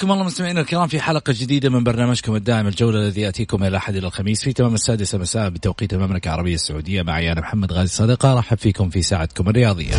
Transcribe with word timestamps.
حياكم 0.00 0.12
الله 0.12 0.24
مستمعينا 0.24 0.60
الكرام 0.60 0.86
في 0.88 1.00
حلقة 1.00 1.34
جديدة 1.36 1.68
من 1.68 1.84
برنامجكم 1.84 2.34
الدائم 2.34 2.66
الجولة 2.66 2.98
الذي 2.98 3.20
يأتيكم 3.20 3.64
إلى 3.64 3.76
أحد 3.76 3.96
إلى 3.96 4.06
الخميس 4.06 4.44
في 4.44 4.52
تمام 4.52 4.74
السادسة 4.74 5.18
مساء 5.18 5.48
بتوقيت 5.48 5.92
المملكة 5.92 6.28
العربية 6.28 6.54
السعودية. 6.54 7.02
معي 7.02 7.32
أنا 7.32 7.40
محمد 7.40 7.72
غازي 7.72 7.94
صدقة 7.94 8.34
رحب 8.34 8.58
فيكم 8.58 8.90
في 8.90 9.02
ساعتكم 9.02 9.48
الرياضية. 9.48 9.94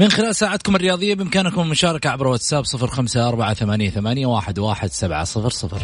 من 0.00 0.10
خلال 0.10 0.36
ساعتكم 0.36 0.76
الرياضية 0.76 1.14
بإمكانكم 1.14 1.60
المشاركة 1.60 2.10
عبر 2.10 2.26
واتساب 2.26 2.64
صفر 2.64 2.86
خمسة 2.86 3.28
أربعة 3.28 3.54
ثمانية, 3.54 3.90
ثمانية 3.90 4.26
واحد, 4.26 4.58
واحد 4.58 4.92
سبعة 4.92 5.24
صفر 5.24 5.50
صفر. 5.50 5.82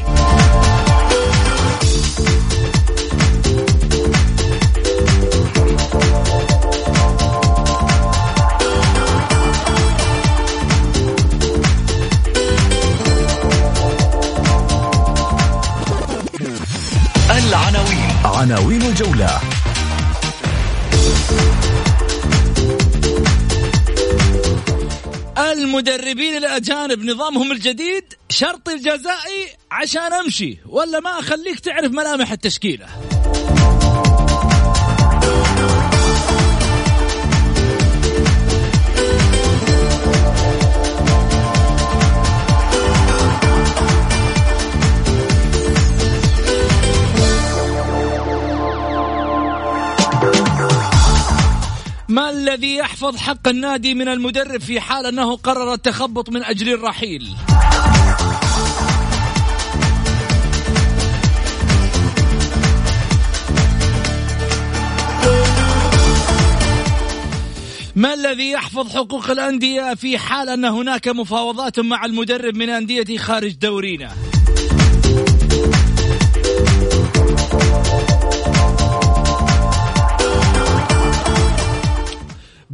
العناوين. 17.31 18.10
عناوين 18.25 18.83
الجولة. 18.83 19.41
المدربين 25.77 26.37
الأجانب 26.37 27.05
نظامهم 27.05 27.53
الجديد 27.53 28.05
شرطي 28.31 28.73
الجزائي 28.73 29.49
عشان 29.71 30.13
أمشي 30.13 30.59
ولا 30.69 31.01
ما 31.01 31.11
أخليك 31.11 31.61
تعرف 31.61 31.93
ملامح 31.93 32.33
التشكيلة؟ 32.33 33.16
ما 52.16 52.31
الذي 52.31 52.77
يحفظ 52.77 53.16
حق 53.16 53.49
النادي 53.49 53.94
من 53.94 54.09
المدرب 54.09 54.60
في 54.60 54.81
حال 54.81 55.06
أنه 55.06 55.37
قرر 55.37 55.72
التخبط 55.72 56.31
من 56.31 56.44
أجل 56.44 56.69
الرحيل؟ 56.72 57.37
ما 67.97 68.15
الذي 68.15 68.50
يحفظ 68.50 68.97
حقوق 68.97 69.31
الأندية 69.31 69.94
في 69.94 70.19
حال 70.19 70.48
أن 70.48 70.65
هناك 70.65 71.09
مفاوضات 71.09 71.81
مع 71.81 72.04
المدرب 72.04 72.56
من 72.56 72.71
أندية 72.71 73.19
خارج 73.19 73.53
دورينا؟ 73.53 74.10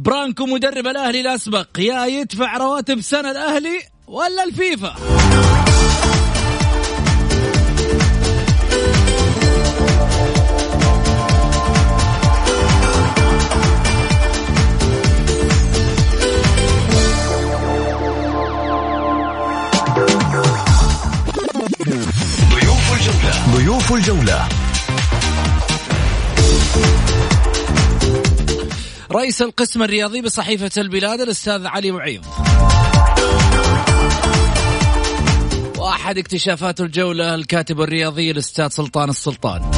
برانكو 0.03 0.45
مدرب 0.45 0.87
الأهلي 0.87 1.21
الأسبق 1.21 1.67
يا 1.79 2.05
يدفع 2.05 2.57
رواتب 2.57 3.01
سنة 3.01 3.31
الأهلي 3.31 3.79
ولا 4.07 4.43
الفيفا؟ 4.43 4.95
ضيوف 22.53 22.93
الجولة. 22.93 23.55
ضيوف 23.55 23.93
الجولة. 23.93 24.62
رئيس 29.15 29.41
القسم 29.41 29.83
الرياضي 29.83 30.21
بصحيفة 30.21 30.71
البلاد 30.77 31.21
الأستاذ 31.21 31.67
علي 31.67 31.91
معيض 31.91 32.25
وأحد 35.77 36.17
اكتشافات 36.17 36.81
الجولة 36.81 37.35
الكاتب 37.35 37.81
الرياضي 37.81 38.31
الأستاذ 38.31 38.67
سلطان 38.67 39.09
السلطان. 39.09 39.71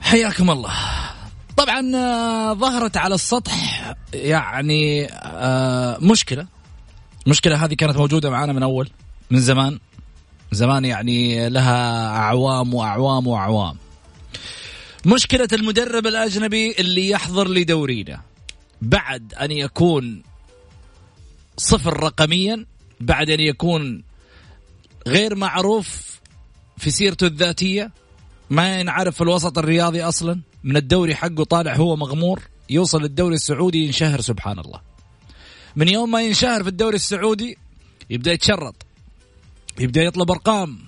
حياكم 0.00 0.50
الله. 0.50 0.93
طبعا 1.56 1.96
آه، 1.96 2.52
ظهرت 2.54 2.96
على 2.96 3.14
السطح 3.14 3.94
يعني 4.14 5.06
آه، 5.12 5.98
مشكلة. 6.00 6.46
المشكلة 7.26 7.64
هذه 7.64 7.74
كانت 7.74 7.96
موجودة 7.96 8.30
معنا 8.30 8.52
من 8.52 8.62
أول 8.62 8.88
من 9.30 9.40
زمان. 9.40 9.78
زمان 10.52 10.84
يعني 10.84 11.48
لها 11.48 12.06
أعوام 12.16 12.74
وأعوام 12.74 13.26
وأعوام. 13.26 13.76
مشكلة 15.06 15.48
المدرب 15.52 16.06
الأجنبي 16.06 16.74
اللي 16.78 17.08
يحضر 17.08 17.48
لدورينا. 17.48 18.20
بعد 18.82 19.34
أن 19.34 19.50
يكون 19.50 20.22
صفر 21.56 22.02
رقميا 22.02 22.66
بعد 23.00 23.30
أن 23.30 23.40
يكون 23.40 24.02
غير 25.06 25.34
معروف 25.34 26.20
في 26.78 26.90
سيرته 26.90 27.26
الذاتية 27.26 27.90
ما 28.54 28.80
ينعرف 28.80 29.14
في 29.14 29.20
الوسط 29.20 29.58
الرياضي 29.58 30.02
أصلا. 30.02 30.40
من 30.64 30.76
الدوري 30.76 31.14
حقه 31.14 31.44
طالع 31.44 31.76
هو 31.76 31.96
مغمور 31.96 32.42
يوصل 32.70 33.02
للدوري 33.02 33.34
السعودي 33.34 33.84
ينشهر 33.84 34.20
سبحان 34.20 34.58
الله 34.58 34.80
من 35.76 35.88
يوم 35.88 36.10
ما 36.10 36.22
ينشهر 36.22 36.62
في 36.62 36.68
الدوري 36.68 36.96
السعودي 36.96 37.58
يبدأ 38.10 38.32
يتشرط. 38.32 38.74
يبدأ 39.80 40.02
يطلب 40.02 40.30
أرقام. 40.30 40.78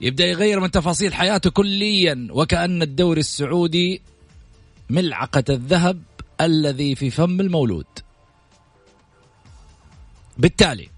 يبدأ 0.00 0.24
يغير 0.24 0.60
من 0.60 0.70
تفاصيل 0.70 1.14
حياته 1.14 1.50
كليا. 1.50 2.28
وكأن 2.30 2.82
الدوري 2.82 3.20
السعودي 3.20 4.02
ملعقة 4.90 5.44
الذهب 5.48 6.02
الذي 6.40 6.94
في 6.94 7.10
فم 7.10 7.40
المولود. 7.40 7.86
بالتالي 10.38 10.88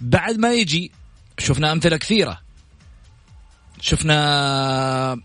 بعد 0.00 0.38
ما 0.38 0.54
يجي 0.54 0.92
شفنا 1.38 1.72
أمثلة 1.72 1.96
كثيرة. 1.96 2.49
شفنا 3.80 5.20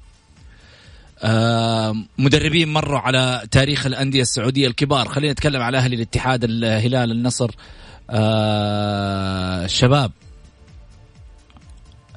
مدربين 2.18 2.74
مروا 2.74 3.00
على 3.00 3.48
تاريخ 3.52 3.86
الأندية 3.86 4.22
السعودية 4.22 4.68
الكبار. 4.68 5.08
خلينا 5.08 5.34
نتكلم 5.34 5.62
على 5.62 5.78
أهلي 5.78 5.96
الاتحاد 5.96 6.44
الهلال 6.44 7.12
النصر 7.12 7.52
الشباب. 9.66 10.12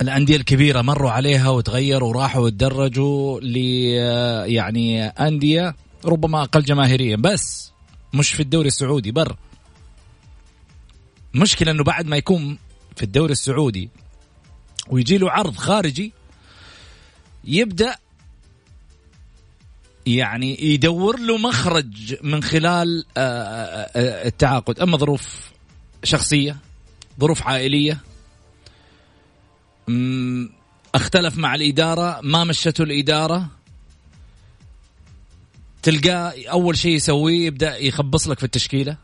الأندية 0.01 0.37
الكبيرة 0.37 0.83
مروا 0.83 1.11
عليها 1.11 1.49
وتغيروا 1.49 2.09
وراحوا 2.09 2.45
وتدرجوا 2.45 3.41
ل 3.41 3.57
يعني 4.51 5.07
أندية 5.07 5.77
ربما 6.05 6.43
أقل 6.43 6.63
جماهيريا 6.63 7.17
بس 7.17 7.73
مش 8.15 8.33
في 8.33 8.41
الدوري 8.41 8.69
السعودي 8.69 9.11
بر. 9.11 9.37
مشكلة 11.35 11.71
إنه 11.71 11.85
بعد 11.85 12.07
ما 12.07 12.17
يكون 12.17 12.59
في 12.97 13.03
الدوري 13.03 13.33
السعودي 13.33 13.91
ويجي 14.91 15.19
له 15.19 15.31
عرض 15.31 15.57
خارجي 15.57 16.13
يبدأ 17.49 17.97
يعني 20.07 20.65
يدور 20.65 21.21
له 21.21 21.39
مخرج 21.39 22.17
من 22.23 22.43
خلال 22.43 23.05
آه، 23.17 23.21
آه، 23.21 23.91
آه، 23.97 24.27
التعاقد. 24.27 24.81
أما 24.81 24.97
ظروف 24.97 25.51
شخصية 26.05 26.57
ظروف 27.21 27.43
عائلية 27.43 28.01
اختلف 30.95 31.37
مع 31.37 31.55
الإدارة 31.55 32.21
ما 32.23 32.45
مشته 32.45 32.83
الإدارة 32.83 33.49
تلقاه 35.83 36.35
أول 36.51 36.77
شيء 36.77 36.93
يسويه 36.93 37.47
يبدأ 37.47 37.77
يخبص 37.77 38.29
لك 38.29 38.39
في 38.39 38.45
التشكيلة. 38.45 38.97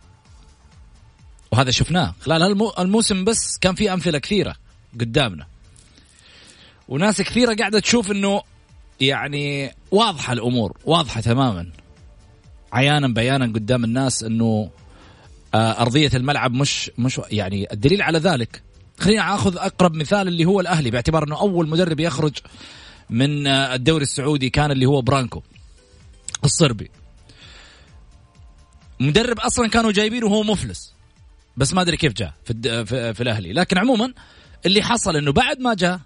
وهذا 1.52 1.70
شفناه 1.70 2.14
خلال 2.20 2.72
الموسم 2.78 3.24
بس 3.24 3.58
كان 3.58 3.74
في 3.74 3.92
أمثلة 3.92 4.18
كثيرة 4.18 4.56
قدامنا. 5.00 5.53
وناس 6.88 7.22
كثيرة 7.22 7.54
قاعدة 7.54 7.80
تشوف 7.80 8.10
إنه 8.10 8.42
يعني 9.00 9.74
واضحة 9.90 10.32
الأمور 10.32 10.76
واضحة 10.84 11.20
تماما. 11.20 11.70
عيانا 12.72 13.08
بيانا 13.08 13.44
قدام 13.44 13.84
الناس 13.84 14.22
إنه 14.22 14.70
آه، 15.54 15.82
أرضية 15.82 16.10
الملعب 16.14 16.52
مش 16.52 16.90
مش 16.98 17.20
يعني 17.30 17.72
الدليل 17.72 18.02
على 18.02 18.18
ذلك. 18.18 18.62
خلينا 18.98 19.34
اخذ 19.34 19.56
أقرب 19.56 19.94
مثال 19.94 20.28
اللي 20.28 20.44
هو 20.44 20.60
الأهلي 20.60 20.90
باعتبار 20.90 21.24
إنه 21.24 21.40
أول 21.40 21.68
مدرب 21.68 22.00
يخرج 22.00 22.38
من 23.10 23.46
آه، 23.46 23.74
الدوري 23.74 24.02
السعودي 24.02 24.50
كان 24.50 24.70
اللي 24.70 24.86
هو 24.86 25.02
برانكو 25.02 25.42
الصربي. 26.44 26.90
مدرب 29.00 29.40
أصلا 29.40 29.68
كانوا 29.68 29.92
جايبينه 29.92 30.26
وهو 30.26 30.42
مفلس 30.42 30.94
بس 31.56 31.74
ما 31.74 31.82
أدري 31.82 31.96
كيف 31.96 32.12
جاء 32.12 32.32
في, 32.44 32.84
في, 32.86 33.14
في 33.14 33.22
الأهلي. 33.22 33.52
لكن 33.52 33.78
عموما 33.78 34.12
اللي 34.66 34.82
حصل 34.82 35.16
إنه 35.16 35.32
بعد 35.32 35.60
ما 35.60 35.74
جاء 35.74 36.00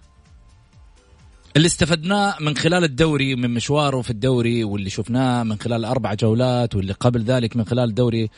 اللي 1.58 1.66
استفدناه 1.66 2.36
من 2.40 2.56
خلال 2.56 2.84
الدوري 2.84 3.34
من 3.34 3.50
مشواره 3.50 4.02
في 4.02 4.10
الدوري 4.10 4.64
واللي 4.64 4.90
شفناه 4.90 5.42
من 5.42 5.58
خلال 5.58 5.84
أربع 5.84 6.14
جولات 6.14 6.74
واللي 6.74 6.92
قبل 6.92 7.22
ذلك 7.22 7.56
من 7.56 7.64
خلال 7.64 7.94
دوري 7.94 8.30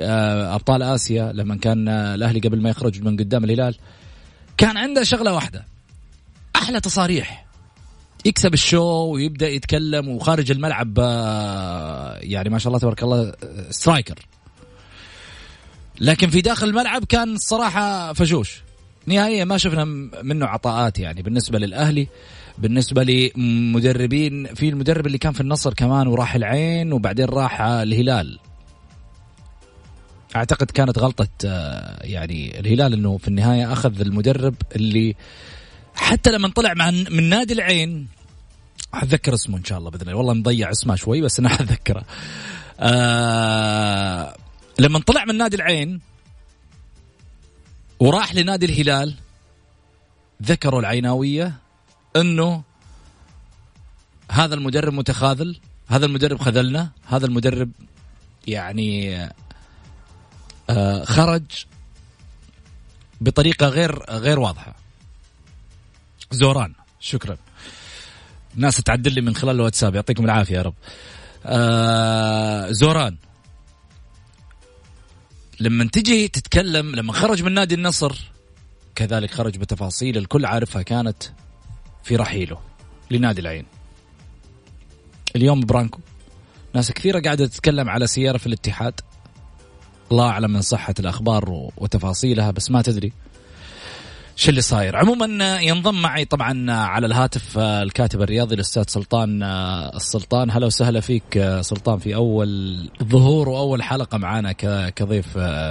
آه، 0.00 0.54
أبطال 0.54 0.82
آسيا 0.82 1.32
لما 1.32 1.56
كان 1.56 1.88
الأهلي 1.88 2.40
قبل 2.40 2.62
ما 2.62 2.70
يخرج 2.70 3.02
من 3.02 3.16
قدام 3.16 3.44
الهلال. 3.44 3.74
كان 4.56 4.76
عنده 4.76 5.02
شغلة 5.02 5.34
واحدة. 5.34 5.66
أحلى 6.56 6.80
تصاريح. 6.80 7.46
يكسب 8.24 8.54
ال 8.54 8.66
show 8.66 9.12
ويبدأ 9.12 9.48
يتكلم 9.48 10.08
وخارج 10.08 10.50
الملعب 10.50 10.98
آه، 10.98 12.18
يعني 12.20 12.50
ما 12.50 12.58
شاء 12.58 12.68
الله 12.68 12.78
تبارك 12.78 13.02
الله 13.02 13.32
striker 13.70 14.18
لكن 16.00 16.30
في 16.30 16.40
داخل 16.40 16.68
الملعب 16.68 17.04
كان 17.04 17.34
الصراحة 17.34 18.12
فاشوش. 18.12 18.62
نهائيا 19.06 19.44
ما 19.44 19.56
شفنا 19.56 19.84
منه 20.22 20.46
عطاءات 20.46 20.98
يعني 20.98 21.22
بالنسبة 21.22 21.58
للأهلي. 21.58 22.08
بالنسبة 22.58 23.02
لمدربين 23.02 24.54
في 24.54 24.68
المدرب 24.68 25.06
اللي 25.06 25.18
كان 25.18 25.32
في 25.32 25.40
النصر 25.40 25.74
كمان 25.74 26.06
وراح 26.06 26.34
العين 26.34 26.92
وبعدين 26.92 27.24
راح 27.24 27.60
الهلال. 27.60 28.38
أعتقد 30.36 30.70
كانت 30.70 30.98
غلطة 30.98 31.28
آه، 31.44 32.06
يعني 32.06 32.60
الهلال 32.60 32.92
إنه 32.92 33.18
في 33.18 33.28
النهاية 33.28 33.72
أخذ 33.72 34.00
المدرب 34.00 34.54
اللي 34.76 35.16
حتى 35.94 36.30
لما 36.30 36.48
طلع 36.48 36.74
مع 36.74 36.90
من 36.90 37.28
نادي 37.28 37.54
العين. 37.54 38.08
حتذكر 38.92 39.34
اسمه 39.34 39.58
إن 39.58 39.64
شاء 39.64 39.78
الله 39.78 39.90
بإذن 39.90 40.02
الله. 40.02 40.14
والله 40.14 40.34
مضيع 40.34 40.70
اسمه 40.70 40.94
شوي 40.94 41.20
بس 41.20 41.38
أنا 41.38 41.48
حتذكره 41.56 42.04
آه 42.80 44.34
لما 44.78 44.98
طلع 44.98 45.24
من 45.24 45.36
نادي 45.36 45.56
العين 45.56 46.00
وراح 48.00 48.34
لنادي 48.34 48.66
الهلال 48.66 49.14
ذكروا 50.42 50.80
العيناوية. 50.80 51.67
انه 52.16 52.62
هذا 54.30 54.54
المدرب 54.54 54.92
متخاذل 54.92 55.60
هذا 55.88 56.06
المدرب 56.06 56.38
خذلنا 56.40 56.90
هذا 57.06 57.26
المدرب 57.26 57.70
يعني 58.46 59.18
آه 60.70 61.04
خرج 61.04 61.42
بطريقة 63.20 63.68
غير 63.68 64.10
غير 64.10 64.38
واضحة. 64.38 64.74
زوران 66.30 66.74
شكرا. 67.00 67.36
ناس 68.54 68.76
تعدل 68.76 69.12
لي 69.12 69.20
من 69.20 69.34
خلال 69.34 69.54
الواتساب 69.54 69.94
يعطيكم 69.94 70.24
العافية 70.24 70.56
يا 70.56 70.62
رب. 70.62 70.74
آه 71.46 72.70
زوران 72.70 73.16
لما 75.60 75.84
تجي 75.84 76.28
تتكلم 76.28 76.94
لما 76.94 77.12
خرج 77.12 77.42
من 77.42 77.52
نادي 77.52 77.74
النصر 77.74 78.16
كذلك 78.94 79.30
خرج 79.30 79.56
بتفاصيل 79.56 80.16
الكل 80.16 80.46
عارفها 80.46 80.82
كانت 80.82 81.22
في 82.08 82.16
رحيله 82.16 82.58
لنادي 83.10 83.40
العين. 83.40 83.66
اليوم 85.36 85.60
برانكو. 85.60 86.00
ناس 86.74 86.92
كثيرة 86.92 87.20
قاعدة 87.20 87.46
تتكلم 87.46 87.88
على 87.88 88.06
سيارة 88.06 88.38
في 88.38 88.46
الاتحاد. 88.46 89.00
الله 90.12 90.28
أعلم 90.28 90.50
من 90.50 90.60
صحة 90.60 90.94
الأخبار 91.00 91.70
وتفاصيلها 91.76 92.50
بس 92.50 92.70
ما 92.70 92.82
تدري 92.82 93.12
شو 94.36 94.50
اللي 94.50 94.60
صاير. 94.60 94.96
عموما 94.96 95.58
ينضم 95.60 96.02
معي 96.02 96.24
طبعا 96.24 96.70
على 96.70 97.06
الهاتف 97.06 97.58
الكاتب 97.58 98.22
الرياضي 98.22 98.54
الأستاذ 98.54 98.84
سلطان 98.86 99.42
السلطان 99.94 100.50
هلا 100.50 100.66
وسهلا 100.66 101.00
فيك 101.00 101.58
سلطان 101.60 101.98
في 101.98 102.14
أول 102.14 102.50
ظهور 103.02 103.48
وأول 103.48 103.82
حلقة 103.82 104.18
معنا 104.18 104.52
كضيف 104.90 105.28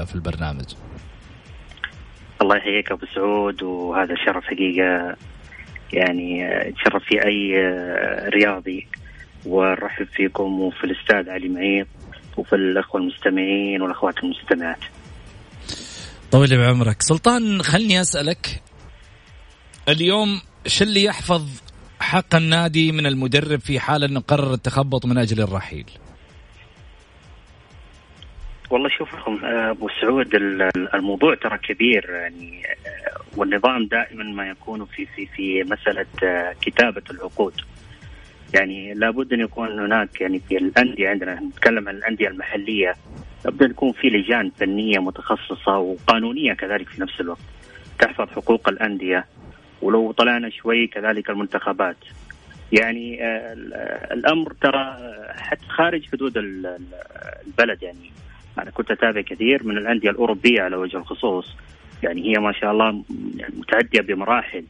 في 0.07 0.15
البرنامج. 0.15 0.65
الله 2.41 2.57
يحييك 2.57 2.91
أبو 2.91 3.05
سعود 3.15 3.63
وهذا 3.63 4.15
شرف 4.25 4.43
حقيقة 4.43 5.15
يعني 5.93 6.49
تشرف 6.71 7.03
في 7.03 7.25
أي 7.25 7.53
رياضي 8.29 8.87
ونرحب 9.45 10.07
فيكم 10.13 10.61
وفي 10.61 10.83
الأستاذ 10.83 11.29
علي 11.29 11.49
معيط 11.49 11.87
وفي 12.37 12.55
الأخوة 12.55 13.01
المستمعين 13.01 13.81
والأخوات 13.81 14.15
المستمعات. 14.23 14.79
طويل 16.31 16.57
بعمرك. 16.57 17.01
سلطان 17.01 17.61
خلني 17.61 18.01
أسألك 18.01 18.61
اليوم 19.89 20.41
شو 20.67 20.83
اللي 20.83 21.03
يحفظ 21.03 21.61
حق 21.99 22.35
النادي 22.35 22.91
من 22.91 23.05
المدرب 23.05 23.59
في 23.59 23.79
حال 23.79 24.03
أنه 24.03 24.19
قرر 24.19 24.53
التخبط 24.53 25.05
من 25.05 25.17
أجل 25.17 25.41
الرحيل؟ 25.41 25.85
والله 28.69 28.89
شوف 28.89 29.09
أبو 29.43 29.89
سعود 30.01 30.35
الموضوع 30.93 31.35
ترى 31.35 31.57
كبير 31.57 32.09
يعني 32.09 32.63
والنظام 33.37 33.85
دائما 33.85 34.23
ما 34.23 34.49
يكون 34.49 34.85
في 34.85 35.05
في 35.05 35.25
في 35.25 35.63
مسألة 35.63 36.05
كتابة 36.61 37.01
العقود. 37.11 37.53
يعني 38.53 38.93
لابد 38.93 39.33
أن 39.33 39.39
يكون 39.39 39.79
هناك 39.79 40.21
يعني 40.21 40.39
في 40.39 40.57
الأندية 40.57 41.09
عندنا 41.09 41.39
نتكلم 41.39 41.89
عن 41.89 41.95
الأندية 41.95 42.27
المحلية 42.27 42.95
لابد 43.45 43.63
أن 43.63 43.69
يكون 43.69 43.91
في 43.91 44.07
لجان 44.07 44.51
فنية 44.59 44.99
متخصصة 44.99 45.77
وقانونية 45.77 46.53
كذلك 46.53 46.89
في 46.89 47.01
نفس 47.01 47.21
الوقت 47.21 47.39
تحفظ 47.99 48.29
حقوق 48.29 48.69
الأندية 48.69 49.25
ولو 49.81 50.11
طلعنا 50.11 50.49
شوي 50.49 50.87
كذلك 50.87 51.29
المنتخبات. 51.29 51.97
يعني 52.71 53.23
آه، 53.23 53.53
الأمر 54.13 54.53
ترى 54.61 54.97
حتى 55.37 55.65
خارج 55.67 56.05
حدود 56.11 56.37
البلد 56.37 57.83
يعني 57.83 58.11
أنا 58.59 58.71
كنت 58.71 58.91
أتابع 58.91 59.21
كثير 59.21 59.63
من 59.63 59.77
الأندية 59.77 60.09
الأوروبية 60.09 60.61
على 60.61 60.75
وجه 60.75 60.97
الخصوص. 60.97 61.55
يعني 62.03 62.21
هي 62.29 62.39
ما 62.39 62.51
شاء 62.51 62.71
الله 62.71 63.03
يعني 63.35 63.53
متعدية 63.57 64.01
بمراحل. 64.01 64.63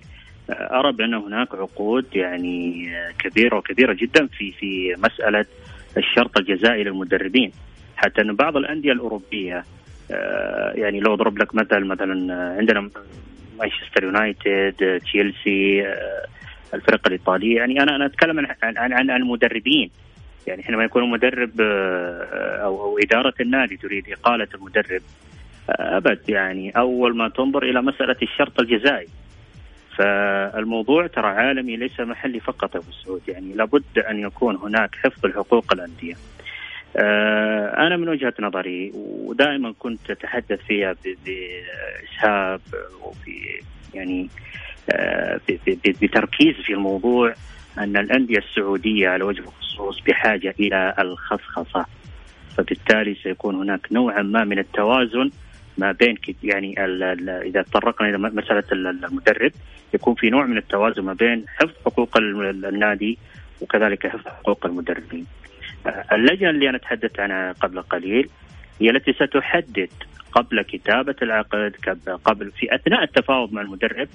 آه، 0.49 0.79
أرى 0.79 0.91
بأن 0.91 1.13
هناك 1.13 1.55
عقود 1.55 2.05
يعني 2.15 2.89
كبيرة 3.19 3.57
وكبيرة 3.57 3.93
جدا 3.93 4.27
في 4.27 4.51
في 4.51 4.95
مسألة 4.97 5.45
الشرط 5.97 6.37
الجزائي 6.37 6.83
للمدربين. 6.83 7.51
حتى 7.95 8.21
أن 8.21 8.35
بعض 8.35 8.57
الأندية 8.57 8.91
الأوروبية 8.91 9.63
آه، 10.11 10.71
يعني 10.75 10.99
لو 10.99 11.13
أضرب 11.13 11.37
لك 11.37 11.55
مثل 11.55 11.85
مثلا 11.85 12.33
عندنا 12.57 12.89
مانشستر 13.59 14.03
يونايتد 14.03 14.99
تشيلسي 15.03 15.85
الفرق 16.73 17.07
الايطاليه 17.07 17.55
يعني 17.55 17.83
أنا 17.83 17.95
أنا 17.95 18.05
أتكلم 18.05 18.39
عن 18.39 18.77
عن, 18.77 18.93
عن 18.93 19.21
المدربين. 19.21 19.89
يعني 20.47 20.63
حينما 20.63 20.83
يكون 20.83 21.11
مدرب 21.11 21.61
آه، 21.61 22.57
أو 22.63 22.83
أو 22.83 22.99
إدارة 22.99 23.33
النادي 23.41 23.77
تريد 23.77 24.09
إقالة 24.09 24.47
المدرب 24.55 25.01
آه، 25.69 25.97
أبد 25.97 26.29
يعني 26.29 26.71
أول 26.71 27.17
ما 27.17 27.29
تنظر 27.29 27.63
إلى 27.63 27.81
مسألة 27.81 28.15
الشرط 28.21 28.59
الجزائي 28.59 29.07
فالموضوع 29.97 31.07
ترى 31.07 31.27
عالمي 31.27 31.75
ليس 31.75 31.99
محلي 31.99 32.39
فقط 32.39 32.75
أبو 32.75 32.91
سعود 32.91 33.21
يعني 33.27 33.53
لابد 33.53 33.99
أن 34.09 34.19
يكون 34.19 34.55
هناك 34.55 34.95
حفظ 34.95 35.25
لحقوق 35.25 35.73
الأندية. 35.73 36.13
آه، 36.97 37.87
أنا 37.87 37.97
من 37.97 38.09
وجهة 38.09 38.33
نظري 38.39 38.91
ودائما 38.95 39.73
كنت 39.79 40.11
أتحدث 40.11 40.59
فيها 40.59 40.95
بإسهاب 41.03 42.61
وفي 43.03 43.61
يعني 43.93 44.29
بتركيز 46.01 46.55
في 46.55 46.73
الموضوع 46.73 47.33
أن 47.79 47.97
الأندية 47.97 48.37
السعودية 48.37 49.09
على 49.09 49.23
وجه 49.23 49.39
الخصوص 49.39 50.01
بحاجة 50.07 50.55
إلى 50.59 50.93
الخصخصة 50.99 51.85
فبالتالي 52.57 53.15
سيكون 53.23 53.55
هناك 53.55 53.87
نوعا 53.91 54.21
ما 54.21 54.43
من 54.43 54.59
التوازن 54.59 55.31
ما 55.77 55.91
بين 55.91 56.17
يعني 56.43 56.85
ال 56.85 57.03
ال 57.03 57.29
إذا 57.29 57.61
تطرقنا 57.61 58.09
إلى 58.09 58.17
مسألة 58.17 58.63
المدرب 58.71 59.51
يكون 59.93 60.15
في 60.15 60.29
نوع 60.29 60.45
من 60.45 60.57
التوازن 60.57 61.03
ما 61.03 61.13
بين 61.13 61.45
حفظ 61.47 61.73
حقوق 61.85 62.17
النادي 62.17 63.17
وكذلك 63.61 64.07
حفظ 64.07 64.27
حقوق 64.27 64.65
المدربين. 64.65 65.25
اللجنة 66.11 66.49
اللي 66.49 66.69
أنا 66.69 66.77
تحدثت 66.77 67.19
عنها 67.19 67.51
قبل 67.51 67.81
قليل 67.81 68.29
هي 68.81 68.89
التي 68.89 69.13
ستحدد 69.13 69.89
قبل 70.31 70.61
كتابة 70.61 71.15
العقد 71.21 71.75
قبل 72.25 72.51
في 72.51 72.75
أثناء 72.75 73.03
التفاوض 73.03 73.53
مع 73.53 73.61
المدرب 73.61 74.07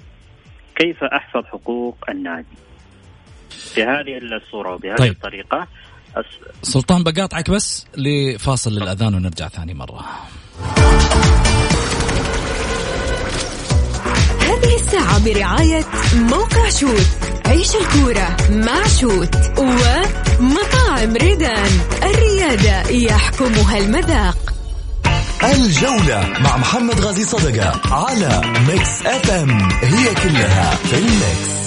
كيف 0.75 1.03
أحفظ 1.03 1.45
حقوق 1.45 1.97
النادي. 2.09 2.57
بهذه 3.75 4.17
الصورة 4.17 4.73
وبهذه 4.73 4.97
طيب. 4.97 5.11
الطريقة. 5.11 5.67
أس... 6.15 6.25
سلطان 6.61 7.03
بقاطعك 7.03 7.49
بس 7.49 7.85
لفاصل 7.97 8.71
للاذان 8.71 9.15
ونرجع 9.15 9.47
ثاني 9.47 9.73
مرة. 9.73 10.05
هذه 14.41 14.75
الساعة 14.75 15.25
برعاية 15.25 15.85
موقع 16.15 16.69
شوت 16.69 17.07
عيش 17.45 17.75
الكورة 17.75 18.37
مع 18.49 18.87
شوت 18.87 19.35
ومطاعم 19.59 21.13
ريدان. 21.15 21.71
الريادة 22.03 22.89
يحكمها 22.89 23.77
المذاق. 23.77 24.37
الجولة 25.43 26.39
مع 26.39 26.57
محمد 26.57 26.99
غازي 26.99 27.23
صدقة 27.23 27.93
على 27.93 28.41
ميكس 28.67 29.05
أف 29.05 29.31
أم. 29.31 29.69
هي 29.71 30.15
كلها 30.15 30.75
في 30.75 30.97
الميكس. 30.97 31.62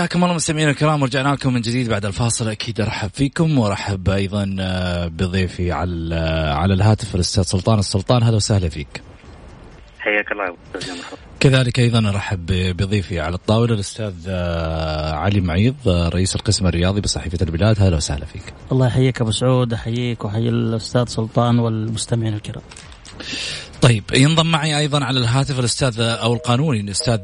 حياكم 0.00 0.24
الله 0.24 0.34
مستمعينا 0.34 0.70
الكرام 0.70 1.02
ورجعنا 1.02 1.28
لكم 1.28 1.52
من 1.52 1.60
جديد 1.60 1.88
بعد 1.88 2.04
الفاصل 2.04 2.48
أكيد 2.48 2.80
أرحب 2.80 3.10
فيكم 3.14 3.58
وأرحب 3.58 4.08
أيضا 4.08 4.56
آه، 4.60 5.06
بضيفي 5.06 5.72
على 5.72 6.14
آه، 6.14 6.54
على 6.54 6.74
الهاتف 6.74 7.14
الأستاذ 7.14 7.42
سلطان 7.42 7.78
السلطان 7.78 8.22
أهلا 8.22 8.36
وسهلا 8.36 8.68
فيك. 8.68 9.02
حياك 9.98 10.32
الله 10.32 10.56
كذلك 11.40 11.78
أيضا 11.78 12.08
أرحب 12.08 12.46
بضيفي 12.76 13.20
على 13.20 13.34
الطاولة 13.34 13.74
الأستاذ 13.74 14.14
آه، 14.28 15.12
علي 15.12 15.40
معيض 15.40 15.76
رئيس 15.88 16.36
القسم 16.36 16.66
الرياضي 16.66 17.00
بصحيفة 17.00 17.38
البلاد 17.42 17.78
أهلا 17.78 17.96
وسهلا 17.96 18.24
فيك. 18.24 18.54
الله 18.72 18.86
يحييك 18.86 19.20
أبو 19.20 19.30
سعود 19.30 19.72
أحييك 19.72 20.24
وأحيي 20.24 20.48
الأستاذ 20.48 21.04
سلطان 21.04 21.58
والمستمعين 21.58 22.34
الكرام. 22.34 22.62
طيب 23.82 24.04
ينضم 24.14 24.46
معي 24.46 24.78
أيضا 24.78 25.04
على 25.04 25.20
الهاتف 25.20 25.58
الأستاذ 25.58 26.00
أو 26.00 26.34
القانوني 26.34 26.80
الأستاذ 26.80 27.20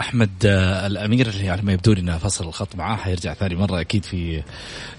أحمد 0.00 0.30
الأمير 0.86 1.28
اللي 1.28 1.50
على 1.50 1.62
ما 1.62 1.72
يبدو 1.72 1.92
لنا 1.92 2.18
فصل 2.18 2.48
الخط 2.48 2.76
معاه 2.76 2.96
حيرجع 2.96 3.34
ثاني 3.34 3.54
مرة 3.54 3.80
أكيد 3.80 4.04
في 4.04 4.42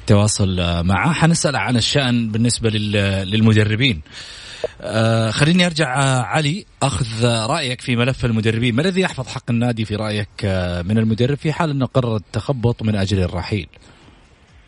تواصل 0.08 0.56
معاه. 0.86 1.14
حنسأل 1.14 1.56
عن 1.56 1.78
الشأن 1.78 2.32
بالنسبة 2.32 2.70
للمدربين. 2.70 4.02
آه 4.82 5.32
خليني 5.32 5.66
أرجع 5.66 5.88
علي 6.22 6.66
أخذ 6.84 7.26
رأيك 7.26 7.82
في 7.82 7.96
ملف 7.96 8.26
المدربين. 8.26 8.76
ما 8.76 8.82
الذي 8.82 9.02
يحفظ 9.02 9.28
حق 9.28 9.50
النادي 9.50 9.86
في 9.86 9.96
رأيك 9.96 10.46
من 10.86 10.98
المدرب 10.98 11.38
في 11.38 11.54
حال 11.54 11.70
إنه 11.70 11.86
قرر 11.86 12.16
التخبط 12.16 12.84
من 12.84 12.96
أجل 12.96 13.20
الرحيل؟ 13.20 13.68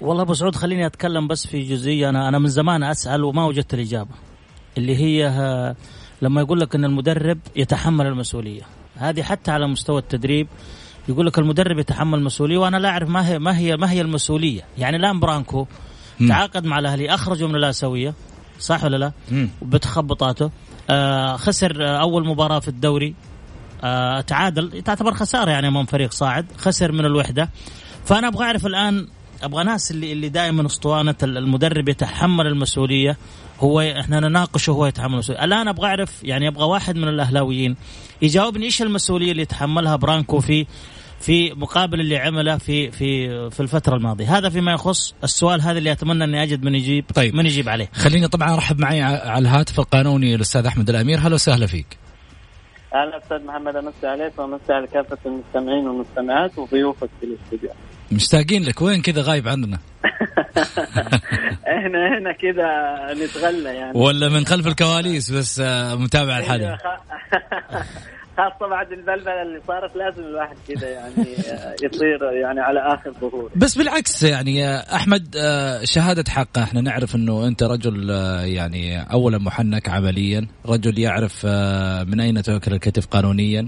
والله 0.02 0.24
أبو 0.24 0.34
سعود 0.34 0.56
خليني 0.56 0.86
أتكلم 0.86 1.28
بس 1.28 1.48
في 1.48 1.62
جزئية. 1.62 2.10
أنا 2.10 2.30
أنا 2.30 2.40
من 2.40 2.48
زمان 2.48 2.84
أسأل 2.84 3.24
وما 3.24 3.46
وجدت 3.46 3.74
الإجابة. 3.74 4.31
اللي 4.78 4.96
هي 4.96 5.30
لما 6.22 6.42
يقول 6.42 6.60
لك 6.60 6.76
إن 6.76 6.86
المدرب 6.86 7.38
يتحمل 7.56 8.08
المسؤولية. 8.08 8.62
هذه 8.96 9.22
حتى 9.22 9.52
على 9.52 9.68
مستوى 9.68 10.00
التدريب 10.00 10.48
يقول 11.10 11.26
لك 11.26 11.40
المدرب 11.40 11.80
يتحمل 11.80 12.20
المسؤولية 12.20 12.58
وأنا 12.58 12.78
لا 12.78 12.90
أعرف 12.90 13.10
ما 13.10 13.28
هي 13.28 13.40
ما 13.40 13.58
هي 13.58 13.78
ما 13.78 13.92
هي 13.92 14.02
المسؤولية. 14.02 14.62
يعني 14.78 14.98
الآن 14.98 15.20
برانكو 15.20 15.68
م. 16.20 16.28
تعاقد 16.28 16.66
مع 16.66 16.80
الأهلي 16.80 17.14
اخرجه 17.14 17.48
من 17.48 17.56
الاسيويه 17.56 18.14
صح 18.60 18.84
ولا 18.84 18.98
لا؟ 18.98 19.12
بتخبطاته. 19.62 20.52
آه 20.90 21.36
خسر 21.36 21.86
آه 21.86 22.02
أول 22.02 22.28
مباراة 22.28 22.60
في 22.60 22.68
الدوري. 22.68 23.16
آه 23.84 24.22
تعادل 24.22 24.82
تعتبر 24.82 25.14
خسارة 25.14 25.52
يعني 25.52 25.68
أمام 25.68 25.86
فريق 25.86 26.12
صاعد 26.12 26.46
خسر 26.58 26.92
من 26.92 27.06
الوحدة. 27.06 27.50
فأنا 28.06 28.28
أبغى 28.28 28.46
أعرف 28.46 28.66
الآن 28.66 29.08
أبغى 29.44 29.64
ناس 29.64 29.92
اللي 29.92 30.12
اللي 30.12 30.30
دائما 30.30 30.66
أسطوانة 30.66 31.16
المدرب 31.24 31.90
يتحمل 31.90 32.48
المسؤولية. 32.48 33.18
هو 33.62 33.82
إحنا 33.82 34.20
نناقشه 34.20 34.72
هو 34.72 34.86
يتحمل 34.86 35.14
المسؤولية. 35.14 35.44
الآن 35.44 35.68
أبغى 35.68 35.88
أعرف 35.88 36.24
يعني 36.24 36.48
أبغى 36.48 36.66
واحد 36.66 36.96
من 36.96 37.08
الأهلاويين 37.08 37.76
يجاوبني 38.22 38.66
إيش 38.66 38.82
المسؤولية 38.82 39.32
اللي 39.32 39.42
يتحملها 39.42 39.96
برانكو 39.96 40.40
في 40.40 40.66
في 41.20 41.54
مقابل 41.54 42.00
اللي 42.00 42.18
عمله 42.18 42.58
في 42.58 42.92
في 42.92 43.50
في 43.50 43.60
الفترة 43.60 43.96
الماضية؟ 43.96 44.38
هذا 44.38 44.50
فيما 44.50 44.74
يخص 44.74 45.16
السؤال 45.24 45.62
هذا 45.62 45.78
اللي 45.78 45.92
أتمنى 45.92 46.24
إني 46.24 46.44
أجد 46.44 46.64
من 46.64 46.76
يجيب 46.76 47.06
طيب. 47.16 47.36
من 47.36 47.46
يجيب 47.46 47.70
عليه. 47.70 47.90
خليني 47.94 48.28
طبعا 48.28 48.54
أرحب 48.54 48.80
معي 48.80 49.02
على 49.02 49.50
الهاتف 49.50 49.80
القانوني 49.80 50.36
الأستاذ 50.36 50.66
أحمد 50.66 50.90
الأمير. 50.90 51.20
هلا 51.20 51.34
وسهلا 51.34 51.68
فيك. 51.68 51.98
أهلا 52.94 53.18
أستاذ 53.18 53.46
محمد 53.46 53.76
امسي 53.76 54.08
عليك 54.08 54.40
وامسي 54.40 54.74
على 54.74 54.88
كافة 54.88 55.18
المستمعين 55.26 55.88
والمستمعات 55.88 56.58
وضيوفك 56.58 57.10
في 57.20 57.26
الاستوديو. 57.26 57.70
مشتاقين 58.12 58.64
لك. 58.64 58.82
وين 58.82 59.02
كذا 59.02 59.22
غايب 59.22 59.48
عننا 59.48 59.80
إحنا 61.82 62.18
هنا 62.18 62.32
كذا 62.32 63.24
نتغلى 63.26 63.76
يعني. 63.76 63.98
ولا 63.98 64.30
من 64.30 64.46
خلف 64.46 64.68
الكواليس 64.68 65.32
بس 65.32 65.60
آه، 65.60 65.96
متابع 65.96 66.38
الحدث 66.38 66.80
خاصة 68.42 68.70
بعد 68.70 68.92
البلبلة 68.92 69.42
اللي 69.42 69.62
صارت 69.68 69.96
لازم 69.96 70.24
الواحد 70.24 70.56
كذا 70.68 70.90
يعني 70.90 71.28
يصير 71.84 72.24
يعني 72.42 72.60
على 72.60 72.80
آخر 72.80 73.14
ظهور 73.22 73.52
بس 73.56 73.78
بالعكس 73.78 74.24
يعني 74.24 74.78
أحمد 74.78 75.36
آه، 75.38 75.82
شهادة 75.84 76.24
حق 76.30 76.58
إحنا 76.58 76.82
نعرف 76.82 77.16
أنه 77.16 77.48
أنت 77.48 77.64
رجل 77.64 78.12
آه، 78.12 78.42
يعني 78.42 79.02
أولا 79.14 79.38
محنك 79.38 79.90
عمليا 79.90 80.48
رجل 80.66 81.00
يعرف 81.00 81.46
من 82.08 82.20
أين 82.20 82.44
تؤكل 82.44 82.74
الكتف 82.74 83.06
قانونيا. 83.06 83.68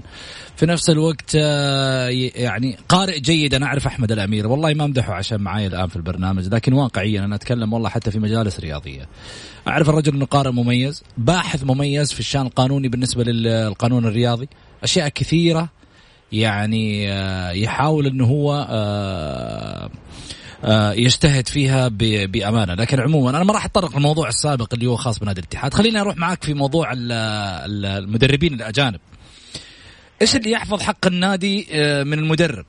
في 0.56 0.66
نفس 0.66 0.90
الوقت 0.90 1.36
آه، 1.36 2.08
يعني 2.34 2.76
قارئ 2.88 3.20
جيد 3.20 3.54
أنا 3.54 3.66
أعرف 3.66 3.86
أحمد 3.86 4.12
الأمير. 4.12 4.46
والله 4.46 4.74
ما 4.74 4.84
أمدحه 4.84 5.14
عشان 5.14 5.40
معي 5.40 5.66
الآن 5.66 5.86
في 5.86 5.96
البرنامج 5.96 6.54
لكن 6.54 6.72
واقعيا 6.72 7.24
أنا 7.24 7.34
أتكلم 7.34 7.72
والله 7.72 7.88
حتى 7.88 8.10
في 8.10 8.18
مجالس 8.18 8.60
رياضية. 8.60 9.08
أعرف 9.68 9.88
الرجل 9.88 10.14
إنه 10.14 10.24
قارئ 10.24 10.50
مميز 10.50 11.04
باحث 11.18 11.64
مميز 11.64 12.12
في 12.12 12.20
الشأن 12.20 12.46
القانوني 12.46 12.88
بالنسبة 12.88 13.24
للقانون 13.24 14.06
الرياضي. 14.06 14.48
أشياء 14.84 15.08
كثيرة 15.08 15.68
يعني 16.32 17.12
آه، 17.12 17.50
يحاول 17.50 18.06
إنه 18.06 18.24
هو 18.24 18.66
آه، 18.70 19.90
يجتهد 20.92 21.48
فيها 21.48 21.88
بأمانة. 22.26 22.74
لكن 22.74 23.00
عموما 23.00 23.30
أنا 23.30 23.44
ما 23.44 23.52
راح 23.52 23.64
أتطرق 23.64 23.96
للموضوع 23.96 24.28
السابق 24.28 24.74
اللي 24.74 24.86
هو 24.86 24.96
خاص 24.96 25.18
بنادي 25.18 25.40
الاتحاد. 25.40 25.74
خليني 25.74 26.00
أروح 26.00 26.16
معك 26.16 26.44
في 26.44 26.54
موضوع 26.54 26.92
المدربين 26.94 28.54
الأجانب. 28.54 29.00
إيش 30.22 30.36
اللي 30.36 30.50
يحفظ 30.50 30.82
حق 30.82 31.06
النادي 31.06 31.66
آه، 31.72 32.02
من 32.02 32.18
المدرب؟ 32.18 32.64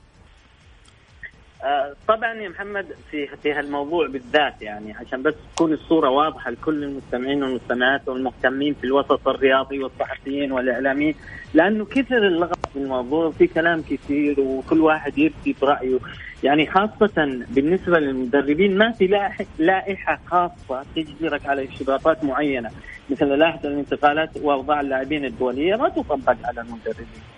آه، 1.66 1.94
طبعا 2.08 2.32
يا 2.34 2.48
محمد 2.48 2.86
في 3.10 3.26
في 3.26 3.52
هالموضوع 3.52 4.06
بالذات 4.06 4.62
يعني 4.62 4.92
عشان 4.92 5.22
بس 5.22 5.34
تكون 5.54 5.72
الصورة 5.72 6.08
واضحة 6.08 6.50
لكل 6.50 6.84
المستمعين 6.84 7.42
والمستمعات 7.42 8.08
والمهتمين 8.08 8.74
في 8.74 8.84
الوسط 8.84 9.28
الرياضي 9.28 9.78
والصحفيين 9.78 10.52
والإعلاميين 10.52 11.14
لأنه 11.54 11.84
كثر 11.84 12.26
اللغط 12.26 12.58
في 12.72 12.78
الموضوع 12.78 13.30
في 13.30 13.46
كلام 13.46 13.82
كثير 13.82 14.40
وكل 14.40 14.80
واحد 14.80 15.18
يفتي 15.18 15.56
برايه 15.62 15.98
يعني 16.42 16.66
خاصة 16.66 17.44
بالنسبة 17.50 17.98
للمدربين 17.98 18.78
ما 18.78 18.92
في 18.92 19.06
لائحة 19.58 20.20
خاصة 20.26 20.84
تجبرك 20.96 21.46
على 21.46 21.68
اشتراطات 21.68 22.24
معينة 22.24 22.70
مثل 23.10 23.26
لائحة 23.26 23.60
الانتقالات 23.64 24.30
وأوضاع 24.42 24.80
اللاعبين 24.80 25.24
الدولية 25.24 25.76
ما 25.76 25.88
تطبق 25.88 26.36
على 26.44 26.60
المدربين. 26.60 27.35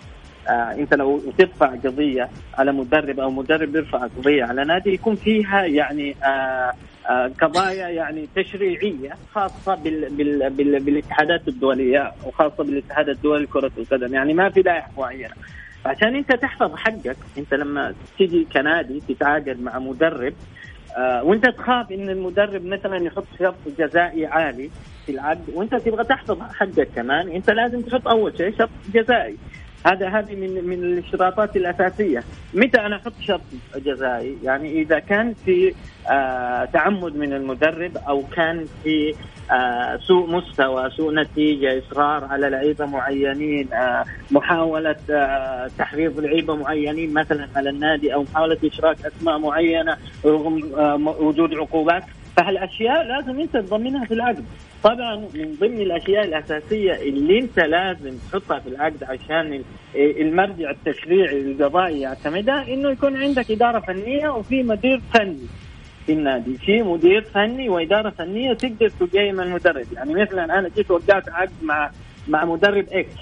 آه 0.49 0.71
انت 0.79 0.93
لو 0.95 1.19
ترفع 1.37 1.67
قضية 1.67 2.29
على 2.57 2.71
مدرب 2.71 3.19
أو 3.19 3.31
مدرب 3.31 3.75
يرفع 3.75 3.97
قضية 4.07 4.43
على 4.43 4.65
نادي 4.65 4.93
يكون 4.93 5.15
فيها 5.15 5.63
يعني 5.65 6.15
آه 6.23 6.71
آه 7.09 7.31
قضايا 7.41 7.87
يعني 7.87 8.29
تشريعية 8.35 9.09
خاصة 9.31 9.75
بال 9.75 10.09
بال 10.09 10.49
بال 10.49 10.79
بالاتحادات 10.83 11.47
الدولية 11.47 12.11
وخاصة 12.25 12.63
بالاتحاد 12.63 13.09
الدولي 13.09 13.43
لكرة 13.43 13.71
القدم. 13.77 14.13
يعني 14.13 14.33
ما 14.33 14.49
في 14.49 14.61
لائحة 14.61 14.89
معينة. 14.97 15.33
عشان 15.85 16.15
انت 16.15 16.31
تحفظ 16.33 16.75
حقك 16.75 17.17
انت 17.37 17.53
لما 17.53 17.93
تيجي 18.17 18.47
كنادي 18.53 18.99
تتعاقد 19.07 19.61
مع 19.61 19.79
مدرب 19.79 20.33
آه 20.97 21.23
وانت 21.23 21.45
تخاف 21.49 21.91
ان 21.91 22.09
المدرب 22.09 22.65
مثلا 22.65 22.97
يحط 23.05 23.25
شرط 23.39 23.55
جزائي 23.79 24.25
عالي 24.25 24.69
في 25.05 25.11
العقد 25.11 25.49
وانت 25.53 25.75
تبغى 25.75 26.03
تحفظ 26.03 26.41
حقك 26.41 26.89
كمان 26.95 27.29
انت 27.31 27.49
لازم 27.49 27.81
تحط 27.81 28.07
أول 28.07 28.37
شيء 28.37 28.57
شرط 28.57 28.69
جزائي. 28.93 29.37
هذا 29.85 30.09
هذه 30.09 30.35
من 30.35 30.67
من 30.67 30.83
الاشتراطات 30.83 31.55
الأساسية. 31.55 32.23
متى 32.53 32.81
أنا 32.81 32.95
أحط 32.95 33.13
شرط 33.21 33.41
جزائي 33.75 34.37
يعني 34.43 34.81
إذا 34.81 34.99
كان 34.99 35.33
في 35.45 35.73
آه 36.11 36.65
تعمد 36.65 37.15
من 37.15 37.33
المدرب 37.33 37.97
أو 37.97 38.23
كان 38.35 38.65
في 38.83 39.15
آه 39.51 39.97
سوء 39.97 40.29
مستوى 40.29 40.89
سوء 40.89 41.13
نتيجة 41.15 41.79
إصرار 41.79 42.23
على 42.25 42.49
لعيبة 42.49 42.85
معينين 42.85 43.73
آه 43.73 44.05
محاولة 44.31 44.95
آه 45.09 45.69
تحريض 45.77 46.19
لعيبة 46.19 46.55
معينين 46.55 47.13
مثلا 47.13 47.47
على 47.55 47.69
النادي 47.69 48.13
أو 48.13 48.23
محاولة 48.23 48.57
إشراك 48.65 48.97
أسماء 49.05 49.37
معينة 49.37 49.97
رغم 50.25 50.75
آه 50.77 50.95
وجود 51.19 51.53
عقوبات. 51.53 52.03
فهالأشياء 52.39 53.03
لازم 53.03 53.39
أنت 53.39 53.57
تضمنها 53.57 54.05
في 54.05 54.13
العقد. 54.13 54.45
طبعا 54.83 55.15
من 55.15 55.55
ضمن 55.61 55.81
الأشياء 55.81 56.25
الأساسية 56.25 56.93
اللي 56.93 57.39
أنت 57.39 57.59
لازم 57.59 58.17
تحطها 58.31 58.59
في 58.59 58.69
العقد 58.69 59.03
عشان 59.03 59.63
المرجع 59.95 60.71
التشريعي 60.71 61.41
القضائي 61.41 62.01
يعتمدها 62.01 62.73
إنه 62.73 62.89
يكون 62.89 63.17
عندك 63.17 63.51
إدارة 63.51 63.79
فنية 63.79 64.29
وفي 64.29 64.63
مدير 64.63 65.01
فني. 65.13 65.47
في 66.05 66.13
النادي. 66.13 66.57
في 66.57 66.83
مدير 66.83 67.21
فني 67.21 67.69
وإدارة 67.69 68.09
فنية 68.09 68.53
تقدر 68.53 68.89
تقيم 68.89 69.41
المدرب. 69.41 69.85
يعني 69.93 70.13
مثلا 70.13 70.59
أنا 70.59 70.69
جيت 70.75 70.91
وقعت 70.91 71.29
عقد 71.29 71.51
مع 71.63 71.91
مع 72.27 72.45
مدرب 72.45 72.85
X 72.91 73.15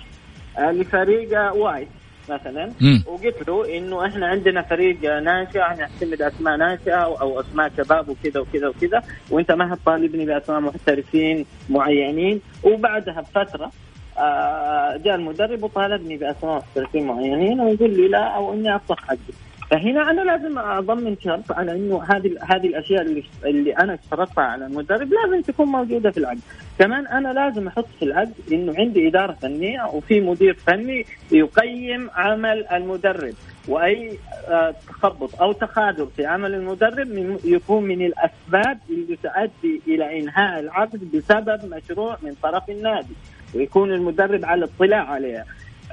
لفريق 0.60 1.54
Y 1.56 1.88
مثلا 2.30 2.72
وقلت 3.08 3.50
له 3.50 3.78
إنه 3.78 4.06
إحنا 4.06 4.28
عندنا 4.28 4.62
فريق 4.62 5.02
ناشئ 5.02 5.60
نعتمد 5.60 6.22
أسماء 6.22 6.58
ناشئة 6.58 6.96
أو 6.96 7.40
أسماء 7.40 7.72
شباب 7.78 8.10
وكذا 8.10 8.40
وكذا 8.40 8.68
وكذا 8.68 9.04
وأنت 9.32 9.52
ما 9.52 9.74
هتطالبني 9.74 10.26
بأسماء 10.26 10.60
محترفين 10.60 11.46
معينين. 11.70 12.42
وبعدها 12.64 13.22
بفترة 13.22 13.72
آه، 14.18 14.98
جاء 14.98 15.16
المدرب 15.16 15.64
وطالبني 15.64 16.18
بأسماء 16.18 16.58
محترفين 16.58 17.08
معينين 17.08 17.60
ويقول 17.60 17.90
لي 17.98 18.08
لا 18.08 18.36
أو 18.36 18.54
إني 18.54 18.76
افسخ 18.76 19.00
حقي. 19.08 19.34
فهنا 19.70 20.12
أنا 20.12 20.22
لازم 20.22 20.60
أضمن 20.60 21.18
شرط 21.24 21.52
على 21.52 21.72
إنه 21.72 22.04
هذه 22.04 22.36
هذه 22.42 22.68
الأشياء 22.68 23.02
اللي 23.02 23.24
اللي 23.46 23.78
أنا 23.78 23.94
اشترطتها 23.94 24.44
على 24.44 24.66
المدرب 24.66 25.10
لازم 25.14 25.42
تكون 25.42 25.68
موجودة 25.68 26.12
في 26.12 26.18
العقد، 26.18 26.40
كمان 26.80 27.08
أنا 27.08 27.34
لازم 27.34 27.68
أحط 27.68 27.88
في 28.00 28.06
العقد 28.06 28.34
إنه 28.52 28.74
عندي 28.78 29.08
إدارة 29.08 29.34
فنية 29.34 29.84
وفي 29.94 30.22
مدير 30.22 30.54
فني 30.54 31.06
يقيم 31.32 32.10
عمل 32.16 32.68
المدرب. 32.68 33.34
وأي 33.68 34.18
آه، 34.48 34.76
تخبط 34.88 35.42
أو 35.42 35.52
تخاذل 35.52 36.08
في 36.16 36.26
عمل 36.26 36.54
المدرب 36.54 37.38
يكون 37.46 37.84
من 37.84 38.02
الأسباب 38.02 38.80
اللي 38.90 39.18
تؤدي 39.24 39.82
إلى 39.88 40.20
إنهاء 40.20 40.60
العقد 40.60 41.12
بسبب 41.14 41.76
مشروع 41.76 42.18
من 42.22 42.34
طرف 42.44 42.70
النادي. 42.70 43.14
ويكون 43.56 43.94
المدرب 43.94 44.46
على 44.46 44.66
اطلاع 44.66 45.04
عليها. 45.04 45.46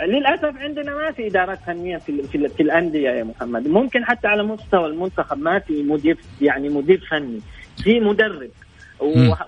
للأسف 0.02 0.57
عندنا 0.57 0.94
ما 0.94 1.11
في 1.12 1.26
إدارات 1.26 1.59
فنية 1.66 1.96
في 1.96 2.22
في, 2.22 2.48
في 2.48 2.62
الأندية 2.62 3.11
يا 3.11 3.24
محمد. 3.24 3.68
ممكن 3.68 4.04
حتى 4.04 4.28
على 4.28 4.42
مستوى 4.42 4.87
المنتخب 4.87 5.38
ما 5.38 5.59
في 5.59 5.83
مدير 5.83 6.16
يعني 6.40 6.68
مدير 6.68 7.07
فني 7.11 7.40
في 7.85 8.00
مدرب. 8.00 8.50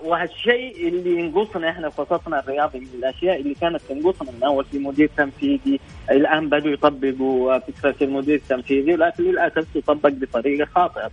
وهالشيء 0.03 0.87
اللي 0.87 1.19
ينقصنا 1.19 1.69
إحنا 1.69 1.89
في 1.89 2.01
وسطنا 2.01 2.39
الرياضي 2.39 2.79
من 2.79 2.87
الأشياء 2.99 3.41
اللي 3.41 3.53
كانت 3.53 3.81
تنقصنا 3.89 4.31
من 4.31 4.43
أول 4.43 4.65
في 4.65 4.79
مدير 4.79 5.09
تنفيذي 5.17 5.79
الآن 6.11 6.49
بدوا 6.49 6.71
يطبقوا 6.71 7.59
فكرة 7.59 7.95
المدير 8.01 8.35
التنفيذي 8.35 8.93
ولكن 8.93 9.23
للأسف 9.23 9.65
تطبق 9.75 10.09
بطريقة 10.09 10.65
خاطئة 10.75 11.11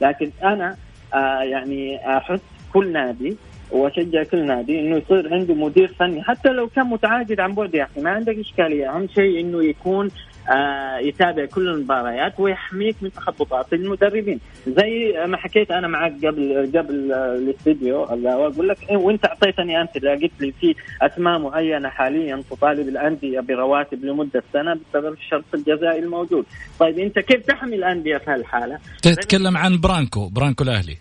لكن 0.00 0.30
أنا 0.42 0.76
آه 1.14 1.42
يعني 1.42 1.98
احس 2.16 2.40
كل 2.72 2.92
نادي 2.92 3.36
وأشجع 3.70 4.22
كل 4.22 4.46
نادي 4.46 4.80
إنه 4.80 4.96
يصير 4.96 5.34
عنده 5.34 5.54
مدير 5.54 5.94
فني. 5.98 6.22
حتى 6.22 6.48
لو 6.48 6.68
كان 6.68 6.86
متعاقد 6.86 7.40
عن 7.40 7.54
بعد 7.54 7.74
يا 7.74 7.84
أخي 7.84 8.00
ما 8.00 8.10
عندك 8.10 8.38
إشكالية. 8.38 8.96
أهم 8.96 9.08
شيء 9.14 9.40
إنه 9.40 9.64
يكون 9.64 10.10
آه 10.50 10.98
يتابع 10.98 11.44
كل 11.44 11.68
المباريات 11.68 12.40
ويحميك 12.40 12.96
من 13.02 13.12
تخبطات 13.12 13.72
المدربين. 13.72 14.40
زي 14.66 15.14
ما 15.26 15.36
حكيت 15.36 15.70
أنا 15.70 15.88
معك 15.88 16.12
قبل 16.12 16.70
قبل 16.74 17.12
الاستديو 17.12 18.02
أقول 18.02 18.68
لك 18.68 18.90
إيه 18.90 18.96
وأنت 18.96 19.24
أعطيتني 19.24 19.80
انت 19.80 19.90
قلت 20.06 20.32
لي 20.40 20.52
في 20.52 20.74
أسماء 21.02 21.38
معينة 21.38 21.88
حاليا 21.88 22.42
تطالب 22.50 22.88
الأندية 22.88 23.40
برواتب 23.40 24.04
لمدة 24.04 24.42
سنة 24.52 24.74
بسبب 24.74 25.12
الشرط 25.12 25.44
الجزائي 25.54 25.98
الموجود. 25.98 26.46
طيب 26.78 26.98
أنت 26.98 27.18
كيف 27.18 27.46
تحمي 27.46 27.76
الأندية 27.76 28.18
في 28.18 28.30
هالحالة؟ 28.30 28.78
تتكلم 29.02 29.56
عن 29.56 29.80
برانكو 29.80 30.28
برانكو 30.28 30.64
الأهلي. 30.64 30.96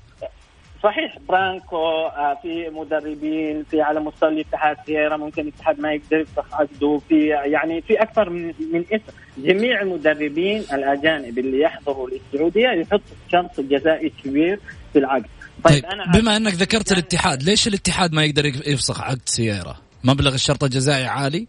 صحيح. 0.85 1.17
برانكو 1.29 1.77
آه، 1.77 2.39
في 2.41 2.69
مدربين 2.69 3.63
في 3.63 3.81
على 3.81 3.99
مستوى 3.99 4.29
الاتحاد 4.29 4.77
سييرا 4.85 5.17
ممكن 5.17 5.41
الاتحاد 5.41 5.79
ما 5.79 5.93
يقدر 5.93 6.17
يفسخ 6.19 6.45
عقده 6.53 7.01
في 7.09 7.27
يعني 7.27 7.81
في 7.81 8.01
أكثر 8.01 8.29
من 8.29 8.45
من 8.73 8.85
اسم. 8.91 9.13
جميع 9.37 9.81
المدربين 9.81 10.63
الأجانب 10.73 11.39
اللي 11.39 11.61
يحضروا 11.61 12.09
للسعودية 12.09 12.67
يحط 12.69 13.01
شرط 13.31 13.61
جزائي 13.61 14.13
كبير 14.23 14.59
في 14.93 14.99
العقد. 14.99 15.25
طيب, 15.63 15.73
طيب 15.73 15.85
أنا 15.85 16.19
بما 16.19 16.37
أنك 16.37 16.53
ذكرت 16.53 16.91
الاتحاد 16.91 17.43
ليش 17.43 17.67
الاتحاد 17.67 18.13
ما 18.13 18.23
يقدر 18.23 18.45
يفسخ 18.45 19.01
عقد 19.01 19.21
سيارة 19.25 19.77
مبلغ 20.03 20.33
الشرط 20.33 20.63
الجزائي 20.63 21.05
عالي؟ 21.05 21.47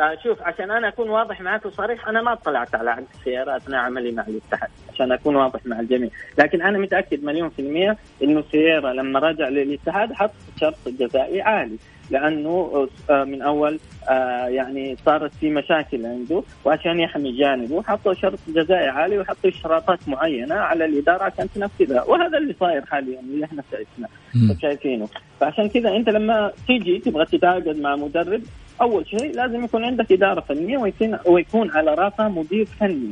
آه 0.00 0.18
شوف 0.22 0.42
عشان 0.42 0.70
أنا 0.70 0.88
أكون 0.88 1.10
واضح 1.10 1.40
معك 1.40 1.66
وصريح 1.66 2.08
أنا 2.08 2.22
ما 2.22 2.32
اطلعت 2.32 2.74
على 2.74 2.90
عقد 2.90 3.06
السياره 3.14 3.56
اثناء 3.56 3.80
عملي 3.80 4.12
مع 4.12 4.24
الاتحاد 4.28 4.70
عشان 4.92 5.12
أكون 5.12 5.36
واضح 5.36 5.60
مع 5.66 5.80
الجميع. 5.80 6.10
لكن 6.38 6.62
أنا 6.62 6.78
متأكد 6.78 7.24
مليون 7.24 7.48
في 7.48 7.62
المية 7.62 7.96
إنه 8.22 8.40
السيارة 8.40 8.92
لما 8.92 9.18
رجع 9.18 9.48
للاتحاد 9.48 10.12
حط 10.12 10.30
شرط 10.60 10.88
جزائي 10.88 11.42
عالي 11.42 11.76
لأنه 12.10 12.88
آه، 13.10 13.24
من 13.24 13.42
أول 13.42 13.80
آه، 14.08 14.46
يعني 14.46 14.96
صارت 15.06 15.34
في 15.34 15.50
مشاكل 15.50 16.06
عنده 16.06 16.42
وعشان 16.64 17.00
يحمي 17.00 17.38
جانبه 17.38 17.82
حطوا 17.82 18.14
شرط 18.14 18.38
جزائي 18.48 18.88
عالي 18.88 19.18
وحطوا 19.18 19.50
اشتراطات 19.50 20.08
معينة 20.08 20.54
على 20.54 20.84
الإدارة 20.84 21.22
عشان 21.22 21.48
تنفذها. 21.54 22.02
وهذا 22.02 22.38
اللي 22.38 22.54
صاير 22.60 22.84
حاليا 22.86 23.20
اللي 23.20 23.44
إحنا 23.44 23.62
شايفينه. 23.72 25.08
فعشان 25.40 25.68
كذا 25.68 25.96
أنت 25.96 26.08
لما 26.08 26.52
تيجي 26.66 26.98
تبغى 26.98 27.24
تتعاقد 27.24 27.78
مع 27.78 27.96
مدرب 27.96 28.42
أول 28.80 29.06
شيء 29.06 29.34
لازم 29.34 29.64
يكون 29.64 29.84
عندك 29.84 30.12
إدارة 30.12 30.40
فنية 30.40 30.78
ويكون 30.78 31.18
ويكون 31.26 31.70
على 31.70 31.94
راسها 31.94 32.28
مدير 32.28 32.64
فني. 32.80 33.10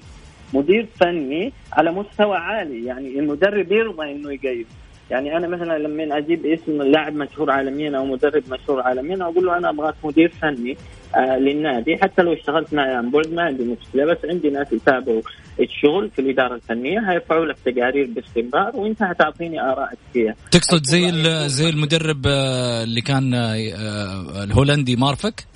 مدير 0.55 0.87
فني 1.01 1.53
على 1.72 1.92
مستوى 1.92 2.37
عالي. 2.37 2.85
يعني 2.85 3.18
المدرب 3.18 3.72
يرضى 3.72 4.12
إنه 4.12 4.33
يقيم. 4.33 4.64
يعني 5.11 5.37
أنا 5.37 5.48
مثلا 5.48 5.79
لما 5.79 6.18
أجيب 6.18 6.46
اسم 6.46 6.83
لاعب 6.83 7.14
مشهور 7.14 7.51
عالميا 7.51 7.98
أو 7.98 8.05
مدرب 8.05 8.42
مشهور 8.51 8.81
عالميا 8.81 9.22
أقول 9.22 9.46
له 9.46 9.57
أنا 9.59 9.70
أبغاك 9.70 9.94
مدير 10.05 10.29
فني 10.29 10.77
آه 11.16 11.38
للنادي. 11.38 11.96
حتى 11.96 12.22
لو 12.22 12.33
اشتغلت 12.33 12.75
معي 12.75 12.94
عن 12.94 13.11
بعد 13.11 13.33
ما 13.33 13.42
عندي 13.42 13.64
مشكلة. 13.64 14.05
بس 14.05 14.18
عندي 14.25 14.51
ناس 14.51 14.72
يتابعوا 14.72 15.22
الشغل 15.61 16.11
في 16.11 16.18
الإدارة 16.18 16.55
الفنية 16.55 17.11
هيرفعوا 17.11 17.46
لك 17.46 17.57
تقارير 17.64 18.07
باستمرار 18.07 18.77
وأنت 18.77 19.03
هتعطيني 19.03 19.61
ارائك 19.61 19.98
فيها 20.12 20.35
تقصد 20.51 20.85
زي 20.85 21.12
زي 21.48 21.68
المدرب 21.68 22.27
آه، 22.27 22.83
اللي 22.83 23.01
كان 23.01 23.35
آه، 23.35 23.55
آه، 23.55 24.44
الهولندي 24.44 24.96
مارفك؟ 24.96 25.51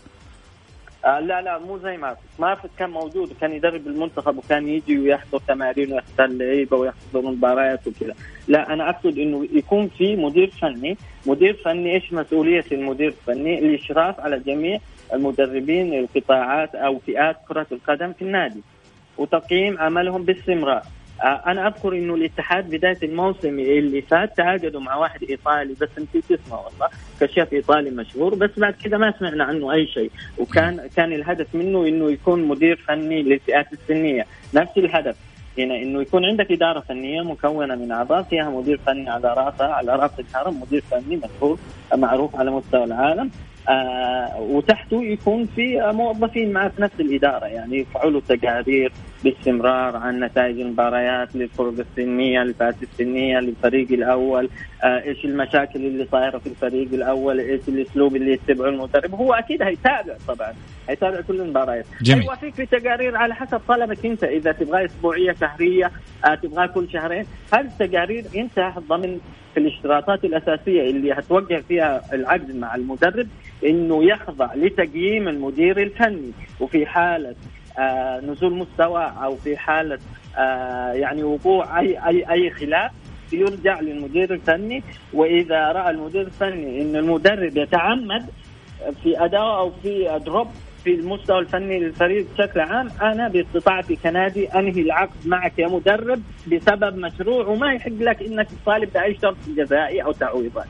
آه 1.07 1.21
لا 1.21 1.43
لا 1.43 1.59
مو 1.59 1.79
زي 1.79 1.97
ما 1.97 2.17
ما 2.39 2.57
كان 2.79 2.91
موجود 2.91 3.33
كان 3.41 3.53
يدرب 3.53 3.87
المنتخب 3.87 4.39
وكان 4.39 4.69
يجي 4.69 4.99
ويحضر 4.99 5.41
تمارين 5.49 5.93
ويحضر 5.93 6.25
اللعيبه 6.25 6.77
ويحضر 6.77 7.23
مباريات 7.23 7.87
وكذا. 7.87 8.15
لا 8.49 8.73
أنا 8.73 8.91
أقصد 8.91 9.19
إنه 9.19 9.49
يكون 9.53 9.89
في 9.89 10.17
مدير 10.17 10.51
فني 10.51 10.97
مدير 11.27 11.55
فني 11.65 11.95
إيش 11.95 12.13
مسؤولية 12.13 12.65
المدير 12.73 13.09
الفني؟ 13.09 13.59
الإشراف 13.59 14.21
على 14.21 14.39
جميع 14.39 14.79
المدربين 15.13 15.95
القطاعات 15.95 16.75
أو 16.75 16.99
فئات 16.99 17.37
كرة 17.49 17.67
القدم 17.73 18.13
في 18.13 18.23
النادي. 18.23 18.63
وتقييم 19.19 19.79
عملهم 19.79 20.23
باستمرار. 20.25 20.83
أنا 21.25 21.67
أذكر 21.67 21.93
إنه 21.93 22.15
الاتحاد 22.15 22.71
بداية 22.71 22.99
الموسم 23.03 23.59
اللي 23.59 24.03
فات 24.03 24.37
تعاقدوا 24.37 24.81
مع 24.81 24.97
واحد 24.97 25.23
إيطالي 25.23 25.75
بس 25.81 25.89
نسيت 25.99 26.41
اسمه 26.41 26.57
والله 26.57 26.89
كشاف 27.21 27.53
إيطالي 27.53 27.91
مشهور 27.91 28.35
بس 28.35 28.51
بعد 28.57 28.75
كذا 28.85 28.99
ما 28.99 29.15
سمعنا 29.19 29.45
عنه 29.45 29.73
أي 29.73 29.87
شيء. 29.87 30.11
وكان 30.39 30.81
كان 30.97 31.13
الهدف 31.13 31.55
منه 31.55 31.87
إنه 31.87 32.11
يكون 32.11 32.45
مدير 32.49 32.77
فني 32.77 33.23
للفئات 33.23 33.73
السنية. 33.73 34.27
نفس 34.55 34.79
الهدف. 34.79 35.17
هنا 35.59 35.77
إنه 35.77 36.03
يكون 36.03 36.25
عندك 36.25 36.53
إدارة 36.53 36.81
فنية 36.81 37.23
مكونة 37.23 37.75
من 37.75 37.93
أعضاء 37.93 38.23
فيها 38.23 38.51
مدير 38.51 38.81
فني 38.87 39.11
على 39.11 39.35
راسها 39.35 39.67
على 39.67 39.97
رأس 39.97 40.11
الهرم 40.21 40.61
مدير 40.61 40.83
فني 40.91 41.17
مشهور 41.17 41.59
معروف 41.95 42.37
على 42.37 42.51
مستوى 42.51 42.85
العالم. 42.85 43.31
آه 43.69 44.41
وتحته 44.41 45.05
يكون 45.05 45.47
في 45.47 45.93
موظفين 45.95 46.53
معه 46.53 46.69
في 46.69 46.83
نفس 46.83 47.01
الإدارة 47.01 47.47
يعني 47.47 47.77
يرفعوا 47.79 48.11
له 48.11 48.21
تقارير 48.21 48.93
باستمرار 49.25 49.97
عن 49.97 50.21
نتائج 50.21 50.61
المباريات 50.61 51.37
للفرق 51.37 51.75
السنية 51.79 52.43
للفئات 52.43 52.83
السنية 52.83 53.39
للفريق 53.39 53.93
الأول. 53.93 54.49
آه 54.85 55.03
إيش 55.03 55.25
المشاكل 55.25 55.79
اللي 55.87 56.07
صايرة 56.13 56.39
في 56.39 56.47
الفريق 56.47 56.89
الأول؟ 56.93 57.41
إيش 57.41 57.61
الأسلوب 57.69 58.17
اللي 58.17 58.33
يتبعه 58.33 58.69
المدرب؟ 58.69 59.15
هو 59.15 59.33
أكيد 59.33 59.63
هيتابع 59.63 60.17
طبعا 60.29 60.55
هيتابع 60.89 61.21
كل 61.21 61.41
المباريات. 61.41 61.87
جميل. 62.03 62.25
يوافيك 62.25 62.55
في 62.55 62.67
تقارير 62.67 63.17
على 63.17 63.35
حسب 63.35 63.61
طلبك 63.69 64.07
أنت. 64.07 64.25
إذا 64.25 64.53
تبغى 64.53 64.85
أسبوعية 64.85 65.33
شهرية 65.41 65.91
آه 66.25 66.35
تبغى 66.35 66.69
كل 66.69 66.89
شهرين 66.93 67.25
هذه 67.55 67.67
التقارير 67.81 68.25
أنت 68.37 68.73
ضمن 68.89 69.19
في 69.55 69.61
الاشتراطات 69.61 70.25
الأساسية 70.25 70.91
اللي 70.91 71.13
هتوقع 71.13 71.61
فيها 71.61 72.03
العقد 72.13 72.57
مع 72.57 72.75
المدرب 72.75 73.29
إنه 73.65 74.05
يخضع 74.05 74.55
لتقييم 74.55 75.29
المدير 75.29 75.83
الفني. 75.83 76.33
وفي 76.61 76.87
حالة 76.87 77.35
نزول 78.21 78.55
مستوى 78.55 79.13
أو 79.23 79.37
في 79.37 79.57
حالة 79.57 79.99
آه 80.39 80.93
يعني 80.93 81.23
وقوع 81.23 81.81
أي 81.81 82.07
أي 82.07 82.31
أي 82.31 82.51
خلاف 82.51 82.91
يرجع 83.33 83.81
للمدير 83.81 84.35
الفني 84.35 84.83
وإذا 85.13 85.73
رأى 85.73 85.91
المدير 85.91 86.21
الفني 86.23 86.83
إن 86.83 86.97
المدرب 86.97 87.57
يتعمد 87.57 88.27
في 89.03 89.25
اداء 89.25 89.59
أو 89.59 89.71
في 89.83 90.21
دروب 90.27 90.49
في 90.85 90.95
المستوى 90.95 91.39
الفني 91.39 91.79
للفريق 91.81 92.27
بشكل 92.35 92.61
عام 92.61 92.89
أنا 93.03 93.29
باستطاعتي 93.29 93.97
كنادي 93.97 94.47
أنهي 94.49 94.81
العقد 94.83 95.27
معك 95.27 95.59
يا 95.59 95.69
مدرب 95.69 96.23
بسبب 96.53 96.97
مشروع 96.97 97.47
وما 97.47 97.73
يحق 97.73 97.91
لك 97.93 98.23
إنك 98.23 98.47
تطالب 98.63 98.93
بأي 98.93 99.17
شرط 99.23 99.37
جزائي 99.49 100.03
أو 100.03 100.13
تعويضات. 100.13 100.67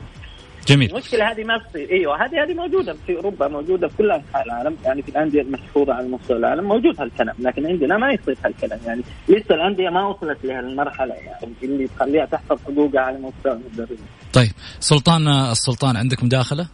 جميل. 0.67 0.91
المشكلة 0.91 1.31
هذه 1.31 1.43
ما 1.43 1.57
تصير 1.57 1.91
إيوه 1.91 2.25
هذه 2.25 2.43
هذه 2.43 2.53
موجودة 2.53 2.93
في 2.93 3.15
أوروبا 3.15 3.47
موجودة 3.47 3.87
في 3.87 3.97
كل 3.97 4.11
أنحاء 4.11 4.45
العالم. 4.45 4.77
يعني 4.85 5.01
في 5.01 5.09
الأندية 5.09 5.41
المشهورة 5.41 5.93
على 5.93 6.07
مستوى 6.07 6.37
العالم 6.37 6.63
موجود 6.63 7.01
هالكلام 7.01 7.35
لكن 7.39 7.65
عندنا 7.67 7.97
ما 7.97 8.11
يصير 8.11 8.37
هالكلام. 8.45 8.79
يعني 8.85 9.01
لسه 9.29 9.55
الأندية 9.55 9.89
ما 9.89 10.07
وصلت 10.07 10.45
لهالمرحلة 10.45 11.13
يعني 11.13 11.53
اللي 11.63 11.87
تخليها 11.87 12.25
تحفظ 12.25 12.63
حقوقها 12.63 13.01
على 13.01 13.17
مستوى 13.17 13.53
المدربين. 13.53 13.97
طيب 14.33 14.51
سلطان 14.79 15.27
السلطان 15.27 15.97
عندك 15.97 16.23
مداخلة؟ 16.23 16.67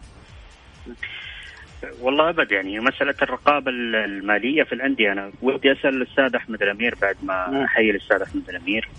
والله 2.01 2.29
أبد 2.29 2.51
يعني 2.51 2.79
مسألة 2.79 3.15
الرقابة 3.21 3.71
المالية 3.71 4.63
في 4.63 4.73
الأندية 4.73 5.12
أنا 5.12 5.32
ودي 5.41 5.71
أسأل 5.71 6.01
الأستاذ 6.01 6.36
أحمد 6.36 6.62
الأمير 6.62 6.95
بعد 7.01 7.15
ما 7.23 7.65
أحيي 7.65 7.91
الأستاذ 7.91 8.21
أحمد 8.21 8.49
الأمير. 8.49 8.89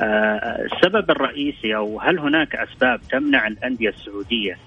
السبب 0.00 1.10
الرئيسي 1.10 1.76
أو 1.76 2.00
هل 2.00 2.18
هناك 2.18 2.56
أسباب 2.56 3.00
تمنع 3.10 3.46
الأندية 3.46 3.88
السعودية 3.88 4.58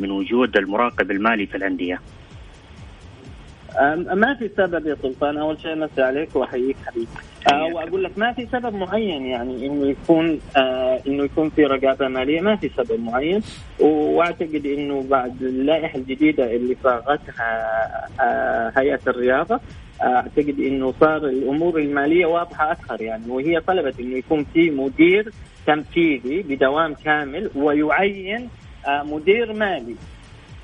من 0.00 0.10
وجود 0.10 0.56
المراقب 0.56 1.10
المالي 1.10 1.46
في 1.46 1.56
الأندية؟ 1.56 2.00
ما 4.14 4.34
في 4.38 4.50
سبب 4.56 4.86
يا 4.86 4.96
سلطان. 5.02 5.38
أول 5.38 5.60
شيء 5.60 5.74
مسي 5.74 6.02
عليك 6.02 6.36
وأحييك 6.36 6.76
حبيبي. 6.86 7.06
آه 7.52 7.64
وأقول 7.64 8.04
لك 8.04 8.18
ما 8.18 8.32
في 8.32 8.46
سبب 8.46 8.74
معين 8.74 9.26
يعني 9.26 9.66
إنه 9.66 9.86
يكون 9.86 10.40
آه 10.56 11.00
إنه 11.06 11.24
يكون 11.24 11.50
في 11.50 11.64
رقابة 11.64 12.08
مالية. 12.08 12.40
ما 12.40 12.56
في 12.56 12.70
سبب 12.76 13.00
معين. 13.00 13.40
وأعتقد 13.80 14.66
إنه 14.66 15.06
بعد 15.10 15.42
اللائحة 15.42 15.98
الجديدة 15.98 16.56
اللي 16.56 16.76
صاغتها 16.82 17.66
آه 18.20 18.72
هيئة 18.76 19.00
الرياضة 19.06 19.60
أعتقد 20.02 20.60
إنه 20.60 20.92
صار 21.00 21.16
الأمور 21.26 21.78
المالية 21.78 22.26
واضحة 22.26 22.72
أكثر 22.72 23.02
يعني 23.02 23.30
وهي 23.30 23.60
طلبت 23.60 24.00
إنه 24.00 24.16
يكون 24.16 24.44
في 24.44 24.70
مدير 24.70 25.32
تنفيذي 25.66 26.42
بدوام 26.42 26.94
كامل 26.94 27.50
ويعين 27.54 28.48
آه 28.86 29.02
مدير 29.02 29.52
مالي. 29.52 29.94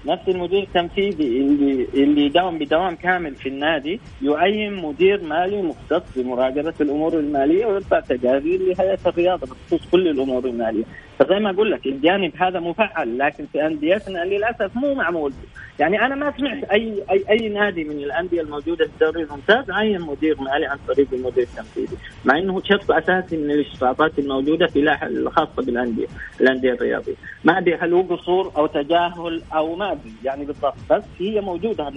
نفس 0.07 0.29
المدير 0.29 0.63
التنفيذي 0.63 1.41
اللي 1.41 1.87
اللي 1.95 2.25
يداوم 2.27 2.59
بدوام 2.59 2.95
كامل 2.95 3.35
في 3.35 3.49
النادي 3.49 4.01
يعين 4.23 4.75
مدير 4.75 5.23
مالي 5.23 5.63
مختص 5.63 6.03
بمراقبة 6.17 6.75
الأمور 6.81 7.15
المالية 7.15 7.67
ويرفع 7.67 8.01
تقارير 8.01 8.61
لهيئة 8.61 8.99
الرياضة 9.07 9.47
بخصوص 9.47 9.91
كل 9.93 10.09
الأمور 10.09 10.45
المالية، 10.45 10.85
فزي 11.19 11.39
ما 11.39 11.51
أقول 11.51 11.71
لك 11.71 11.87
الجانب 11.87 12.33
هذا 12.37 12.61
مفعل 12.61 13.19
لكن 13.19 13.47
في 13.53 13.67
أنديتنا 13.67 14.25
للأسف 14.25 14.77
مو 14.77 14.95
معمول. 14.95 15.33
يعني 15.79 16.03
أنا 16.07 16.15
ما 16.15 16.33
سمعت 16.37 16.65
اي 16.65 17.03
اي 17.11 17.25
أي 17.31 17.49
نادي 17.49 17.85
من 17.85 17.97
الأندية 17.97 18.41
الموجودة 18.41 18.85
في 18.85 18.91
الدوري 18.93 19.23
الممتاز 19.23 19.71
عين 19.71 20.01
مدير 20.01 20.41
مالي 20.41 20.67
عن 20.67 20.79
طريق 20.89 21.07
المدير 21.13 21.43
التنفيذي، 21.43 21.97
مع 22.25 22.39
إنه 22.39 22.63
شرط 22.65 22.91
أساسي 22.91 23.37
من 23.37 23.51
الاشتراطات 23.51 24.19
الموجودة 24.19 24.67
في 24.67 24.97
الخاصة 25.03 25.63
بالانديه، 25.67 26.07
الأندية 26.41 26.73
الرياضية، 26.73 27.15
ما 27.45 27.59
أدري 27.59 27.75
هل 27.75 27.93
هو 27.93 28.03
قصور 28.03 28.53
أو 28.57 28.67
تجاهل 28.67 29.43
أو 29.55 29.77
ما 29.77 29.94
ادري 29.95 30.13
يعني 30.25 30.45
بالضبط. 30.45 30.75
بس 30.91 31.03
هي 31.21 31.41
موجودة 31.41 31.89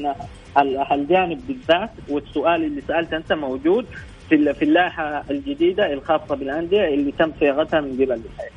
الجانب 0.92 1.48
بالذات؟ 1.48 1.92
والسؤال 2.10 2.64
اللي 2.64 2.82
سالته 2.82 3.18
أنت 3.18 3.34
موجود 3.34 3.86
في 4.30 4.54
في 4.54 4.66
اللائحة 4.66 5.24
الجديدة 5.32 5.94
الخاصة 5.94 6.36
بالأندية 6.36 6.88
اللي 6.94 7.12
تم 7.12 7.32
صياغتها 7.40 7.82
من 7.82 7.94
قبل 7.94 8.12
الحياة. 8.12 8.52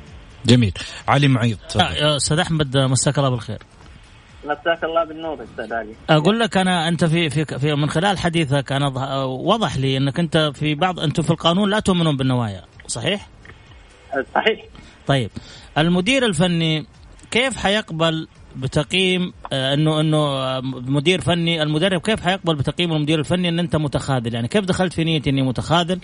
جميل. 0.45 0.73
علي 1.07 1.27
معيط 1.27 1.59
أستاذ 1.75 2.39
أحمد 2.39 2.77
مساك 2.77 3.17
الله 3.17 3.29
بالخير. 3.29 3.59
مساك 4.45 4.83
الله 4.83 5.03
بالنور 5.03 5.43
أستاذ 5.43 5.73
علي. 5.73 5.93
أقول 6.09 6.39
لك 6.39 6.57
أنا 6.57 6.87
أنت 6.87 7.05
في 7.05 7.29
في, 7.29 7.45
في 7.45 7.75
من 7.75 7.89
خلال 7.89 8.17
حديثك 8.17 8.71
أنا 8.71 8.87
وضح 9.23 9.77
لي 9.77 9.97
أنك 9.97 10.19
أنت 10.19 10.51
في 10.53 10.75
بعض 10.75 10.99
أنتم 10.99 11.23
في 11.23 11.29
القانون 11.29 11.69
لا 11.69 11.79
تؤمنون 11.79 12.17
بالنوايا 12.17 12.61
صحيح؟ 12.87 13.27
صحيح. 14.35 14.65
طيب. 15.07 15.29
المدير 15.77 16.25
الفني 16.25 16.85
كيف 17.31 17.57
حيقبل 17.57 18.27
بتقييم 18.55 19.33
آه، 19.53 19.73
انه 19.73 19.99
إنه 19.99 20.59
مدير 20.91 21.21
فني 21.21 21.63
المدرب 21.63 22.01
كيف 22.01 22.21
حيقبل 22.21 22.55
بتقييم 22.55 22.93
المدير 22.93 23.19
الفني 23.19 23.49
إن 23.49 23.59
أنت 23.59 23.75
متخاذل؟ 23.75 24.33
يعني 24.33 24.47
كيف 24.47 24.65
دخلت 24.65 24.93
في 24.93 25.03
نية 25.03 25.21
إني 25.27 25.41
متخاذل؟ 25.41 25.99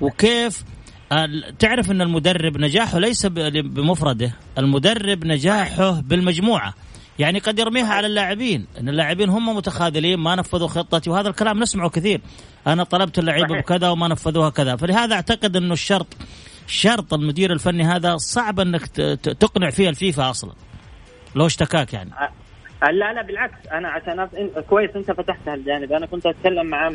وكيف 0.00 0.64
آه، 1.12 1.28
تعرف 1.58 1.90
إن 1.90 2.02
المدرب 2.02 2.58
نجاحه 2.58 2.98
ليس 2.98 3.26
بمفرده 3.26 4.32
المدرب 4.58 5.24
نجاحه 5.24 6.00
بالمجموعة. 6.00 6.74
يعني 7.18 7.38
قد 7.38 7.58
يرميها 7.58 7.94
على 7.94 8.06
اللاعبين 8.06 8.66
إن 8.80 8.88
اللاعبين 8.88 9.28
هم 9.28 9.56
متخاذلين 9.56 10.18
ما 10.18 10.34
نفذوا 10.34 10.68
خطتي 10.68 11.10
وهذا 11.10 11.28
الكلام 11.28 11.60
نسمعه 11.60 11.88
كثير. 11.90 12.20
أنا 12.66 12.84
طلبت 12.84 13.18
اللعيبة 13.18 13.58
بكذا 13.58 13.88
وما 13.88 14.08
نفذوها 14.08 14.50
كذا. 14.50 14.76
فلهذا 14.76 15.14
أعتقد 15.14 15.56
إنه 15.56 15.72
الشرط 15.72 16.06
شرط 16.66 17.14
المدير 17.14 17.52
الفني 17.52 17.84
هذا 17.84 18.16
صعب 18.16 18.60
إنك 18.60 18.86
تقنع 19.40 19.70
فيه 19.70 19.88
الفيفا 19.88 20.30
أصلا. 20.30 20.52
لو 21.34 21.46
اشتكاك 21.46 21.92
يعني. 21.92 22.10
لا 22.82 23.12
لا 23.12 23.22
بالعكس. 23.22 23.66
أنا 23.72 23.88
عشان 23.88 24.28
كويس 24.70 24.90
أنت 24.96 25.10
فتحت 25.12 25.48
هالجانب. 25.48 25.92
أنا 25.92 26.06
كنت 26.06 26.26
أتكلم 26.26 26.66
مع 26.66 26.90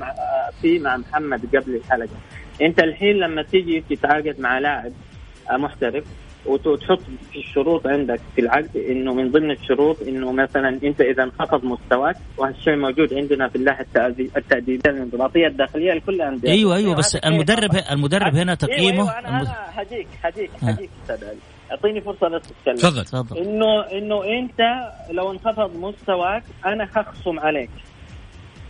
في 0.61 0.79
مع 0.79 0.97
محمد 0.97 1.55
قبل 1.55 1.75
الحلقة. 1.75 2.17
أنت 2.61 2.79
الحين 2.79 3.15
لما 3.15 3.41
تيجي 3.41 3.83
تتعاقد 3.89 4.39
مع 4.39 4.59
لاعب 4.59 4.91
محترف 5.51 6.03
وتحط 6.45 6.99
في 7.31 7.39
الشروط 7.39 7.87
عندك 7.87 8.19
في 8.35 8.41
العقد 8.41 8.77
إنه 8.77 9.13
من 9.13 9.31
ضمن 9.31 9.51
الشروط 9.51 10.01
إنه 10.01 10.31
مثلا 10.31 10.69
أنت 10.83 11.01
إذا 11.01 11.23
انخفض 11.23 11.65
مستواك 11.65 12.15
وهالشيء 12.37 12.75
موجود 12.75 13.13
عندنا 13.13 13.47
في 13.47 13.55
اللائحة 13.55 13.85
التاديبيه 14.37 14.91
الانضباطية 14.91 15.47
الداخلية 15.47 15.93
لكل 15.93 16.15
الانديه 16.15 16.51
أيوه 16.51 16.75
أيوه 16.75 16.95
بس 16.95 17.15
المدرب 17.15 17.71
المدرب 17.91 18.35
هنا 18.35 18.55
تقييمه 18.55 19.03
أيوة, 19.03 19.17
أيوة 19.17 19.19
أنا, 19.19 19.41
أنا 19.41 19.55
هديك 19.71 20.07
هديك 20.23 20.51
هديك 20.61 20.89
أستاذ 21.03 21.27
أعطيني 21.71 22.01
فرصة 22.01 22.27
بس 22.27 22.41
اتكلم 22.59 22.75
تفضل. 22.75 23.03
تفضل. 23.05 23.37
إنه 23.37 23.81
إنه 23.81 24.23
أنت 24.25 24.89
لو 25.11 25.31
انخفض 25.31 25.75
مستواك 25.77 26.43
أنا 26.65 26.87
هخصم 26.95 27.39
عليك. 27.39 27.69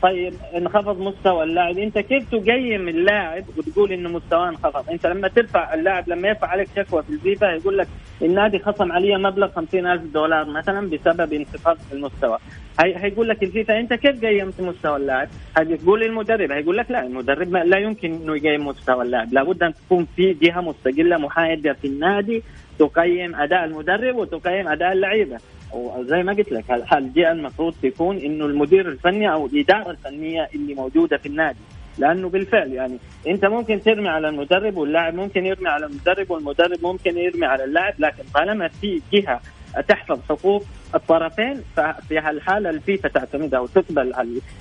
طيب 0.01 0.33
انخفض 0.57 0.99
مستوى 0.99 1.43
اللاعب. 1.43 1.77
أنت 1.77 1.99
كيف 1.99 2.29
تقيم 2.31 2.87
اللاعب 2.87 3.43
وتقول 3.57 3.91
إنه 3.91 4.09
مستواه 4.09 4.49
انخفض؟ 4.49 4.89
أنت 4.89 5.05
لما 5.07 5.27
ترفع 5.27 5.73
اللاعب 5.73 6.09
لما 6.09 6.27
يرفع 6.27 6.47
عليك 6.47 6.67
شكوى 6.75 7.03
في 7.03 7.09
الفيفا 7.09 7.45
يقول 7.45 7.77
لك 7.77 7.87
النادي 8.21 8.59
خصم 8.59 8.91
علي 8.91 9.17
مبلغ 9.17 9.47
50 9.51 9.87
ألف 9.87 10.03
دولار 10.03 10.45
مثلا 10.45 10.89
بسبب 10.89 11.33
انخفاض 11.33 11.77
في 11.77 11.93
المستوى. 11.93 12.37
هي 12.79 12.95
هيقول 13.03 13.29
لك 13.29 13.43
الفيفا 13.43 13.79
أنت 13.79 13.93
كيف 13.93 14.25
قيمت 14.25 14.61
مستوى 14.61 14.95
اللاعب؟ 14.95 15.27
هتقول 15.57 16.01
للمدرب 16.01 16.51
هيقول 16.51 16.77
لك 16.77 16.91
لا 16.91 17.03
المدرب 17.05 17.55
لا 17.55 17.77
يمكن 17.77 18.13
إنه 18.13 18.35
يقيم 18.35 18.67
مستوى 18.67 19.03
اللاعب، 19.03 19.33
لابد 19.33 19.63
أن 19.63 19.73
تكون 19.73 20.07
في 20.15 20.33
جهة 20.33 20.61
مستقلة 20.61 21.17
محايدة 21.17 21.73
في 21.73 21.87
النادي 21.87 22.43
تقيم 22.79 23.35
أداء 23.35 23.65
المدرب 23.65 24.15
وتقيم 24.15 24.67
أداء 24.67 24.91
اللعيبة. 24.91 25.37
وزي 25.73 26.23
ما 26.23 26.33
قلت 26.33 26.51
لك 26.51 26.71
الجهة 26.93 27.31
المفروض 27.31 27.73
تكون 27.83 28.17
إنه 28.17 28.45
المدير 28.45 28.89
الفني 28.89 29.31
أو 29.33 29.45
الإدارة 29.45 29.91
الفنية 29.91 30.49
اللي 30.55 30.73
موجودة 30.73 31.17
في 31.17 31.25
النادي. 31.25 31.59
لأنه 31.97 32.29
بالفعل 32.29 32.73
يعني 32.73 32.97
أنت 33.27 33.45
ممكن 33.45 33.81
ترمي 33.81 34.09
على 34.09 34.29
المدرب 34.29 34.77
واللاعب 34.77 35.15
ممكن 35.15 35.45
يرمي 35.45 35.69
على 35.69 35.85
المدرب 35.85 36.31
والمدرب 36.31 36.77
ممكن 36.83 37.17
يرمي 37.17 37.45
على 37.45 37.63
اللاعب 37.63 37.93
لكن 37.99 38.23
طالما 38.33 38.67
في 38.67 39.01
جهة 39.13 39.41
تحفظ 39.81 40.19
حقوق 40.29 40.65
الطرفين 40.95 41.61
ففي 41.75 42.19
هالحالة 42.19 42.69
الفيفا 42.69 43.09
تعتمدها 43.09 43.59
وتقبل 43.59 44.13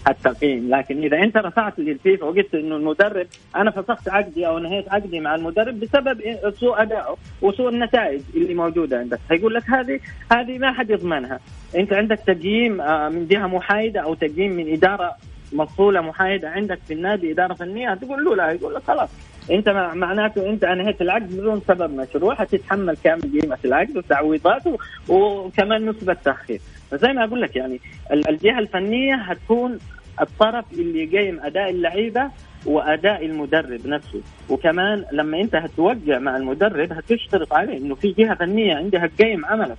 التقييم 0.08 0.74
لكن 0.74 1.02
إذا 1.02 1.16
أنت 1.18 1.36
رفعت 1.36 1.78
للفيفا 1.78 2.26
وقلت 2.26 2.54
إنه 2.54 2.76
المدرب 2.76 3.26
أنا 3.56 3.70
فسخت 3.70 4.08
عقدي 4.08 4.46
أو 4.46 4.58
نهيت 4.58 4.92
عقدي 4.92 5.20
مع 5.20 5.34
المدرب 5.34 5.80
بسبب 5.80 6.20
سوء 6.60 6.82
ادائه 6.82 7.16
وسوء 7.42 7.68
النتائج 7.68 8.20
اللي 8.34 8.54
موجودة 8.54 8.98
عندك. 8.98 9.18
هيقول 9.30 9.54
لك 9.54 9.70
هذه 9.70 10.00
هذه 10.32 10.58
ما 10.58 10.72
حد 10.72 10.90
يضمنها. 10.90 11.40
أنت 11.76 11.92
عندك 11.92 12.18
تقييم 12.26 12.80
آه، 12.80 13.08
من 13.08 13.26
جهة 13.26 13.46
محايدة 13.46 14.00
أو 14.00 14.14
تقييم 14.14 14.52
من 14.52 14.72
إدارة 14.72 15.16
مفصولة 15.52 16.00
محايدة 16.00 16.48
عندك 16.48 16.78
في 16.86 16.94
النادي 16.94 17.32
إدارة 17.32 17.54
فنية 17.54 17.94
تقول 17.94 18.24
له 18.24 18.36
لا 18.36 18.50
يقول 18.50 18.74
لك 18.74 18.82
خلاص. 18.82 19.08
انت 19.50 19.68
مع- 19.68 19.94
معناته 19.94 20.48
انت 20.50 20.64
انهيت 20.64 21.02
العقد 21.02 21.28
بدون 21.36 21.62
سبب 21.68 21.90
مشروع. 21.90 22.34
حتتحمل 22.34 22.96
كامل 23.04 23.40
قيمة 23.40 23.58
العقد 23.64 23.96
وتعويضاته 23.96 24.78
وكمان 25.08 25.86
نسبة 25.90 26.16
تأخير. 26.24 26.60
فزي 26.90 27.08
ما 27.12 27.24
أقول 27.24 27.40
لك 27.42 27.56
يعني 27.56 27.80
ال- 28.12 28.28
الجهة 28.28 28.58
الفنية 28.58 29.14
هتكون 29.14 29.78
الطرف 30.20 30.64
اللي 30.72 31.04
يقيم 31.12 31.40
أداء 31.42 31.70
اللعيبة 31.70 32.30
وأداء 32.66 33.26
المدرب 33.26 33.86
نفسه. 33.86 34.20
وكمان 34.48 35.04
لما 35.12 35.40
انت 35.40 35.54
هتوقع 35.54 36.18
مع 36.18 36.36
المدرب 36.36 36.92
هتشترط 36.92 37.52
عليه 37.52 37.78
إنه 37.78 37.94
في 37.94 38.12
جهة 38.18 38.34
فنية 38.34 38.74
عندها 38.74 39.06
تقيم 39.06 39.44
عملك 39.44 39.76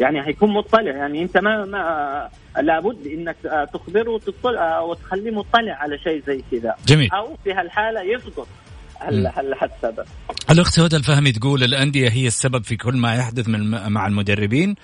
يعني 0.00 0.26
هيكون 0.26 0.50
مطلع. 0.50 0.80
يعني 0.92 1.22
انت 1.22 1.38
ما 1.38 1.64
ما 1.64 2.28
لابد 2.60 3.06
إنك 3.06 3.36
تخبره 3.72 4.10
وتطلع 4.10 4.80
وتخليه 4.80 5.30
مطلع 5.30 5.72
على 5.72 5.98
شيء 5.98 6.22
زي 6.26 6.42
كذا. 6.50 6.74
جميل. 6.86 7.08
أو 7.12 7.36
في 7.44 7.52
هالحالة 7.52 8.02
يسقط 8.02 8.46
هل 9.00 9.26
السبب. 9.26 10.04
الأخت 10.50 10.80
هدى 10.80 10.96
الفهمي 10.96 11.32
تقول 11.32 11.64
الأندية 11.64 12.08
هي 12.08 12.26
السبب 12.26 12.64
في 12.64 12.76
كل 12.76 12.96
ما 12.96 13.14
يحدث 13.14 13.48
من 13.48 13.70
مع 13.92 14.06
المدربين. 14.06 14.74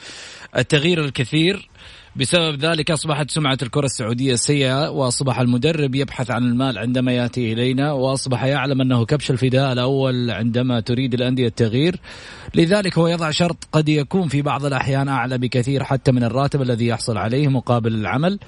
التغيير 0.56 1.04
الكثير 1.04 1.68
بسبب 2.16 2.64
ذلك 2.64 2.90
أصبحت 2.90 3.30
سمعة 3.30 3.58
الكرة 3.62 3.84
السعودية 3.84 4.34
سيئة 4.34 4.90
وأصبح 4.90 5.40
المدرب 5.40 5.94
يبحث 5.94 6.30
عن 6.30 6.42
المال 6.42 6.78
عندما 6.78 7.12
يأتي 7.12 7.52
إلينا 7.52 7.92
وأصبح 7.92 8.44
يعلم 8.44 8.80
أنه 8.80 9.04
كبش 9.04 9.30
الفداء 9.30 9.72
الأول 9.72 10.30
عندما 10.30 10.80
تريد 10.80 11.14
الأندية 11.14 11.46
التغيير. 11.46 12.00
لذلك 12.54 12.98
هو 12.98 13.08
يضع 13.08 13.30
شرط 13.30 13.68
قد 13.72 13.88
يكون 13.88 14.28
في 14.28 14.42
بعض 14.42 14.64
الأحيان 14.64 15.08
أعلى 15.08 15.38
بكثير 15.38 15.84
حتى 15.84 16.12
من 16.12 16.24
الراتب 16.24 16.62
الذي 16.62 16.86
يحصل 16.86 17.18
عليه 17.18 17.48
مقابل 17.48 17.94
العمل. 17.94 18.38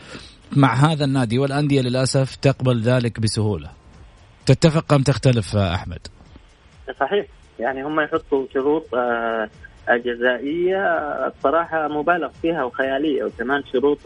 مع 0.57 0.75
هذا 0.75 1.05
النادي 1.05 1.39
والأندية 1.39 1.81
للأسف 1.81 2.37
تقبل 2.37 2.81
ذلك 2.81 3.21
بسهولة. 3.21 3.78
تتفق 4.51 4.93
أم 4.93 5.03
تختلف 5.03 5.57
أحمد؟ 5.57 5.99
صحيح. 7.01 7.27
يعني 7.59 7.83
هم 7.85 8.01
يحطوا 8.01 8.47
شروط 8.55 8.95
آه، 8.95 9.49
جزائية 9.91 10.77
آه، 10.77 11.33
بصراحة 11.39 11.89
مبالغ 11.89 12.29
فيها 12.43 12.65
وخيالية 12.65 13.25
وكمان 13.25 13.63
شروط 13.73 13.99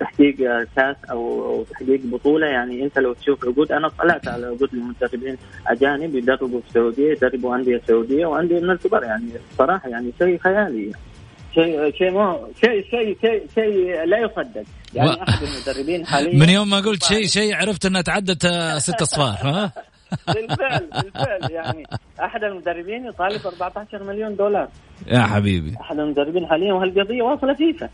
تحقيق 0.00 0.36
كاس 0.76 0.96
أو 1.10 1.44
أو 1.46 1.64
تحقيق 1.70 2.00
بطولة. 2.04 2.46
يعني 2.46 2.84
أنت 2.84 2.98
لو 2.98 3.12
تشوف 3.12 3.44
عقود 3.44 3.72
أنا 3.72 3.88
طلعت 3.88 4.28
على 4.28 4.46
عقود 4.46 4.68
المدربين 4.74 5.36
أجانب 5.66 6.14
يدربوا 6.14 6.60
في 6.60 6.68
السعودية 6.68 7.12
يدربوا 7.12 7.56
أندية 7.56 7.80
سعودية 7.88 8.26
وأندية 8.26 8.60
من 8.60 8.70
الكبار. 8.70 9.02
يعني 9.04 9.28
صراحة 9.58 9.88
يعني 9.88 10.12
شيء 10.18 10.38
خيالي 10.38 10.92
شيء 11.54 11.90
شيء 11.90 12.52
شيء 12.60 12.84
شيء 12.90 13.16
شيء 13.20 13.46
شيء 13.54 14.04
لا 14.04 14.18
يصدق. 14.18 14.64
يعني 14.94 15.10
و- 15.10 15.12
احد 15.12 15.42
المدربين 15.42 16.06
حاليا 16.06 16.38
من 16.38 16.48
يوم 16.48 16.70
ما 16.70 16.80
قلت 16.80 17.04
شيء 17.04 17.26
شيء 17.26 17.54
عرفت 17.54 17.86
إنها 17.86 18.00
تعدت 18.02 18.44
آه، 18.44 18.78
ست 18.78 19.02
أصفار 19.02 19.38
ها؟ 19.42 19.72
بالفعل 20.34 20.86
بالفعل 21.02 21.50
يعني 21.50 21.86
أحد 22.20 22.44
المدربين 22.44 23.06
يطالب 23.06 23.46
14 23.46 24.02
مليون 24.02 24.36
دولار. 24.36 24.68
يا 25.06 25.20
حبيبي. 25.22 25.76
أحد 25.80 25.98
المدربين 25.98 26.46
حاليا 26.46 26.72
وهالقضية 26.72 27.22
واصلة 27.22 27.54
فيفا. 27.54 27.88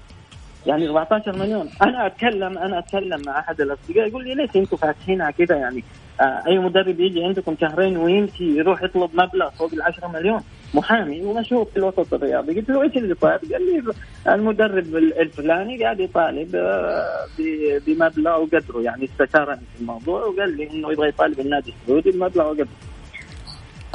يعني 0.66 0.88
14 0.88 1.38
مليون. 1.38 1.68
أنا 1.82 2.06
اتكلم 2.06 2.58
أنا 2.58 2.78
أتكلم 2.78 3.22
مع 3.26 3.38
أحد 3.38 3.60
الأصدقاء 3.60 4.08
يقول 4.08 4.24
لي 4.24 4.34
ليش 4.34 4.56
أنتم 4.56 4.76
فاتحينها 4.76 5.30
كذا 5.30 5.56
يعني 5.56 5.84
آه 6.20 6.42
أي 6.48 6.58
مدرب 6.58 7.00
يجي 7.00 7.24
عندكم 7.24 7.56
شهرين 7.60 7.96
ويمشي 7.96 8.44
يروح 8.58 8.82
يطلب 8.82 9.10
مبلغ 9.14 9.50
فوق 9.50 9.70
ال 9.72 9.82
10 9.82 10.08
مليون. 10.08 10.40
محامي 10.74 11.20
ومشهور 11.20 11.64
في 11.64 11.76
الوسط 11.76 12.14
الرياضي. 12.14 12.60
قلت 12.60 12.68
له 12.68 12.82
إيش 12.82 12.96
اللي 12.96 13.14
صار؟ 13.14 13.30
قال 13.52 13.62
لي 13.66 13.92
المدرب 14.34 14.96
الفلاني 14.96 15.82
قاعد 15.84 16.00
يطالب 16.00 16.56
آه، 16.56 17.26
بمبلغ 17.86 18.40
وقدره. 18.42 18.80
يعني 18.82 19.04
استشارني 19.04 19.60
في 19.74 19.80
الموضوع 19.80 20.24
وقال 20.24 20.56
لي 20.56 20.70
إنه 20.70 20.92
يبغى 20.92 21.08
يطالب 21.08 21.40
النادي 21.40 21.74
السعودي 21.82 22.10
بمبلغ 22.10 22.46
وقدره. 22.48 22.68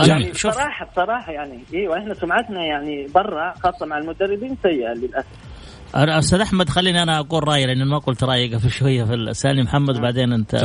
يعني. 0.08 0.34
شوف. 0.34 0.52
بصراحه 0.52 0.86
بصراحه 0.86 1.32
يعني 1.32 1.60
إيوه 1.74 1.98
إحنا 1.98 2.14
سمعتنا 2.14 2.66
يعني 2.66 3.08
برا 3.16 3.54
خاصة 3.64 3.86
مع 3.86 3.98
المدربين 3.98 4.58
سيئة 4.64 4.94
للأسف. 4.94 5.28
أنا- 5.28 5.53
أستاذ 5.96 6.40
أحمد 6.42 6.70
خليني 6.70 7.04
أنا 7.04 7.20
أقول 7.20 7.48
رأيي 7.48 7.66
لأن 7.66 7.86
ما 7.88 7.98
قلت 7.98 8.24
رأيي 8.24 8.56
قبل 8.56 8.72
شوية 8.72 9.04
في 9.04 9.32
اسالني 9.32 9.64
محمد 9.64 10.02
بعدين 10.02 10.34
أنت. 10.34 10.56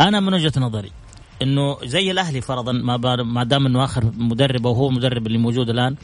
أنا 0.00 0.20
من 0.20 0.34
وجهة 0.34 0.52
نظري 0.56 0.92
إنه 1.42 1.76
زي 1.84 2.10
الأهلي 2.10 2.40
فرضا 2.40 2.72
ما 2.72 2.96
ما 3.22 3.44
دام 3.44 3.66
إنه 3.66 3.84
آخر 3.84 4.10
مدرب 4.16 4.64
وهو 4.64 4.88
مدرب 4.88 5.26
اللي 5.26 5.38
موجود 5.38 5.70
الآن 5.70 5.96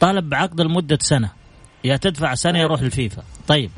طالب 0.00 0.28
بعقد 0.28 0.60
لمدة 0.60 0.98
سنة. 1.00 1.30
يا 1.84 1.96
تدفع 1.96 2.34
سنة 2.34 2.58
يروح 2.58 2.80
الفيفا 2.80 3.22
طيب. 3.48 3.70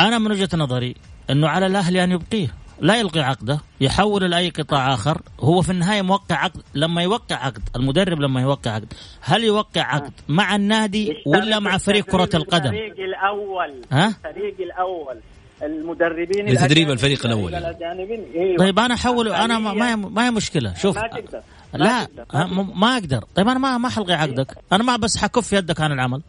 أنا 0.00 0.18
من 0.18 0.30
وجهة 0.30 0.48
نظري 0.54 0.94
إنه 1.30 1.48
على 1.48 1.66
الأهلي 1.66 2.04
أن 2.04 2.10
يبقيه. 2.10 2.54
لا 2.80 2.96
يلغي 2.96 3.20
عقده 3.20 3.60
يحول 3.80 4.30
لاي 4.30 4.48
قطاع 4.50 4.94
آخر 4.94 5.22
هو 5.40 5.62
في 5.62 5.70
النهاية 5.72 6.02
موقع 6.02 6.36
عقد 6.36 6.62
لما 6.74 7.02
يوقع 7.02 7.36
عقد 7.36 7.62
المدرب 7.76 8.20
لما 8.20 8.40
يوقع 8.40 8.70
عقد 8.70 8.92
هل 9.20 9.44
يوقع 9.44 9.82
عقد 9.82 10.12
مع 10.28 10.56
النادي 10.56 11.14
ولا 11.26 11.58
مع 11.58 11.78
فريق 11.78 12.04
كرة 12.04 12.30
القدم 12.34 12.74
الفريق 12.74 13.00
الأول 13.00 13.82
ها؟ 13.92 14.06
الفريق 14.06 14.54
الأول 14.60 15.16
المدربين 15.62 16.46
لتدريب 16.46 16.90
الفريق 16.90 17.26
الأول. 17.26 17.54
الأجانبين 17.54 18.24
أيوة. 18.34 18.56
طيب 18.58 18.78
أنا 18.78 18.94
أحول 18.94 19.28
أنا 19.28 19.58
ما 19.58 19.72
ما 19.72 19.90
هي, 19.90 19.96
ما 19.96 20.26
هي 20.26 20.30
مشكلة 20.30 20.74
شوف 20.74 20.96
ما 20.96 21.08
تقدر 21.08 21.40
ما 21.74 21.78
لا 21.78 22.04
تقدر. 22.04 22.46
ما 22.46 22.62
ما 22.62 22.94
أقدر 22.94 23.24
طيب 23.34 23.48
أنا 23.48 23.58
ما 23.58 23.78
ما 23.78 23.88
حلغي 23.88 24.14
عقدك 24.14 24.58
أنا 24.72 24.84
ما 24.84 24.96
بس 24.96 25.16
حكف 25.16 25.52
يدك 25.52 25.80
عن 25.80 25.92
العمل. 25.92 26.22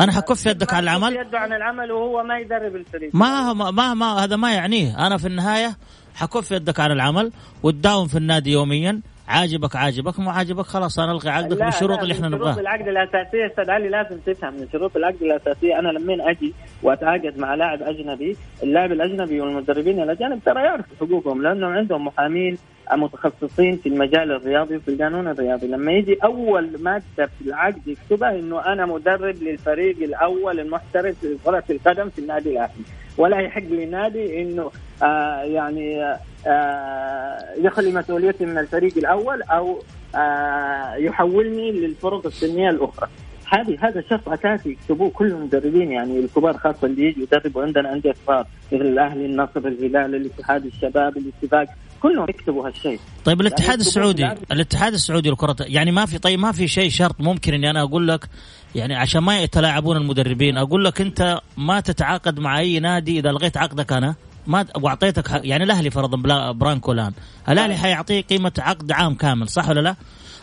أنا 0.00 0.12
حكف 0.12 0.46
يدك 0.46 0.74
عن 0.74 0.82
العمل؟ 0.82 1.16
يده 1.16 1.38
عن 1.38 1.52
العمل 1.52 1.92
وهو 1.92 2.22
ما 2.22 2.38
يدرب 2.38 2.76
الفريق. 2.76 3.10
ما 3.14 3.52
ما 3.52 3.70
ما, 3.70 3.94
ما 3.94 4.24
هذا 4.24 4.36
ما 4.36 4.54
يعنيه. 4.54 5.06
أنا 5.06 5.16
في 5.18 5.26
النهاية 5.26 5.76
حكف 6.14 6.50
يدك 6.50 6.80
عن 6.80 6.92
العمل 6.92 7.32
وتداوم 7.62 8.06
في 8.06 8.18
النادي 8.18 8.52
يوميا. 8.52 9.00
عاجبك 9.28 9.76
عاجبك 9.76 10.20
مو 10.20 10.30
عاجبك 10.30 10.64
خلاص 10.64 10.98
أنا 10.98 11.12
ألغي 11.12 11.30
عقدك 11.30 11.62
بالشروط 11.62 11.98
اللي 11.98 12.14
إحنا 12.14 12.28
من 12.28 12.34
شروط 12.34 12.48
نبغاها. 12.48 12.60
العقد 12.60 12.88
الأساسية 12.88 13.46
أستاذ 13.50 13.70
علي 13.70 13.88
لازم 13.88 14.18
تفهم. 14.26 14.54
من 14.54 14.68
شروط 14.72 14.96
العقد 14.96 15.22
الأساسية 15.22 15.78
أنا 15.78 15.88
لما 15.88 16.30
أجي 16.30 16.54
وأتعاقد 16.82 17.38
مع 17.38 17.54
لاعب 17.54 17.82
أجنبي؟ 17.82 18.36
اللاعب 18.62 18.92
الأجنبي 18.92 19.40
والمدربين 19.40 20.02
الاجانب 20.02 20.40
ترى 20.46 20.62
يعرفوا 20.62 20.96
حقوقهم 21.00 21.42
لأنهم 21.42 21.72
عندهم 21.72 22.06
محامين 22.06 22.58
متخصصين 22.96 23.76
في 23.76 23.88
المجال 23.88 24.32
الرياضي 24.32 24.76
وفي 24.76 24.88
القانون 24.88 25.28
الرياضي. 25.28 25.66
لما 25.66 25.92
يجي 25.92 26.18
أول 26.24 26.82
مادة 26.82 27.02
في 27.16 27.46
العقد 27.46 27.88
يكتبها 27.88 28.38
إنه 28.38 28.72
أنا 28.72 28.86
مدرب 28.86 29.36
للفريق 29.42 29.96
الأول 30.02 30.60
المحترف 30.60 31.24
لكره 31.24 31.64
القدم 31.70 32.08
في 32.08 32.18
النادي 32.18 32.50
الأهلي. 32.50 32.84
ولا 33.18 33.40
يحق 33.40 33.62
لنادي 33.62 34.42
إنه 34.42 34.70
آه 35.02 35.42
يعني 35.42 36.16
آه 36.46 37.38
يخلي 37.58 37.92
مسؤوليتي 37.92 38.46
من 38.46 38.58
الفريق 38.58 38.98
الأول 38.98 39.42
أو 39.42 39.82
آه 40.14 40.94
يحولني 40.94 41.72
للفرق 41.72 42.26
السنية 42.26 42.70
الأخرى. 42.70 43.08
هذه 43.52 43.78
هذا 43.80 44.00
شرط 44.00 44.28
أساسي 44.28 44.70
يكتبوه 44.70 45.10
كل 45.10 45.26
المدربين. 45.26 45.92
يعني 45.92 46.18
الكبار 46.18 46.52
خاصة 46.52 46.86
اللي 46.86 47.04
يجوا 47.04 47.22
يدربوا 47.22 47.62
عندنا 47.62 47.92
انديه 47.92 48.12
كبار 48.24 48.46
مثل 48.72 48.82
الأهلي 48.84 49.26
النصر 49.26 49.60
الهلال 49.60 50.14
الاتحاد 50.14 50.66
الشباب 50.66 51.16
الاتفاق. 51.16 51.68
كلهم 52.02 52.26
يكتبوا 52.28 52.66
هالشيء. 52.68 53.00
طيب 53.24 53.40
الاتحاد 53.40 53.68
يعني 53.68 53.80
السعودي 53.80 54.22
اللاعب- 54.22 54.38
الاتحاد 54.52 54.92
السعودي 54.92 55.30
لكرة 55.30 55.56
يعني 55.60 55.90
ما 55.92 56.06
في 56.06 56.18
طيب 56.18 56.38
ما 56.40 56.52
في 56.52 56.68
شيء 56.68 56.90
شرط 56.90 57.20
ممكن 57.20 57.54
إني 57.54 57.70
أنا 57.70 57.82
أقول 57.82 58.08
لك؟ 58.08 58.28
يعني 58.74 58.94
عشان 58.96 59.20
ما 59.22 59.38
يتلاعبون 59.40 59.96
المدربين 59.96 60.56
أقول 60.58 60.84
لك 60.84 61.00
أنت 61.00 61.40
ما 61.56 61.80
تتعاقد 61.80 62.40
مع 62.40 62.58
أي 62.58 62.80
نادي 62.80 63.18
إذا 63.18 63.32
لغيت 63.32 63.56
عقدك 63.56 63.92
أنا؟ 63.92 64.14
ما 64.46 64.66
وأعطيتك 64.76 65.28
حق 65.28 65.40
يعني 65.44 65.64
الأهلي 65.64 65.90
فرضا 65.90 66.52
برانكو 66.52 66.92
الان 66.92 67.12
الأهلي 67.48 67.76
حيعطيه 67.76 68.20
قيمة 68.20 68.52
عقد 68.58 68.92
عام 68.92 69.14
كامل 69.14 69.48
صح 69.48 69.68
ولا 69.68 69.80
لا؟ 69.80 69.96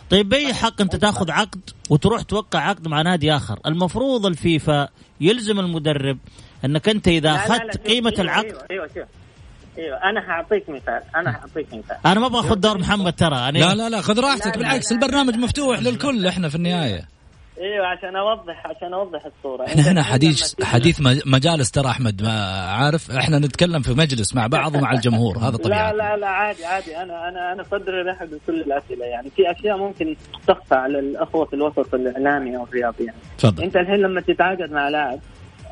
طيب 0.10 0.30
بأي 0.30 0.54
حق 0.54 0.82
أنت 0.82 0.96
تاخذ 0.96 1.32
عقد 1.32 1.60
وتروح 1.90 2.22
توقع 2.22 2.60
عقد 2.60 2.88
مع 2.88 3.02
نادي 3.02 3.36
آخر؟ 3.36 3.60
المفروض 3.66 4.26
الفيفا 4.26 4.88
يلزم 5.22 5.60
المدرب 5.60 6.18
إنك 6.66 6.90
أنت 6.90 7.08
إذا 7.08 7.36
أخذت 7.36 7.88
قيمة 7.88 8.10
أيوة، 8.10 8.22
العقد 8.22 8.46
أيوه 8.46 8.66
أيوه 8.72 8.88
شوف. 8.88 9.25
إيوه 9.78 9.98
أنا 10.10 10.22
حاعطيك 10.22 10.70
مثال 10.70 11.02
أنا 11.16 11.32
حاعطيك 11.32 11.68
مثال. 11.74 11.98
أنا 12.06 12.20
ما 12.20 12.26
أبغى 12.26 12.40
أخذ 12.40 12.56
دور 12.56 12.78
محمد 12.78 13.14
ترى 13.14 13.36
أنا 13.50 13.58
لا 13.58 13.76
لا 13.76 13.90
لا 13.90 14.02
خذ 14.02 14.14
لا، 14.22 14.28
راحتك 14.28 14.46
لا، 14.48 14.58
بالعكس 14.58 14.92
لا، 14.92 14.98
البرنامج 14.98 15.34
لا. 15.34 15.40
مفتوح 15.40 15.80
للكل 15.82 16.28
إحنا 16.28 16.50
في 16.50 16.56
النهاية. 16.56 17.08
إيوه 17.62 17.88
عشان 17.88 18.16
أوضح 18.16 18.68
عشان 18.68 18.94
أوضح 18.94 19.26
الصورة. 19.26 19.66
إحنا 19.68 19.82
هنا 19.92 20.04
حديث 20.04 20.64
حديث 20.64 21.02
م- 21.02 21.20
مجالس 21.26 21.72
ترى 21.72 21.88
أحمد 21.90 22.22
ما 22.24 22.62
عارف 22.70 23.12
إحنا 23.12 23.40
نتكلم 23.40 23.82
في 23.82 23.94
مجلس 23.94 24.36
مع 24.36 24.48
بعض 24.48 24.76
ومع 24.76 24.92
الجمهور 24.92 25.38
هذا 25.38 25.52
لا 25.52 25.58
طبيعي. 25.58 25.94
لا 25.94 26.18
لا 26.18 26.28
عادي 26.28 26.66
عادي 26.66 26.98
أنا 26.98 27.30
أنا 27.30 27.54
أنا 27.54 27.64
صدري 27.64 28.02
رحب 28.02 28.30
بكل 28.30 28.62
الأسئلة 28.62 29.06
يعني 29.06 29.30
في 29.30 29.52
أشياء 29.52 29.78
ممكن 29.78 30.16
تخفى 30.48 30.76
على 30.76 31.00
الأخوة 31.00 31.46
في 31.46 31.54
الوسط 31.54 31.94
الإعلامي 31.94 32.58
أو 32.58 32.64
الرياضي 32.64 33.04
يعني. 33.06 33.18
تفضل. 33.38 33.64
أنت 33.64 33.76
الحين 33.76 33.96
لما 33.96 34.22
تتعاقد 34.22 34.72
مع 34.72 34.90
لاعب 34.90 35.20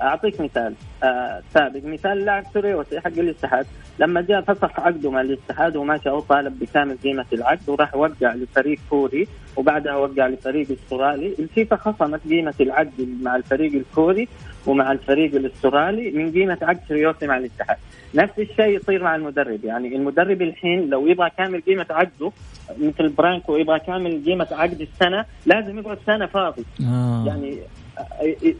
أعطيك 0.01 0.41
مثال 0.41 0.73
آه 1.03 1.41
سابق 1.53 1.81
مثال 1.83 2.25
لاعب 2.25 2.43
ترويسي 2.53 2.99
حق 2.99 3.07
الاتحاد 3.07 3.65
لما 3.99 4.21
جاء 4.21 4.41
فسخ 4.41 4.79
عقده 4.79 5.12
مع 5.12 5.21
الاتحاد 5.21 5.75
ومشى 5.75 6.09
هو 6.10 6.19
طالب 6.19 6.60
بكامل 6.60 6.97
قيمة 7.03 7.25
العقد 7.34 7.69
وراح 7.69 7.95
وقع 7.95 8.34
لفريق 8.34 8.79
كوري 8.89 9.27
وبعدها 9.56 9.95
وقع 9.95 10.27
لفريق 10.27 10.67
استرالي. 10.71 11.36
الفيفا 11.39 11.75
خصمت 11.75 12.27
قيمة 12.29 12.53
العقد 12.62 13.17
مع 13.21 13.36
الفريق 13.36 13.73
الكوري 13.73 14.27
ومع 14.67 14.91
الفريق 14.91 15.36
الاسترالي 15.36 16.12
من 16.12 16.32
قيمة 16.32 16.58
عقد 16.62 16.79
ترويسي 16.88 17.27
مع 17.27 17.38
الاتحاد. 17.38 17.77
نفس 18.15 18.39
الشيء 18.39 18.77
يصير 18.77 19.03
مع 19.03 19.15
المدرب. 19.15 19.65
يعني 19.65 19.95
المدرب 19.95 20.41
الحين 20.41 20.89
لو 20.89 21.08
يبغى 21.08 21.29
كامل 21.38 21.62
قيمة 21.62 21.86
عقده 21.89 22.32
مثل 22.79 23.10
برانكو 23.10 23.58
يبغى 23.58 23.79
كامل 23.79 24.23
قيمة 24.25 24.47
عقد 24.51 24.82
السنة 24.82 25.25
لازم 25.45 25.79
يقعد 25.79 25.97
سنه 26.06 26.25
فاضي. 26.25 26.65
آه. 26.82 27.23
يعني 27.27 27.58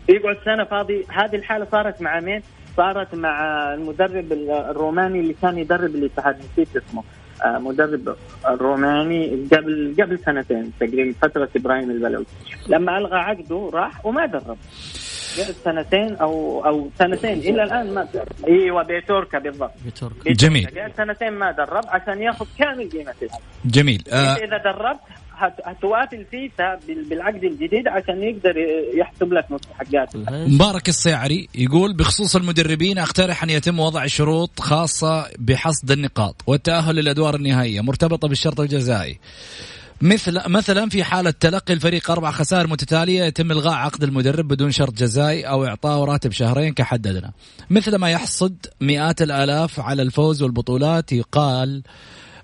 يقعد 0.10 0.38
سنه 0.46 0.64
فاضي. 0.64 1.06
هذه 1.10 1.36
الحالة 1.36 1.68
صارت 1.72 2.02
مع 2.02 2.20
مين؟ 2.20 2.42
صارت 2.78 3.16
مع 3.16 3.44
المدرب 3.74 4.32
الروماني 4.50 5.20
اللي 5.20 5.36
كان 5.42 5.58
يدرب 5.58 5.96
الاتحاد 5.96 6.38
نسيت 6.40 6.78
اسمه. 6.78 7.04
آه، 7.44 7.58
مدرب 7.58 8.16
الروماني 8.48 9.48
قبل 9.52 9.96
قبل 10.00 10.20
سنتين 10.20 10.72
تقريبا 10.80 11.14
فترة 11.22 11.50
إبراهيم 11.56 11.92
البلوي. 11.92 12.26
لما 12.68 12.98
ألغى 12.98 13.18
عقده 13.18 13.70
راح 13.74 14.06
وما 14.06 14.26
درب. 14.26 14.58
قعد 15.38 15.56
سنتين 15.64 16.16
أو 16.16 16.66
أو 16.66 16.90
سنتين. 17.00 17.40
إلى 17.40 17.64
الآن 17.64 17.94
ما 17.94 18.08
إيوه 18.48 18.84
بيتوركا 18.84 19.40
بالضبط. 19.40 19.72
بيتوركا. 19.86 20.34
جميل. 20.34 20.68
قعد 20.80 20.92
سنتين 20.98 21.34
ما 21.34 21.52
درب 21.52 21.84
عشان 21.88 22.22
ياخذ 22.22 22.46
كامل 22.60 22.90
قيمة 22.90 23.14
جميل. 23.66 24.04
آه 24.12 24.36
إذا 24.36 24.58
دربت 24.58 25.00
هتوافي 25.66 26.26
بال- 26.60 27.10
بالعقد 27.10 27.44
الجديد 27.44 27.88
عشان 27.88 28.24
يقدر 28.24 28.54
يحسب 28.98 29.34
لك 29.34 29.46
مستحقاتك 29.52 30.16
مبارك 30.32 30.90
الصيعري 30.90 31.48
يقول 31.56 31.94
بخصوص 31.94 32.36
المدربين 32.36 32.98
أقترح 32.98 33.44
أن 33.44 33.50
يتم 33.50 33.80
وضع 33.80 34.06
شروط 34.06 34.60
خاصة 34.60 35.26
بحصد 35.40 35.92
النقاط 35.92 36.36
والتأهل 36.48 36.96
للأدوار 36.96 37.36
النهائية 37.36 37.82
مرتبطة 37.82 38.28
بالشرط 38.28 38.60
الجزائي. 38.60 39.20
مثل 40.02 40.50
مثلا 40.50 40.90
في 40.90 41.04
حالة 41.04 41.34
تلقي 41.40 41.74
الفريق 41.74 42.12
أربع 42.12 42.32
خسائر 42.32 42.68
متتالية 42.68 43.24
يتم 43.24 43.52
إلغاء 43.52 43.74
عقد 43.74 44.04
المدرب 44.04 44.48
بدون 44.48 44.72
شرط 44.72 44.94
جزائي 44.94 45.44
أو 45.44 45.66
إعطائه 45.66 46.06
راتب 46.06 46.32
شهرين 46.32 46.74
كحد 46.74 47.08
أدنى 47.08 47.34
مثل 47.70 47.96
ما 47.96 48.10
يحصد 48.10 48.56
مئات 48.82 49.22
الآلاف 49.22 49.80
على 49.80 50.02
الفوز 50.02 50.42
والبطولات 50.44 51.12
يقال 51.12 51.84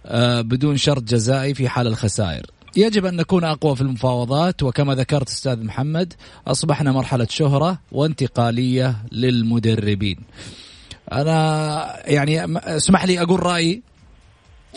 آه، 0.06 0.42
بدون 0.42 0.78
شرط 0.78 1.04
جزائي 1.04 1.54
في 1.54 1.70
حال 1.70 1.88
الخسائر. 1.88 2.46
يجب 2.76 3.06
أن 3.06 3.16
نكون 3.16 3.44
أقوى 3.44 3.76
في 3.76 3.82
المفاوضات 3.82 4.64
وكما 4.64 4.96
ذكرت 4.96 5.30
أستاذ 5.30 5.64
محمد 5.64 6.14
أصبحنا 6.48 6.92
مرحلة 6.92 7.28
شهرة 7.30 7.80
وانتقالية 7.92 8.96
للمدربين. 9.12 10.18
أنا 11.12 12.10
يعني 12.10 12.58
اسمح 12.58 13.06
لي 13.06 13.22
أقول 13.22 13.44
رأيي 13.44 13.82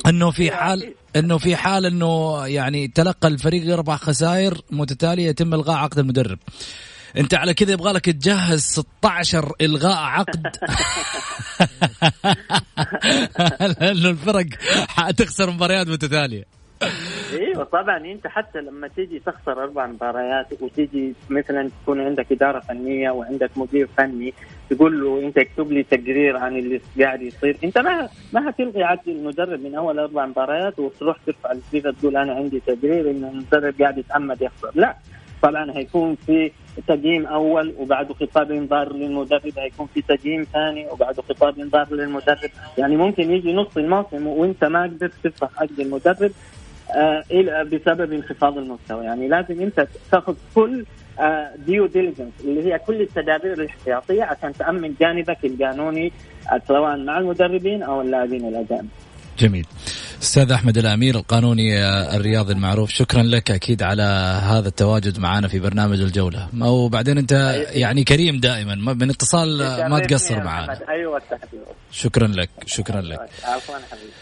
إنه 0.07 0.31
في 0.31 0.51
حال 0.51 0.95
إنه 1.17 1.39
في 1.39 1.57
حال 1.57 1.87
إنه 1.87 2.43
يعني 2.47 2.89
تلقى 2.89 3.29
الفريق 3.29 3.73
أربع 3.73 3.97
خسائر 3.97 4.61
متتالية 4.71 5.29
يتم 5.29 5.55
إلغاء 5.55 5.77
عقد 5.77 5.99
المدرب. 5.99 6.39
أنت 7.17 7.35
على 7.35 7.55
كذا 7.55 7.73
يبغى 7.73 7.93
لك 7.93 8.05
تجهز 8.05 8.61
16 8.61 9.53
إلغاء 9.61 9.97
عقد. 9.97 10.57
لأنه 13.81 14.09
الفرق 14.09 14.47
حتخسر 14.89 15.51
مباريات 15.51 15.89
متتالية. 15.89 16.45
أيوه 17.33 17.65
طبعا 17.65 17.97
أنت 17.97 18.27
حتى 18.27 18.61
لما 18.61 18.89
تيجي 18.89 19.19
تخسر 19.19 19.63
أربع 19.63 19.87
مباريات 19.87 20.47
وتيجي 20.63 21.15
مثلا 21.31 21.71
تكون 21.83 22.01
عندك 22.01 22.33
إدارة 22.33 22.61
فنية 22.61 23.11
وعندك 23.11 23.51
مدير 23.57 23.89
فني 23.97 24.35
تقول 24.71 25.01
له 25.05 25.27
أنت 25.27 25.39
اكتب 25.39 25.73
لي 25.73 25.83
تقرير 25.83 26.37
عن 26.37 26.57
اللي 26.57 26.81
قاعد 27.01 27.23
يصير. 27.23 27.57
أنت 27.65 27.79
ما 27.79 28.09
ما 28.33 28.49
هتلغي 28.51 28.83
عقد 28.83 29.09
المدرب 29.09 29.61
من 29.61 29.75
أول 29.75 29.99
أربع 29.99 30.27
مباريات 30.27 30.79
وتروح 30.79 31.17
ترفع 31.27 31.53
الفيفا 31.53 31.91
تقول 31.91 32.17
أنا 32.17 32.33
عندي 32.35 32.61
تقرير 32.61 33.11
إن 33.11 33.25
المدرب 33.25 33.83
قاعد 33.83 33.99
يتعمد 33.99 34.43
يخسر. 34.43 34.71
لا 34.75 34.97
طبعا 35.43 35.77
هيكون 35.77 36.15
في 36.15 36.51
تقييم 36.89 37.27
أول 37.27 37.75
وبعده 37.79 38.15
خطاب 38.15 38.51
إنذار 38.53 38.93
للمدرب 38.93 39.59
هيكون 39.59 39.87
في 39.95 40.03
تقييم 40.03 40.43
ثاني 40.53 40.87
وبعده 40.91 41.23
خطاب 41.23 41.59
إنذار 41.59 41.95
للمدرب. 41.95 42.51
يعني 42.79 42.97
ممكن 42.97 43.33
يجي 43.33 43.53
نص 43.53 43.77
الموسم 43.77 44.27
وأنت 44.27 44.65
ما 44.65 44.83
قدرت 44.83 45.13
تفسخ 45.25 45.49
عقد 45.63 45.81
المدرب 45.81 46.31
بسبب 47.65 48.13
انخفاض 48.13 48.59
المستوى. 48.59 49.05
يعني 49.05 49.29
لازم 49.29 49.61
أنت 49.63 49.87
تأخذ 50.13 50.35
كل 50.55 50.85
due 51.67 51.87
diligence 51.87 52.33
اللي 52.45 52.73
هي 52.75 52.79
كل 52.79 53.01
التدابير 53.01 53.53
الاحتياطية 53.53 54.23
عشان 54.25 54.53
تأمن 54.53 54.95
جانبك 55.01 55.45
القانوني 55.45 56.13
آه، 56.53 56.63
سواء 56.69 56.97
مع 56.97 57.19
المدربين 57.19 57.83
أو 57.83 58.01
اللاعبين 58.01 58.49
الأجانب. 58.49 58.89
جميل. 59.39 59.67
أستاذ 60.23 60.53
أحمد 60.53 60.79
الأمير 60.79 61.15
القانوني 61.15 61.79
آه، 61.79 62.17
الرياضي 62.17 62.53
المعروف 62.53 62.91
شكرا 62.91 63.23
لك 63.23 63.51
أكيد 63.51 63.83
على 63.83 64.03
هذا 64.43 64.69
التواجد 64.69 65.19
معنا 65.19 65.49
في 65.49 65.59
برنامج 65.59 66.01
الجولة. 66.01 66.49
وبعدين 66.67 67.19
أنت 67.19 67.33
يعني 67.73 68.05
كريم 68.05 68.41
دائما 68.41 68.75
ما- 68.75 68.93
من 68.93 69.11
اتصال 69.11 69.63
آه، 69.63 69.89
ما 69.89 69.99
تقصر 70.01 70.45
معنا. 70.45 70.79
أيوه 70.89 71.23
شكرا 71.93 72.27
لك 72.27 72.51
شكرا 72.67 73.01
لك. 73.01 73.21
عفوا 73.45 73.75
حبيبي. 73.91 74.13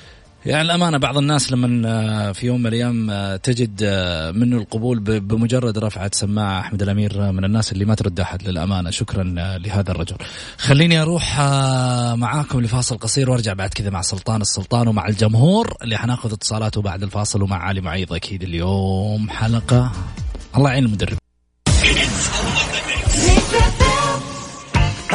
يعني 0.46 0.62
الأمانة 0.62 0.98
بعض 0.98 1.18
الناس 1.18 1.52
لما 1.52 1.88
آه، 1.88 2.32
في 2.32 2.46
يوم 2.46 2.60
من 2.60 2.66
الأيام 2.66 3.10
آه، 3.10 3.36
تجد 3.36 3.80
آه، 3.82 4.30
منه 4.30 4.56
القبول 4.56 5.00
بمجرد 5.20 5.78
رفعة 5.78 6.10
سماعة 6.14 6.60
أحمد 6.60 6.82
الأمير 6.82 7.32
من 7.32 7.44
الناس 7.44 7.72
اللي 7.72 7.84
ما 7.84 7.94
ترد 7.94 8.20
أحد 8.20 8.42
للأمانة. 8.42 8.90
شكرا 8.90 9.22
لهذا 9.58 9.90
الرجل. 9.90 10.16
خليني 10.58 11.02
أروح 11.02 11.40
معاكم 12.14 12.60
لفاصل 12.60 12.98
قصير 12.98 13.30
وأرجع 13.30 13.52
بعد 13.52 13.70
كذا 13.70 13.90
مع 13.90 14.00
سلطان 14.02 14.40
السلطان 14.40 14.88
ومع 14.88 15.08
الجمهور 15.08 15.76
اللي 15.82 15.96
حناخذ 15.96 16.32
اتصالاته 16.32 16.82
بعد 16.82 17.02
الفاصل 17.02 17.42
ومع 17.42 17.56
علي 17.56 17.80
معيض 17.80 18.12
أكيد 18.12 18.42
اليوم 18.42 19.30
حلقة. 19.30 19.92
الله 20.56 20.70
يعين 20.70 20.84
المدرب. 20.84 21.19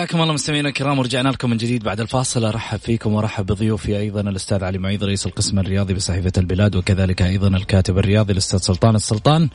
حياكم 0.00 0.22
الله 0.22 0.32
مستمعينا 0.32 0.68
الكرام 0.68 0.98
ورجعنا 0.98 1.28
لكم 1.28 1.50
من 1.50 1.56
جديد 1.56 1.84
بعد 1.84 2.00
الفاصل. 2.00 2.44
أرحب 2.44 2.78
فيكم 2.78 3.12
وأرحب 3.12 3.46
بضيوفي 3.46 3.98
أيضا 3.98 4.20
الأستاذ 4.20 4.64
علي 4.64 4.78
معيض 4.78 5.04
رئيس 5.04 5.26
القسم 5.26 5.58
الرياضي 5.58 5.94
بصحيفة 5.94 6.32
البلاد 6.38 6.76
وكذلك 6.76 7.22
أيضا 7.22 7.48
الكاتب 7.48 7.98
الرياضي 7.98 8.32
الأستاذ 8.32 8.58
سلطان 8.58 8.94
السلطان. 8.94 9.48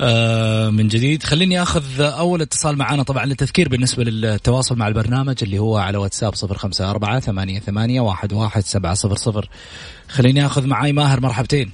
آه 0.00 0.70
من 0.70 0.88
جديد. 0.88 1.22
خليني 1.22 1.62
آخذ 1.62 2.00
أول 2.00 2.42
اتصال 2.42 2.78
معنا 2.78 3.02
طبعا 3.02 3.26
للتذكير 3.26 3.68
بالنسبة 3.68 4.04
للتواصل 4.04 4.76
مع 4.76 4.88
البرنامج 4.88 5.36
اللي 5.42 5.58
هو 5.58 5.76
على 5.76 5.98
واتساب 5.98 6.34
054 6.34 7.20
88 7.20 8.08
11700 8.08 9.44
خليني 10.08 10.46
آخذ 10.46 10.66
معاي 10.66 10.92
ماهر 10.92 11.20
مرحبتين. 11.20 11.72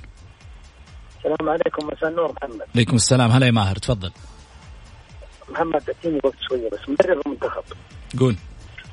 السلام 1.19 1.49
عليكم 1.49 1.87
مساء 1.87 2.11
النور 2.11 2.33
محمد. 2.33 2.63
عليكم 2.75 2.97
السلام. 2.97 3.31
هلا 3.31 3.47
يا 3.47 3.51
ماهر 3.51 3.77
تفضل. 3.77 4.11
محمد 5.51 5.83
اديني 5.91 6.21
وقت 6.25 6.37
شوية 6.49 6.71
بس 6.71 6.89
مدرب 6.89 7.23
المنتخب. 7.27 7.63
قول. 8.21 8.37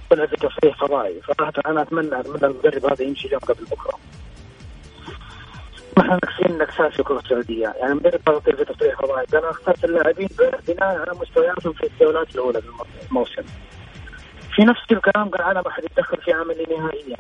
طلع 0.10 0.26
في 0.26 0.36
تصريح 0.36 0.78
فضائي 0.80 1.22
صراحة 1.28 1.54
أنا 1.66 1.82
أتمنى 1.82 2.20
أتمنى 2.20 2.46
المدرب 2.46 2.86
هذا 2.86 3.04
يمشي 3.04 3.28
اليوم 3.28 3.42
قبل 3.42 3.66
بكرة. 3.66 4.00
إحنا 5.98 6.16
نكسين 6.16 6.58
نكسات 6.58 6.94
في 6.94 7.00
الكره 7.00 7.20
السعوديه 7.20 7.68
يعني 7.68 7.92
المدرب 7.92 8.30
هذا 8.30 8.40
في 8.40 8.66
تصريح 8.66 8.96
فضائي 9.02 9.26
أنا 9.34 9.50
اخترت 9.50 9.86
اللاعبين 9.86 10.28
بناء 10.68 10.98
على 10.98 11.20
مستوياتهم 11.22 11.74
في 11.74 11.88
الجولات 11.88 12.36
الأولى 12.36 12.62
في 12.62 12.68
الموسم. 13.10 13.44
في 14.56 14.62
نفس 14.62 14.82
الكلام 14.92 15.30
قال 15.30 15.42
أنا 15.42 15.62
ما 15.62 15.70
حد 15.72 15.84
يتدخل 15.84 16.18
في 16.18 16.34
عملي 16.34 16.66
نهائيا. 16.78 17.18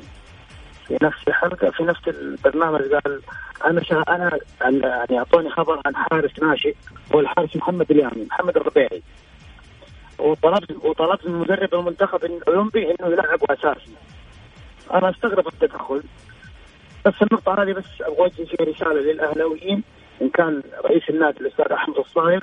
في 0.87 0.97
نفس 1.01 1.27
الحلقة 1.27 1.71
في 1.71 1.83
نفس 1.83 2.07
البرنامج 2.07 2.81
قال 2.81 3.21
أنا 3.65 3.83
شا 3.83 4.03
أنا 4.09 4.39
يعني 4.61 5.19
أعطوني 5.19 5.49
خبر 5.49 5.81
عن 5.85 5.95
حارس 5.95 6.39
ناشئ 6.41 6.75
هو 7.15 7.19
الحارس 7.19 7.55
محمد 7.55 7.91
اليامي 7.91 8.25
محمد 8.31 8.57
الربيعي. 8.57 9.03
وطلبت 10.19 10.71
وطلبت 10.85 11.27
من 11.27 11.39
مدرب 11.39 11.73
المنتخب 11.73 12.25
الاولمبي 12.25 12.91
انه 12.91 13.07
يلعب 13.07 13.39
اساسي. 13.49 13.91
أنا 14.93 15.09
استغرب 15.09 15.47
التدخل. 15.47 16.03
بس 17.05 17.13
النقطة 17.21 17.63
هذه 17.63 17.73
بس 17.73 18.01
أوجه 18.01 18.43
فيها 18.43 18.65
رسالة 18.65 19.01
للأهلاويين 19.01 19.83
إن 20.21 20.29
كان 20.29 20.63
رئيس 20.85 21.09
النادي 21.09 21.39
الأستاذ 21.39 21.71
أحمد 21.71 21.97
الصايغ 21.97 22.41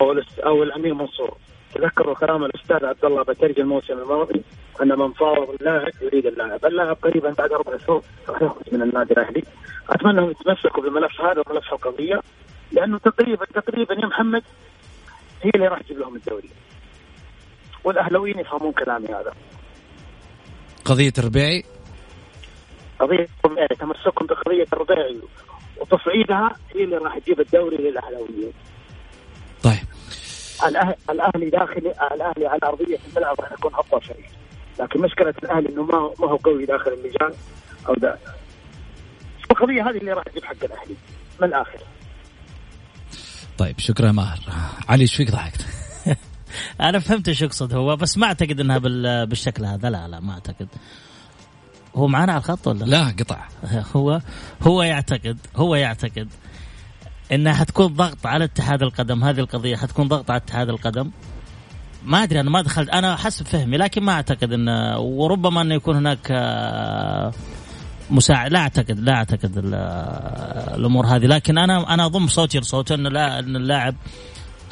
أو 0.00 0.20
أو 0.46 0.62
الأمير 0.62 0.94
منصور. 0.94 1.36
تذكروا 1.74 2.14
كلام 2.14 2.44
الأستاذ 2.44 2.84
عبد 2.84 3.04
الله 3.04 3.22
بترجي 3.22 3.60
الموسم 3.60 3.98
الماضي 3.98 4.42
أن 4.82 4.98
من 4.98 5.12
فاوض 5.12 5.50
اللاعب 5.50 5.92
يريد 6.02 6.26
اللاعب، 6.26 6.64
اللاعب 6.64 6.96
قريبا 7.02 7.30
بعد 7.30 7.52
أربع 7.52 7.76
شهور 7.76 8.02
راح 8.28 8.42
يخرج 8.42 8.62
من 8.72 8.82
النادي 8.82 9.12
الأهلي، 9.12 9.42
أتمنى 9.90 10.18
أنهم 10.18 10.30
يتمسكوا 10.30 10.82
بالملف 10.82 11.20
هذا 11.20 11.42
وملف 11.46 11.72
القضية 11.72 12.20
لأنه 12.72 12.98
تقريبا 12.98 13.44
تقريبا 13.44 13.94
يا 13.94 14.06
محمد 14.06 14.42
هي 15.42 15.50
اللي 15.54 15.68
راح 15.68 15.80
تجيب 15.80 15.98
لهم 15.98 16.16
الدوري. 16.16 16.50
والاهلاويين 17.84 18.38
يفهمون 18.38 18.72
كلامي 18.72 19.08
هذا. 19.08 19.32
قضية 20.84 21.12
الربيعي 21.18 21.64
قضية 23.00 23.28
الربيعي 23.44 23.68
تمسكهم 23.68 24.26
بقضية 24.26 24.66
الربيعي 24.72 25.20
وتصعيدها 25.80 26.56
هي 26.74 26.84
اللي 26.84 26.96
راح 26.96 27.18
تجيب 27.18 27.40
الدوري 27.40 27.76
للاهلاويين 27.76 28.52
طيب. 29.62 29.84
الأهلي 31.10 31.50
داخل 31.50 31.92
الأهلي 32.12 32.46
على 32.46 32.60
أرضية 32.64 32.98
الملعب 33.08 33.40
راح 33.40 33.52
يكون 33.52 33.74
أقوى 33.74 34.00
شيء. 34.00 34.24
لكن 34.80 35.00
مشكلة 35.00 35.34
الأهلي 35.42 35.68
إنه 35.68 35.82
ما 35.82 36.10
ما 36.20 36.26
هو 36.30 36.36
قوي 36.36 36.66
داخل 36.66 36.90
اللجان 36.90 37.32
أو 37.88 37.94
ده 37.94 38.18
القضية 39.50 39.90
هذه 39.90 39.96
اللي 39.96 40.12
راح 40.12 40.24
تجيب 40.24 40.44
حق 40.44 40.64
الأهلي؟ 40.64 40.96
من 41.40 41.48
الآخر. 41.48 41.78
طيب 43.58 43.78
شكرا 43.78 44.12
ماهر. 44.12 44.38
علي 44.88 45.02
إيش 45.02 45.14
فيك 45.14 45.30
ضحكت؟ 45.30 45.66
أنا 46.80 46.98
فهمت 46.98 47.28
إيش 47.28 47.42
يقصد 47.42 47.74
هو 47.74 47.96
بس 47.96 48.18
ما 48.18 48.26
أعتقد 48.26 48.60
إنها 48.60 48.78
بالشكل 49.24 49.64
هذا. 49.64 49.90
لا 49.90 50.08
لا 50.08 50.20
ما 50.20 50.32
أعتقد. 50.32 50.68
هو 51.96 52.06
معنا 52.08 52.32
على 52.32 52.40
الخط 52.40 52.68
ولا؟ 52.68 52.84
لا 52.84 53.14
قطع. 53.18 53.48
هو 53.96 54.20
هو 54.62 54.82
يعتقد 54.82 55.38
هو 55.56 55.74
يعتقد 55.74 56.28
إنها 57.32 57.52
حتكون 57.52 57.86
ضغط 57.86 58.26
على 58.26 58.44
اتحاد 58.44 58.82
القدم. 58.82 59.24
هذه 59.24 59.40
القضية 59.40 59.76
حتكون 59.76 60.08
ضغط 60.08 60.30
على 60.30 60.38
اتحاد 60.38 60.68
القدم. 60.68 61.10
ما 62.04 62.22
أدري 62.22 62.40
أنا 62.40 62.50
ما 62.50 62.62
دخلت 62.62 62.88
أنا 62.88 63.16
حسب 63.16 63.46
فهمي 63.46 63.76
لكن 63.76 64.02
ما 64.02 64.12
أعتقد 64.12 64.52
إن 64.52 64.68
وربما 64.98 65.62
إنه 65.62 65.74
يكون 65.74 65.96
هناك 65.96 66.28
آه، 66.30 67.32
مساعد 68.10 68.52
لا 68.52 68.58
أعتقد 68.58 69.00
لا 69.00 69.14
أعتقد 69.14 69.52
الأمور 70.74 71.06
هذه. 71.06 71.26
لكن 71.26 71.58
أنا 71.58 71.94
أنا 71.94 72.06
أضم 72.06 72.26
صوتي 72.26 72.58
لصوته 72.58 72.94
إن 72.94 73.06
لا 73.06 73.38
إن 73.38 73.56
اللاعب 73.56 73.94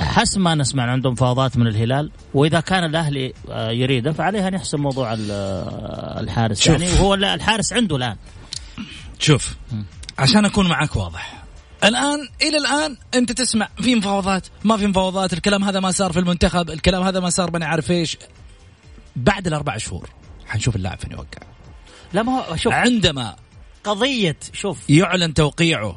حسب 0.01 0.40
ما 0.40 0.55
نسمع 0.55 0.90
عندهم 0.90 1.12
مفاوضات 1.12 1.57
من 1.57 1.66
الهلال 1.66 2.11
وإذا 2.34 2.61
كان 2.61 2.84
الأهلي 2.84 3.32
آه، 3.51 3.70
يريده 3.70 4.12
فعليه 4.12 4.48
أن 4.48 4.55
يحسم 4.55 4.80
موضوع 4.80 5.12
آه، 5.12 6.20
الحارس 6.20 6.61
شوف. 6.61 6.80
يعني 6.80 6.92
وهو 6.92 7.14
الحارس 7.14 7.72
عنده 7.72 7.96
الآن. 7.96 8.16
شوف 9.18 9.57
عشان 10.18 10.44
أكون 10.44 10.68
معك 10.68 10.96
واضح. 10.96 11.44
الآن 11.84 12.28
إلى 12.42 12.57
الآن 12.59 12.96
أنت 13.14 13.32
تسمع 13.32 13.68
في 13.80 13.94
مفاوضات 13.94 14.46
ما 14.64 14.76
في 14.76 14.86
مفاوضات 14.86 15.32
الكلام 15.32 15.64
هذا 15.64 15.80
ما 15.80 15.90
صار 15.90 16.12
في 16.12 16.18
المنتخب 16.18 16.70
الكلام 16.70 17.03
هذا 17.03 17.20
ما 17.20 17.30
صار 17.30 17.59
ما 17.59 17.66
عارف 17.66 17.90
إيش. 17.90 18.16
بعد 19.16 19.46
الأربع 19.46 19.76
شهور 19.76 20.11
حنشوف 20.46 20.76
اللاعب 20.76 20.98
فين 20.98 21.12
يوقع. 21.12 21.42
لا 22.12 22.22
ما 22.22 22.32
هو 22.32 22.57
شوف. 22.57 22.72
عندما 22.72 23.36
قضية 23.84 24.36
شوف. 24.53 24.90
يعلن 24.90 25.34
توقيعه 25.34 25.96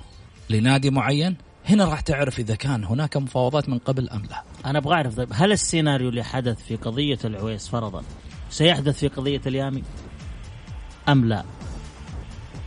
لنادي 0.50 0.90
معين 0.90 1.38
هنا 1.66 1.86
راح 1.86 2.02
تعرف 2.02 2.40
إذا 2.40 2.56
كان 2.56 2.84
هناك 2.84 3.18
مفاوضات 3.18 3.70
من 3.70 3.78
قبل 3.78 4.10
أم 4.10 4.24
لا. 4.30 4.44
أنا 4.66 4.80
أبغى 4.80 4.96
أعرف 4.96 5.16
طيب 5.16 5.30
هل 5.34 5.52
السيناريو 5.52 6.10
اللي 6.10 6.24
حدث 6.24 6.64
في 6.64 6.76
قضية 6.76 7.20
العويس 7.26 7.68
فرضا 7.68 8.04
سيحدث 8.50 9.00
في 9.00 9.08
قضية 9.08 9.42
اليامي 9.48 9.84
أم 11.10 11.26
لا؟ 11.26 11.44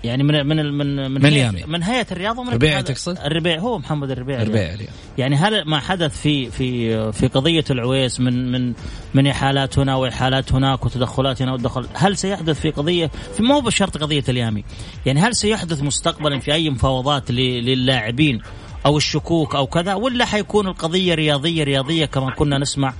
يعني 0.05 0.22
من 0.22 0.47
من 0.47 0.57
من 0.57 0.97
من, 0.97 1.11
من 1.11 1.24
هيئة, 1.24 1.66
من 1.66 1.82
هيئة 1.82 2.07
الرياضه 2.12 2.40
ومن 2.40 2.49
الربيعي 2.49 2.82
تقصد؟ 2.82 3.18
الربيع 3.18 3.59
هو 3.59 3.78
محمد 3.78 4.11
الربيعي 4.11 4.42
الربيعي 4.42 4.66
يعني. 4.66 4.86
يعني 5.18 5.36
هل 5.36 5.64
ما 5.64 5.80
حدث 5.80 6.20
في 6.20 6.51
في 6.51 7.12
في 7.12 7.26
قضية 7.26 7.64
العويس 7.70 8.20
من 8.20 8.53
من 8.53 8.74
من 9.14 9.26
احالات 9.26 9.78
هنا 9.78 9.97
واحالات 9.97 10.53
هناك 10.53 10.86
وتدخلات 10.86 11.42
هنا 11.42 11.53
ودخل 11.53 11.86
هل 11.94 12.16
سيحدث 12.16 12.61
في 12.61 12.70
قضيه 12.70 13.11
في 13.36 13.42
مو 13.42 13.61
بشرط 13.61 13.99
قضية 13.99 14.24
اليامي. 14.28 14.64
يعني 15.07 15.20
هل 15.20 15.36
سيحدث 15.36 15.82
مستقبلا 15.82 16.38
في 16.38 16.53
أي 16.53 16.70
مفاوضات 16.70 17.30
للاعبين 17.30 18.42
أو 18.87 18.97
الشكوك 18.97 19.55
أو 19.55 19.66
كذا 19.66 19.95
ولا 19.95 20.24
حيكون 20.24 20.66
القضية 20.66 21.14
رياضية 21.14 21.64
رياضية 21.64 22.07
كما 22.07 22.30
كنا 22.30 22.59
نسمع 22.59 22.95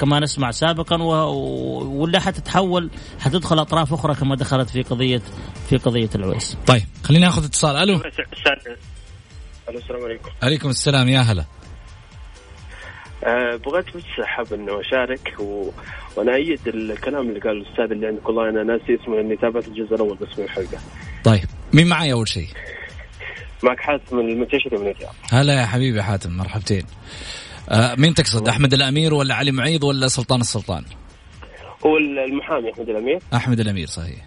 كما 0.00 0.20
نسمع 0.20 0.50
سابقا 0.50 1.02
ولا 1.82 2.20
حتتحول 2.20 2.90
حتدخل 3.20 3.58
أطراف 3.58 3.92
أخرى 3.92 4.14
كما 4.14 4.36
دخلت 4.36 4.70
في 4.70 4.82
قضية 4.82 5.22
في 5.68 5.76
قضية 5.76 6.10
العويس. 6.14 6.56
طيب 6.66 6.82
خلينا 7.04 7.26
ناخذ 7.26 7.44
اتصال 7.44 7.76
ألو. 7.76 8.00
ألو 9.68 9.78
السلام 9.78 10.04
عليكم. 10.04 10.30
عليكم 10.42 10.68
السلام 10.68 11.08
يا 11.08 11.20
هلا. 11.20 11.44
أه 13.24 13.56
بغيت 13.56 13.96
بس 13.96 14.02
حاب 14.24 14.52
انه 14.52 14.80
أشارك 14.80 15.34
و... 15.38 15.70
وأنا 16.16 16.34
أيد 16.34 16.68
الكلام 16.68 17.28
اللي 17.28 17.40
قال 17.40 17.52
الأستاذ 17.52 17.84
اللي 17.84 18.06
عندك 18.06 18.28
والله 18.28 18.48
أنا 18.48 18.62
ناسي 18.62 19.02
اسمه 19.02 19.20
اني 19.20 19.36
تابعت 19.36 19.68
الجزء 19.68 19.94
الأول 19.94 20.16
بس 20.16 20.38
من 20.38 20.44
الحلقة. 20.44 20.78
طيب 21.24 21.44
مين 21.72 21.86
معي 21.86 22.12
أول 22.12 22.28
شيء؟ 22.28 22.48
معك 23.64 23.80
حاتم 23.80 24.16
من 24.16 24.28
المنتشر 24.28 24.78
من 24.78 24.86
الرياض 24.88 25.14
هلا 25.32 25.60
يا 25.60 25.66
حبيبي 25.66 26.02
حاتم 26.02 26.30
مرحبتين. 26.30 26.82
آه 27.70 27.94
مين 27.94 28.14
تقصد 28.14 28.48
أحمد 28.48 28.74
الأمير 28.74 29.14
ولا 29.14 29.34
علي 29.34 29.52
معيض 29.52 29.84
ولا 29.84 30.08
سلطان 30.08 30.40
السلطان؟ 30.40 30.84
هو 31.86 31.96
المحامي 31.96 32.72
أحمد 32.72 32.88
الأمير. 32.88 33.18
أحمد 33.34 33.60
الأمير 33.60 33.86
صحيح. 33.86 34.24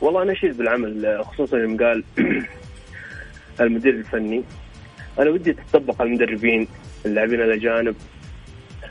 والله 0.00 0.22
أنا 0.22 0.32
اشيد 0.32 0.56
بالعمل 0.56 1.24
خصوصا 1.24 1.58
يوم 1.58 1.76
قال 1.76 2.04
المدير 3.60 3.94
الفني 3.94 4.42
أنا 5.18 5.30
ودي 5.30 5.52
تطبق 5.52 6.00
على 6.00 6.10
المدربين 6.10 6.68
اللاعبين 7.06 7.40
الاجانب 7.40 7.96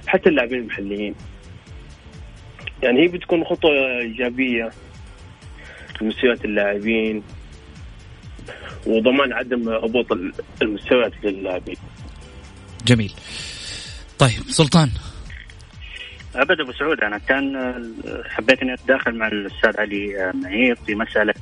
حتى 0.08 0.30
اللاعبين 0.30 0.60
المحليين. 0.60 1.16
يعني 2.84 3.04
هي 3.04 3.08
بتكون 3.08 3.43
خطوة 3.43 3.72
إيجابية 4.02 4.70
لمستويات 6.02 6.45
اللاعبين 6.45 7.24
وضمان 8.85 9.33
عدم 9.33 9.69
هبوط 9.69 10.05
المستويات 10.61 11.11
للاعبين. 11.23 11.77
جميل. 12.85 13.13
طيب 14.19 14.41
سلطان 14.47 14.89
أبد 16.35 16.59
أبو 16.59 16.71
سعود 16.71 17.01
أنا 17.03 17.17
كان 17.17 17.73
حبيت 18.29 18.61
إني 18.61 18.73
أتداخل 18.73 19.15
مع 19.15 19.27
الأستاذ 19.27 19.79
علي 19.79 20.31
معيط 20.33 20.77
في 20.85 20.95
مسألة 20.95 21.33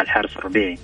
الحارس 0.00 0.36
الربيعي. 0.36 0.78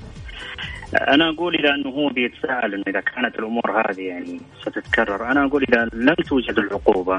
أنا 0.95 1.31
أقول 1.31 1.55
إذا 1.55 1.75
أنه 1.75 1.91
هو 1.91 2.09
بيتساءل 2.09 2.75
إنه 2.75 2.85
إذا 2.89 3.01
كانت 3.01 3.39
الأمور 3.39 3.91
هذه 3.91 4.01
يعني 4.01 4.41
ستتكرر 4.63 5.31
أنا 5.33 5.45
أقول 5.47 5.65
إذا 5.69 5.89
لم 5.93 6.15
توجد 6.15 6.59
العقوبة 6.59 7.19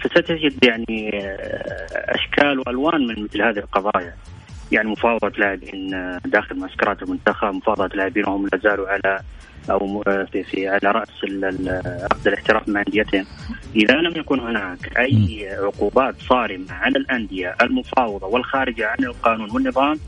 فستجد 0.00 0.64
يعني 0.64 1.10
أشكال 1.92 2.58
وألوان 2.58 3.06
من 3.06 3.24
مثل 3.24 3.42
هذه 3.42 3.58
القضايا. 3.58 4.14
يعني 4.72 4.88
مفاوضة 4.88 5.32
لاعبين 5.38 5.90
داخل 6.24 6.58
معسكرات 6.58 7.02
المنتخب 7.02 7.54
مفاوضة 7.54 7.96
لاعبين 7.96 8.24
وهم 8.24 8.48
لا 8.52 8.58
زالوا 8.58 8.88
على 8.88 9.20
أو 9.70 10.02
في, 10.32 10.42
في 10.42 10.68
على 10.68 10.90
رأس 10.90 11.08
عقد 12.12 12.26
الاحتراف 12.26 12.68
مع 12.68 12.80
انديتهم 12.80 13.26
إذا 13.76 13.94
لم 13.94 14.12
يكن 14.16 14.40
هناك 14.40 14.98
أي 14.98 15.48
عقوبات 15.62 16.14
صارمة 16.28 16.72
على 16.72 16.98
الأندية 16.98 17.56
المفاوضة 17.62 18.26
والخارجة 18.26 18.86
عن 18.86 19.04
القانون 19.04 19.50
والنظام 19.50 19.98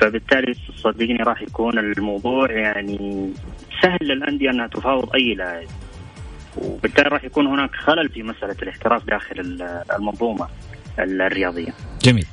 فبالتالي 0.00 0.54
صدقني 0.76 1.16
راح 1.16 1.42
يكون 1.42 1.78
الموضوع 1.78 2.52
يعني 2.52 3.30
سهل 3.82 3.98
للأندية 4.00 4.50
أنها 4.50 4.66
تفاوض 4.66 5.14
أي 5.14 5.34
لاعب 5.34 5.66
وبالتالي 6.56 7.08
راح 7.08 7.24
يكون 7.24 7.46
هناك 7.46 7.74
خلل 7.74 8.08
في 8.08 8.22
مسألة 8.22 8.56
الاحتراف 8.62 9.06
داخل 9.06 9.62
المنظومة 9.96 10.48
الرياضية. 10.98 11.74
جميل. 12.04 12.26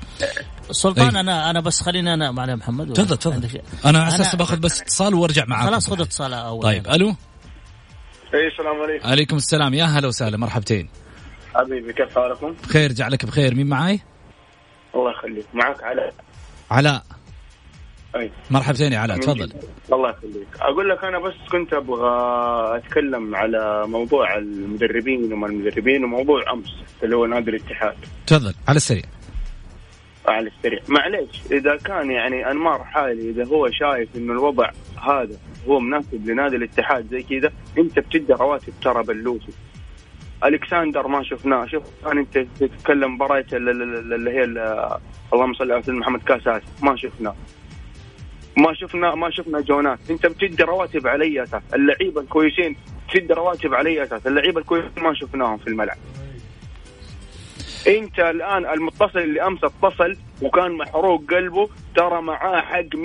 سلطان 0.72 1.16
أي. 1.16 1.22
أنا 1.22 1.50
أنا 1.50 1.60
بس 1.60 1.82
خليني 1.82 2.14
أنا 2.14 2.32
معنا 2.32 2.56
محمد 2.56 2.94
تفضل 2.94 3.18
تفضل. 3.18 3.62
أنا 3.86 4.00
على 4.00 4.08
أساس 4.08 4.36
باخذ 4.36 4.60
بس 4.60 4.82
اتصال 4.82 5.14
وأرجع 5.14 5.46
معاك 5.48 5.70
خلاص 5.70 5.90
خذ 5.90 6.02
اتصال 6.02 6.34
أول. 6.34 6.64
طيب 6.64 6.88
ألو؟ 6.88 7.08
أي 8.34 8.48
السلام 8.48 8.82
عليكم. 8.82 9.08
عليكم 9.08 9.36
السلام. 9.36 9.74
يا 9.74 9.86
هلا 9.86 10.08
وسهلا 10.08 10.38
مرحبتين. 10.38 10.90
حبيبي 11.56 11.94
كيف 11.94 12.16
حالكم؟ 12.16 12.56
بخير 12.64 12.92
جعلك 12.92 13.26
بخير. 13.26 13.56
مين 13.56 13.68
معاي؟ 13.68 14.00
الله 14.96 15.12
يخليك. 15.12 15.46
معك 15.54 15.84
علاء. 15.84 16.14
علاء. 16.72 17.04
أي. 18.16 18.32
مرحبتين 18.50 18.94
يا 18.94 19.00
علاء 19.00 19.18
تفضل. 19.18 19.54
الله 19.94 20.10
يخليك. 20.10 20.48
أقول 20.62 20.90
لك 20.90 21.04
أنا 21.04 21.20
بس 21.20 21.34
كنت 21.52 21.74
أبغى 21.74 22.12
أتكلم 22.78 23.36
على 23.36 23.84
موضوع 23.88 24.38
المدربين 24.38 25.34
وما 25.34 25.48
المدربين 25.48 26.04
وموضوع 26.04 26.54
أمس 26.54 26.70
اللي 27.04 27.16
هو 27.16 27.26
نادي 27.26 27.50
الاتحاد. 27.50 27.96
تفضل 28.28 28.54
على 28.68 28.78
السريع. 28.78 29.04
على 30.28 30.48
السريع. 30.58 30.80
معليش 30.88 31.42
إذا 31.52 31.78
كان 31.78 32.12
يعني 32.12 32.52
انمار 32.52 32.84
حالي 32.84 33.30
إذا 33.30 33.46
هو 33.46 33.70
شايف 33.72 34.10
إنه 34.16 34.34
الوضع 34.34 34.70
هذا 35.02 35.38
هو 35.68 35.80
مناسب 35.80 36.30
لنادي 36.30 36.56
الاتحاد 36.56 37.08
زي 37.12 37.24
كذا 37.24 37.54
أنت 37.78 38.00
بتدي 38.00 38.34
رواتب 38.34 38.74
ترى 38.82 39.04
بلوسي 39.04 39.54
الكساندر 40.46 41.08
ما 41.08 41.24
شفناه. 41.24 41.66
شوف 41.66 41.84
كان 42.06 42.18
أنت 42.18 42.38
تتكلم 42.60 43.14
مباراة 43.14 43.46
اللي 43.54 44.32
هي 44.32 44.44
اللهم 45.34 45.54
صل 45.54 45.72
على 45.72 45.84
سيدنا 45.84 46.00
محمد 46.00 46.24
كاس 46.24 46.62
ما 46.82 46.96
شفناه 46.96 47.36
ما 48.58 48.74
شفنا 48.74 49.16
ما 49.16 49.30
شفنا 49.30 49.62
جونات. 49.62 50.00
أنت 50.10 50.26
بتدي 50.26 50.64
رواتب 50.64 51.08
على 51.08 51.24
اي 51.24 51.44
أساس. 51.44 51.62
اللعيبة 51.74 52.22
الكويسين 52.22 52.76
تدي 53.14 53.34
رواتب 53.34 53.74
على 53.74 53.90
اي 53.90 54.04
أساس. 54.04 54.28
اللعيبة 54.28 54.62
الكويسين 54.62 55.04
ما 55.04 55.14
شفناهم 55.14 55.58
في 55.58 55.68
الملعب. 55.68 55.98
انت 57.88 58.20
الان 58.20 58.66
المتصل 58.66 59.20
اللي 59.20 59.42
امس 59.42 59.64
اتصل 59.64 60.18
وكان 60.42 60.72
محروق 60.72 61.24
قلبه 61.34 61.70
ترى 61.96 62.22
معاه 62.22 62.62
حق 62.62 62.82
100% 62.82 62.96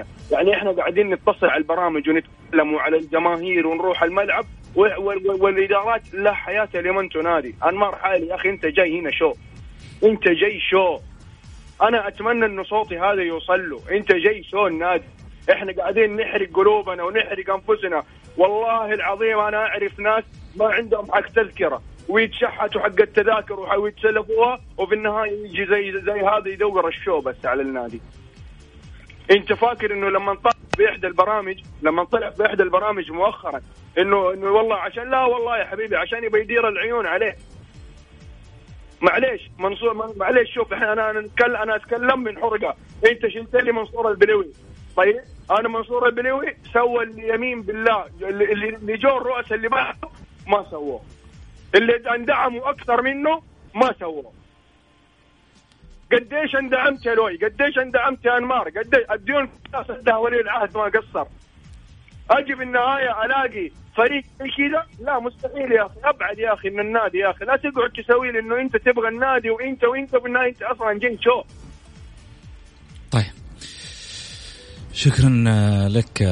200% 0.00 0.04
يعني 0.32 0.54
إحنا 0.54 0.70
قاعدين 0.70 1.10
نتصل 1.14 1.46
على 1.46 1.56
البرامج 1.56 2.08
ونتكلم 2.08 2.76
على 2.76 2.96
الجماهير 2.96 3.66
ونروح 3.66 4.02
الملعب 4.02 4.44
والإدارات 5.40 6.02
لا 6.14 6.32
حياة 6.32 6.68
لمن 6.74 7.08
تنادي. 7.08 7.54
أنمار 7.68 7.96
حالي 7.96 8.26
يا 8.26 8.34
أخي 8.34 8.48
أنت 8.48 8.66
جاي 8.66 9.00
هنا 9.00 9.10
شو؟ 9.10 9.32
أنت 10.04 10.28
جاي 10.28 10.60
شو؟ 10.60 10.98
أنا 11.82 12.08
أتمنى 12.08 12.46
انه 12.46 12.62
صوتي 12.62 12.98
هذا 12.98 13.22
يوصل 13.22 13.70
له. 13.70 13.80
أنت 13.90 14.12
جاي 14.12 14.42
شو 14.42 14.66
النادي؟ 14.66 15.04
إحنا 15.52 15.72
قاعدين 15.72 16.16
نحرق 16.16 16.48
قلوبنا 16.54 17.02
ونحرق 17.02 17.50
أنفسنا. 17.50 18.02
والله 18.36 18.94
العظيم 18.94 19.38
أنا 19.38 19.56
أعرف 19.56 20.00
ناس 20.00 20.24
ما 20.56 20.66
عندهم 20.66 21.12
حق 21.12 21.26
تذكرة. 21.26 21.82
ويتشحتوا 22.08 22.80
حق 22.80 23.00
التذاكر 23.00 23.60
ويتسلفوها 23.78 24.60
وفي 24.78 24.94
النهاية 24.94 25.44
يجي 25.44 25.66
زي 25.66 26.00
زي 26.00 26.20
هذا 26.20 26.48
يدور 26.48 26.88
الشو 26.88 27.20
بس 27.20 27.46
على 27.46 27.62
النادي. 27.62 28.00
انت 29.30 29.52
فاكر 29.52 29.92
إنه 29.92 30.08
لما 30.10 30.34
طلع 30.34 30.52
في 30.76 30.88
احدى 30.88 31.06
البرامج 31.06 31.62
لما 31.82 32.04
طلع 32.04 32.30
في 32.30 32.46
احدى 32.46 32.62
البرامج 32.62 33.10
مؤخرا 33.10 33.60
انه 33.98 34.32
إنه 34.32 34.50
والله 34.50 34.76
عشان 34.76 35.10
لا 35.10 35.24
والله 35.24 35.58
يا 35.58 35.64
حبيبي 35.64 35.96
عشان 35.96 36.24
يبي 36.24 36.40
يدير 36.40 36.68
العيون 36.68 37.06
عليه. 37.06 37.36
معليش 39.00 39.50
منصور 39.58 40.14
معليش 40.16 40.54
شوف 40.54 40.72
إحنا 40.72 40.92
أنا 40.92 41.20
اتكلم 41.20 41.56
أنا 41.56 41.76
أتكلم 41.76 42.20
من 42.20 42.38
حرقة. 42.38 42.76
أنت 43.10 43.26
شلت 43.26 43.56
لي 43.56 43.72
منصور 43.72 44.10
البلوي. 44.10 44.46
طيب 44.96 45.20
أنا 45.50 45.68
منصور 45.68 46.06
البلوي 46.06 46.56
سوى 46.72 47.04
اليمين 47.04 47.62
بالله 47.62 48.06
اللي 48.22 48.96
جو 48.96 49.16
الرؤساء 49.16 49.54
اللي 49.54 49.68
بعده 49.68 50.08
ما 50.46 50.66
سووه. 50.70 51.00
اللي 51.76 52.14
اندعموا 52.14 52.70
أكثر 52.70 53.02
منه 53.02 53.42
ما 53.74 53.94
سووه. 54.00 54.32
قديش 56.12 56.56
اندعمت 56.56 57.06
يا 57.06 57.14
لؤي؟ 57.14 57.36
قديش 57.36 57.78
اندعمت 57.78 58.24
يا 58.24 58.38
أنمار؟ 58.38 58.68
قديش؟ 58.68 59.04
الديون 59.10 59.48
سدها 59.88 60.16
ولي 60.16 60.40
العهد 60.40 60.76
ما 60.76 60.84
قصر. 60.84 61.26
أجي 62.30 62.56
في 62.56 62.62
النهايه 62.62 63.24
ألاقي 63.24 63.70
فريق 63.96 64.24
زي 64.40 64.48
كذا 64.56 64.86
لا 65.00 65.18
مستحيل 65.18 65.72
يا 65.72 65.86
أخي. 65.86 66.00
أبعد 66.04 66.38
يا 66.38 66.54
أخي 66.54 66.70
من 66.70 66.80
النادي 66.80 67.18
يا 67.18 67.30
أخي. 67.30 67.44
لا 67.44 67.56
تقعد 67.56 67.90
تسوي 67.90 68.32
لي 68.32 68.38
إنه 68.38 68.60
أنت 68.60 68.76
تبغى 68.76 69.08
النادي 69.08 69.50
وإنت 69.50 69.84
وإنت 69.84 70.16
في 70.16 70.26
النهايه 70.26 70.48
أنت 70.48 70.62
أصلا 70.62 70.98
جاي 70.98 71.18
شو. 71.20 71.42
طيب. 73.10 73.32
شكرا 74.92 75.30
لك 75.88 76.22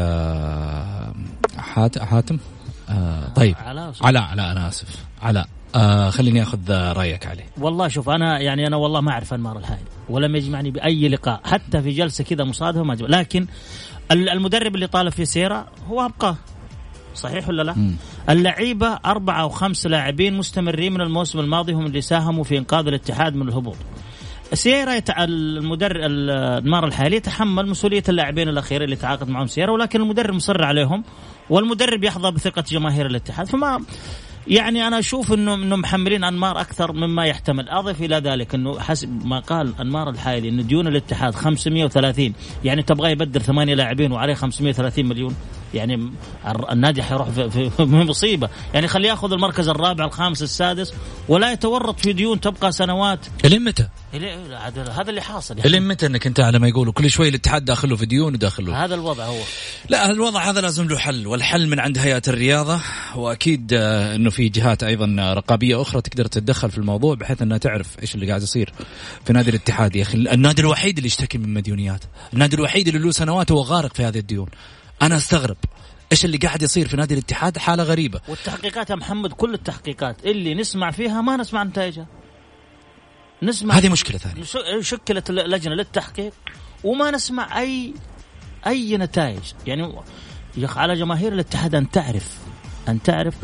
حاتم. 1.59 2.38
آه 2.91 3.28
طيب 3.37 3.57
علاء 3.66 3.93
علاء 4.03 4.22
علاء 4.22 4.53
أنا 4.53 4.68
آسف 4.68 5.05
علاء 5.22 5.47
آه 5.74 6.11
خليني 6.11 6.43
أخذ 6.43 6.72
رأيك 6.72 7.26
عليه 7.26 7.45
والله 7.59 7.89
شوف 7.89 8.09
أنا 8.09 8.41
يعني 8.41 8.66
أنا 8.66 8.76
والله 8.76 9.01
ما 9.01 9.11
أعرف 9.11 9.35
أنمار 9.35 9.59
الحائل 9.59 9.82
ولم 10.09 10.37
يجمعني 10.37 10.70
بأي 10.70 11.09
لقاء 11.09 11.41
حتى 11.45 11.82
في 11.82 11.91
جلسة 11.91 12.24
كذا 12.24 12.45
مصادفه 12.45 12.82
ما 12.82 12.95
جمع. 12.95 13.09
لكن 13.09 13.47
المدرب 14.12 14.74
اللي 14.74 14.87
طالب 14.87 15.12
في 15.12 15.24
سيرة 15.24 15.66
هو 15.89 16.05
ابقاه 16.05 16.37
صحيح 17.14 17.49
ولا 17.49 17.62
لا؟ 17.62 17.72
مم. 17.74 17.97
اللعيبة 18.28 18.99
أربعة 19.07 19.41
أو 19.43 19.49
خمس 19.49 19.87
لاعبين 19.87 20.35
مستمرين 20.37 20.93
من 20.93 21.01
الموسم 21.01 21.41
الماضي 21.41 21.72
هم 21.72 21.87
اللي 21.87 22.01
ساهموا 22.01 22.45
في 22.45 22.59
إنقاذ 22.59 22.87
الاتحاد 22.87 23.35
من 23.35 23.49
الهبوط. 23.49 23.76
سيرا 24.53 25.01
المدرب 25.18 26.01
النار 26.01 26.87
الحالي 26.87 27.16
يتحمل 27.16 27.68
مسؤولية 27.68 28.03
اللاعبين 28.09 28.49
الأخيرين 28.49 28.85
اللي 28.85 28.97
تعاقد 28.97 29.28
معهم 29.28 29.47
سيرا 29.47 29.72
ولكن 29.72 30.01
المدرب 30.01 30.35
مصر 30.35 30.64
عليهم 30.64 31.05
والمدرب 31.51 32.05
يحظى 32.05 32.30
بثقة 32.30 32.64
جماهير 32.68 33.07
الاتحاد. 33.07 33.47
فما 33.47 33.84
يعني 34.47 34.86
أنا 34.86 34.99
أشوف 34.99 35.32
إنه 35.32 35.55
إنه 35.55 35.76
محملين 35.76 36.24
أنمار 36.24 36.61
أكثر 36.61 36.92
مما 36.92 37.26
يحتمل، 37.26 37.68
أضف 37.68 38.03
إلى 38.03 38.16
ذلك 38.16 38.55
إنه 38.55 38.80
حسب 38.80 39.26
ما 39.26 39.40
قال 39.40 39.72
أنمار 39.80 40.11
الحايلي 40.11 40.49
إنه 40.49 40.62
ديون 40.62 40.86
الاتحاد 40.86 41.34
530 41.34 42.34
يعني 42.64 42.82
تبغى 42.82 43.11
يبدل 43.11 43.40
ثمانية 43.40 43.74
لاعبين 43.74 44.12
وعليه 44.12 44.34
530 44.34 45.07
مليون. 45.07 45.36
يعني 45.75 46.11
النادي 46.70 47.03
حيروح 47.03 47.31
في, 47.31 47.51
في, 47.70 47.83
مصيبة، 47.83 48.49
يعني 48.75 48.89
خليه 48.89 49.09
ياخذ 49.09 49.33
المركز 49.33 49.68
الرابع 49.68 50.05
الخامس 50.05 50.43
السادس 50.43 50.95
ولا 51.29 51.53
يتورط 51.53 52.01
في 52.01 52.12
ديون 52.12 52.41
تبقى 52.41 52.72
سنوات. 52.72 53.18
الين 53.45 53.64
متى؟ 53.64 53.89
هذا 54.91 55.11
اللي 55.11 55.20
حاصل 55.20 55.57
يعني. 55.59 55.68
الين 55.68 55.89
متى 55.89 56.07
إنك 56.07 56.27
أنت 56.27 56.41
على 56.41 56.59
ما 56.59 56.68
يقولوا؟ 56.68 56.93
كل 56.93 57.11
شوي 57.11 57.29
الاتحاد 57.29 57.64
داخله 57.64 57.97
في 57.97 58.07
ديون 58.07 58.35
وداخله. 58.35 58.85
هذا 58.85 58.95
الوضع 58.95 59.25
هو. 59.25 59.41
لا 59.89 60.11
الوضع 60.11 60.51
هذا 60.51 60.61
لازم 60.61 60.89
له 60.89 60.99
حل 60.99 61.27
والحل 61.27 61.68
من 61.68 61.81
عند 61.81 61.99
هيئة 61.99 62.22
الرياضة. 62.29 62.81
وأكيد 63.16 63.72
آه، 63.72 64.14
إنه 64.14 64.31
في 64.31 64.49
جهات 64.49 64.83
أيضا 64.83 65.35
رقابية 65.35 65.83
أخرى 65.83 66.03
تقدر 66.03 66.27
تتدخل 66.27 66.70
في 66.70 66.79
الموضوع 66.79 67.14
بحيث 67.14 67.43
إنها 67.43 67.59
تعرف 67.59 67.87
إيش 68.03 68.14
اللي 68.14 68.29
قاعد 68.29 68.43
يصير 68.43 68.72
في 69.25 69.33
نادي 69.33 69.51
الاتحاد. 69.51 69.97
يا 69.97 70.03
أخي 70.03 70.18
النادي 70.18 70.62
الوحيد 70.62 70.97
اللي 70.97 71.07
يشتكي 71.07 71.39
من 71.39 71.55
مديونيات. 71.55 72.05
النادي 72.33 72.57
الوحيد 72.57 72.89
اللي 72.89 73.01
له 73.01 73.11
سنوات 73.11 73.53
هو 73.53 73.61
غارق 73.61 73.95
في 73.95 74.05
هذه 74.05 74.18
الديون. 74.18 74.49
أنا 75.03 75.16
أستغرب. 75.16 75.57
إيش 76.12 76.24
اللي 76.24 76.36
قاعد 76.36 76.62
يصير 76.62 76.88
في 76.88 76.97
نادي 76.97 77.14
الاتحاد؟ 77.14 77.59
حالة 77.59 77.82
غريبة. 77.82 78.20
والتحقيقات 78.28 78.90
يا 78.90 78.95
محمد 78.95 79.32
كل 79.32 79.55
التحقيقات. 79.55 80.26
اللي 80.26 80.55
نسمع 80.55 80.90
فيها 80.90 81.20
ما 81.20 81.36
نسمع 81.36 81.62
نتائجها. 81.62 82.07
نسمع 83.42 83.74
هذه 83.74 83.88
مشكلة 83.88 84.18
ثانية. 84.18 84.42
شكلت 84.80 85.30
لجنه 85.30 85.74
للتحقيق 85.74 86.32
وما 86.84 87.11
نسمع 87.11 87.61
اي 87.61 87.95
أي 88.66 88.97
نتائج. 88.97 89.42
يعني 89.66 89.95
يا 90.57 90.68
على 90.76 90.95
جماهير 90.95 91.32
الاتحاد 91.32 91.74
أن 91.74 91.90
تعرف 91.90 92.38
أن 92.88 93.03
تعرف 93.03 93.34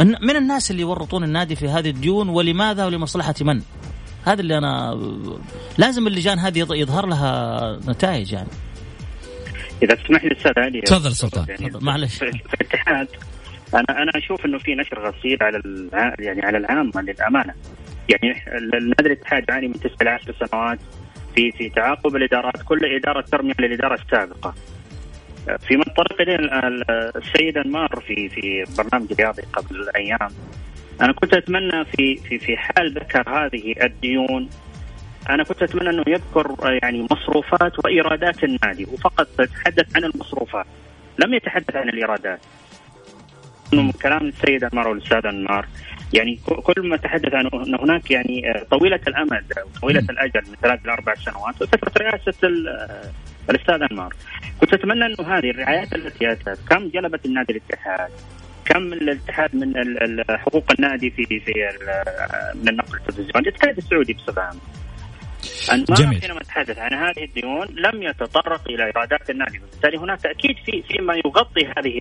من 0.00 0.36
الناس 0.36 0.70
اللي 0.70 0.82
يورطون 0.82 1.24
النادي 1.24 1.56
في 1.56 1.68
هذه 1.68 1.90
الديون 1.90 2.28
ولماذا 2.28 2.86
ولمصلحة 2.86 3.34
من؟ 3.40 3.62
هذا 4.24 4.40
اللي 4.40 4.58
أنا 4.58 4.98
لازم 5.78 6.06
اللجان 6.06 6.38
هذه 6.38 6.66
يظهر 6.70 7.06
لها 7.06 7.78
نتائج 7.86 8.32
يعني. 8.32 8.48
إذا 9.82 9.94
تسمح 9.94 10.24
لي 10.24 10.32
أستاذ 10.32 10.52
علي 10.56 10.80
تفضل 10.80 11.12
سلطان. 11.12 11.46
يعني 11.48 11.70
معلش. 11.80 12.18
في 12.18 12.54
الاتحاد 12.60 13.08
أنا 13.74 14.02
أنا 14.02 14.10
أشوف 14.14 14.46
إنه 14.46 14.58
في 14.58 14.74
نشر 14.74 15.08
غسيل 15.08 15.38
على 15.42 15.62
يعني 16.18 16.46
على 16.46 16.58
العامه 16.58 17.02
للأمانة. 17.02 17.54
يعني 18.08 18.42
النادي 18.78 19.06
الاتحاد 19.06 19.44
يعاني 19.48 19.68
من 19.68 19.74
تسع 19.74 20.14
عشر 20.14 20.34
سنوات 20.46 20.78
في 21.34 21.50
في 21.50 21.68
تعاقب 21.68 22.16
الإدارات 22.16 22.62
كل 22.62 22.80
إدارة 22.84 23.20
ترمي 23.20 23.54
على 23.58 23.66
الإدارة 23.66 23.94
السابقة. 23.94 24.54
في 25.68 25.76
من 25.76 25.82
طرق 25.82 26.16
السيد 27.16 27.58
أنمار 27.58 28.02
في 28.06 28.28
في 28.28 28.64
برنامج 28.78 29.12
رياضي 29.12 29.42
قبل 29.52 29.90
أيام. 29.96 30.30
أنا 31.00 31.12
كنت 31.12 31.34
أتمنى 31.34 31.84
في 31.84 32.16
في 32.16 32.38
في 32.38 32.56
حال 32.56 32.94
ذكر 32.94 33.30
هذه 33.30 33.74
الديون 33.82 34.48
أنا 35.30 35.44
كنت 35.44 35.62
أتمنى 35.62 35.90
أنه 35.90 36.04
يذكر 36.06 36.78
يعني 36.82 37.06
مصروفات 37.10 37.84
وإيرادات 37.84 38.44
النادي 38.44 38.84
وفقط 38.84 39.26
تحدث 39.26 39.96
عن 39.96 40.04
المصروفات. 40.04 40.66
لم 41.18 41.34
يتحدث 41.34 41.76
عن 41.76 41.88
الإيرادات. 41.88 42.40
من 43.72 43.92
كلام 43.92 44.26
السيد 44.28 44.64
أنمار 44.64 44.88
والأستاذ 44.88 45.26
أنمار. 45.26 45.66
يعني 46.12 46.38
كل 46.46 46.88
ما 46.88 46.96
تحدث 46.96 47.34
عن 47.34 47.46
أن 47.46 47.74
هناك 47.74 48.10
يعني 48.10 48.64
طويلة 48.70 49.00
الأمد 49.08 49.52
طويله 49.82 50.04
الأجل 50.10 50.42
من 50.48 50.54
ثلاث 50.62 50.80
إلى 50.84 50.92
أربع 50.92 51.14
سنوات 51.14 51.62
وفتره 51.62 52.02
رئاسة 52.02 52.48
الأستاذ 53.50 53.86
أنمار. 53.90 54.14
كنت 54.60 54.74
أتمنى 54.74 55.06
انه 55.06 55.38
هذه 55.38 55.50
الرعايات 55.50 55.92
التي 55.92 56.32
أتت. 56.32 56.58
كم 56.70 56.88
جلبت 56.88 57.26
النادي 57.26 57.52
الاتحاد؟ 57.52 58.10
كم 58.64 58.92
الاتحاد 58.92 59.56
من 59.56 59.74
حقوق 60.30 60.64
النادي 60.78 61.10
في 61.10 61.24
في 61.24 61.52
من 62.54 62.68
النقل 62.68 62.96
التلفزيوني 62.98 63.48
الاتحاد 63.48 63.76
السعودي 63.76 64.12
بصفة 64.12 64.42
عامة. 64.42 64.60
جميل. 65.94 66.20
حينما 66.22 66.40
تحدث 66.40 66.78
عن 66.78 66.92
هذه 66.94 67.24
الديون 67.24 67.66
لم 67.66 68.02
يتطرق 68.02 68.68
إلى 68.68 68.84
إيرادات 68.86 69.30
النادي. 69.30 69.58
وبالتالي 69.58 69.98
هناك 69.98 70.26
أكيد 70.26 70.56
في 70.66 70.82
في 70.88 71.02
ما 71.02 71.14
يغطي 71.14 71.66
هذه 71.76 71.98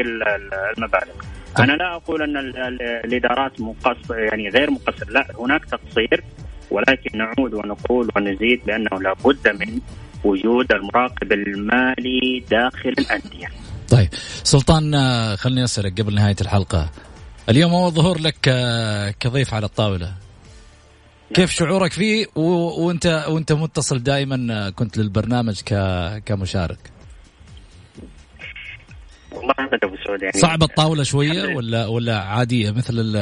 المبالغ. 0.78 1.14
أنا 1.60 1.72
لا 1.72 1.96
أقول 1.96 2.22
أن 2.22 2.38
ال- 2.38 2.58
ال- 2.58 2.82
الإدارات 2.82 3.62
مقصر 3.62 4.20
يعني 4.20 4.50
غير 4.50 4.72
مقصر 4.72 5.10
لا 5.10 5.28
هناك 5.40 5.66
تقصير 5.66 6.24
ولكن 6.72 7.18
نعود 7.18 7.54
ونقول 7.54 8.10
ونزيد 8.16 8.62
بأنه 8.66 9.02
لابد 9.02 9.48
من 9.48 9.80
وجود 10.24 10.72
المراقب 10.72 11.32
المالي 11.32 12.44
داخل 12.52 12.90
الأندية. 13.00 13.48
طيب 13.90 14.10
سلطان 14.44 14.96
آه، 14.96 15.36
خليني 15.36 15.64
أسألك 15.64 16.02
قبل 16.02 16.16
نهاية 16.16 16.36
الحلقة. 16.42 16.90
اليوم 17.50 17.72
هو 17.72 17.90
ظهور 17.90 18.20
لك 18.20 18.48
آه، 18.48 19.14
كضيف 19.20 19.54
على 19.54 19.66
الطاولة. 19.66 20.14
كيف 21.34 21.52
شعورك 21.52 21.92
فيه؟ 21.92 22.26
و... 22.36 22.42
وانت 22.88 23.26
وانت 23.30 23.52
متصل 23.52 24.04
دائما 24.04 24.48
آه، 24.52 24.70
كنت 24.70 24.98
للبرنامج 24.98 25.62
ك... 25.62 25.74
كمشارك. 26.26 26.78
والله 29.32 29.54
ابدا 29.60 29.88
أبو 29.88 29.96
سعود 30.06 30.22
يعني 30.22 30.40
صعبة 30.40 30.66
الطاولة 30.66 31.04
شوية. 31.04 31.56
ولا 31.56 31.86
ولا 31.88 32.18
عادية 32.20 32.72
مثل 32.72 32.94
ال... 33.00 33.16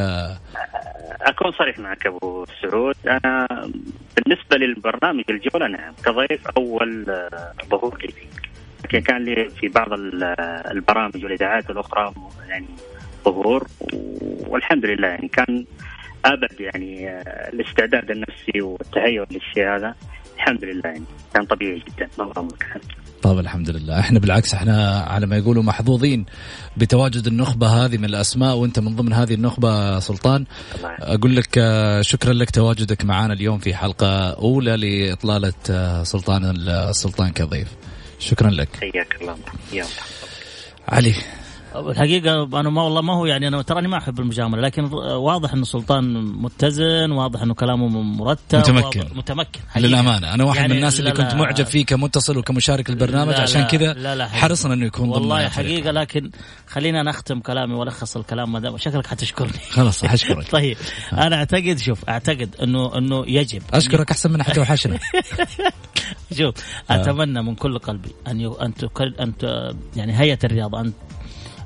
أكون 1.21 1.51
صريح 1.51 1.79
معك 1.79 2.07
أبو 2.07 2.45
سعود. 2.61 2.95
أنا 3.07 3.47
بالنسبة 4.15 4.57
للبرنامج 4.57 5.23
الجوله 5.29 5.67
نعم 5.67 5.93
كضيف 6.05 6.47
أول 6.57 7.05
آه، 7.09 7.53
ظهور 7.69 7.97
لي. 8.01 8.13
لكن 8.83 8.99
كان 8.99 9.23
لي 9.25 9.49
في 9.49 9.67
بعض 9.67 9.93
ال- 9.93 10.23
آه، 10.23 10.71
البرامج 10.71 11.23
والإذاعات 11.23 11.69
الأخرى 11.69 12.13
يعني 12.49 12.67
ظهور. 13.25 13.67
والحمد 14.47 14.85
لله 14.85 15.07
يعني 15.07 15.27
كان 15.27 15.65
أبد 16.25 16.59
يعني 16.59 17.09
آه، 17.09 17.49
الاستعداد 17.53 18.11
النفسي 18.11 18.61
والتهيؤ 18.61 19.25
للشيء 19.31 19.75
هذا 19.77 19.95
الحمد 20.35 20.63
لله 20.63 20.81
يعني 20.85 21.03
كان 21.33 21.45
طبيعي 21.45 21.81
جدا. 21.87 22.09
اللهم 22.19 22.47
لك 22.47 22.61
الحمد 22.61 22.83
طيب 23.21 23.39
الحمد 23.39 23.69
لله. 23.69 23.99
إحنا 23.99 24.19
بالعكس 24.19 24.53
إحنا 24.53 24.99
على 24.99 25.25
ما 25.25 25.37
يقولوا 25.37 25.63
محظوظين 25.63 26.25
بتواجد 26.77 27.27
النخبة 27.27 27.67
هذه 27.67 27.97
من 27.97 28.05
الأسماء 28.05 28.55
وأنت 28.55 28.79
من 28.79 28.95
ضمن 28.95 29.13
هذه 29.13 29.33
النخبة 29.33 29.99
سلطان. 29.99 30.45
أقول 30.83 31.35
لك 31.35 31.57
آه، 31.57 32.01
شكرا 32.01 32.33
لك 32.33 32.49
تواجدك 32.49 33.05
معنا 33.05 33.33
اليوم 33.33 33.57
في 33.57 33.75
حلقة 33.75 34.29
أولى 34.29 34.77
لإطلالة 34.77 35.53
آه، 35.69 36.03
سلطان 36.03 36.53
السلطان 36.69 37.29
كضيف. 37.31 37.67
شكرا 38.19 38.49
لك. 38.49 38.69
حياك 38.75 39.17
الله. 39.21 39.35
يلا. 39.73 39.85
علي 40.87 41.13
الحقيقة 41.79 42.59
أنا 42.59 42.69
ما 42.69 42.81
والله 42.83 43.01
ما 43.01 43.13
هو 43.13 43.25
يعني 43.25 43.47
أنا 43.47 43.61
تراني 43.61 43.87
ما 43.87 43.97
أحب 43.97 44.19
المجاملة 44.19 44.61
لكن 44.61 44.83
واضح 44.93 45.53
إنه 45.53 45.63
سلطان 45.63 46.13
متزن 46.23 47.11
واضح 47.11 47.41
إنه 47.41 47.53
كلامه 47.53 47.87
مرتب 48.01 48.59
متمكن. 48.59 49.03
متمكن 49.15 49.59
حقيقة. 49.69 49.87
للأمانة 49.87 50.33
أنا 50.33 50.43
واحد 50.43 50.57
يعني 50.57 50.73
من 50.73 50.77
الناس 50.77 50.99
اللي 50.99 51.09
لا 51.09 51.15
كنت 51.15 51.31
لا 51.33 51.35
معجب 51.35 51.65
فيه 51.65 51.85
كمتصل 51.85 52.37
وكمشارك 52.37 52.89
البرنامج 52.89 53.33
لا 53.33 53.41
عشان 53.41 53.63
كذا. 53.63 54.27
حرصنا 54.27 54.73
إنه 54.73 54.85
يكون 54.85 55.11
ضمن 55.11 55.21
والله. 55.21 55.49
حقيقة 55.49 55.91
لكن 55.91 56.31
خلينا 56.67 57.03
نختم 57.03 57.39
كلامي 57.39 57.73
وألخص 57.73 58.17
الكلام 58.17 58.51
ما 58.51 58.59
دام 58.59 58.77
شكلك 58.77 59.07
حتشكرني 59.07 59.59
خلاص 59.69 60.05
حشكرك 60.05 60.51
طيب 60.57 60.77
أنا 61.13 61.35
أعتقد 61.35 61.77
شوف 61.77 62.09
أعتقد 62.09 62.55
انه 62.63 62.97
إنه 62.97 63.23
يجب 63.27 63.61
أشكرك 63.73 64.11
أحسن 64.11 64.31
من 64.31 64.43
حتوحشنا 64.43 64.99
شوف 66.37 66.53
أتمنى 66.89 67.41
من 67.41 67.55
كل 67.55 67.77
قلبي 67.79 68.09
أن. 68.27 68.55
أن 68.61 68.73
تكل... 68.73 69.15
أن 69.19 69.37
ت... 69.37 69.43
يعني 69.95 70.19
هيئة 70.19 70.39
الرياضة 70.43 70.81
أن 70.81 70.93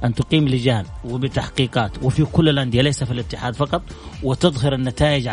أن 0.03 0.13
تقيم 0.13 0.47
لجان 0.47 0.85
وبتحقيقات 1.05 1.91
وفي 2.03 2.25
كل 2.25 2.49
الأندية 2.49 2.81
ليس 2.81 3.03
في 3.03 3.11
الاتحاد 3.11 3.55
فقط 3.55 3.81
وتظهر 4.23 4.73
النتائج 4.73 5.27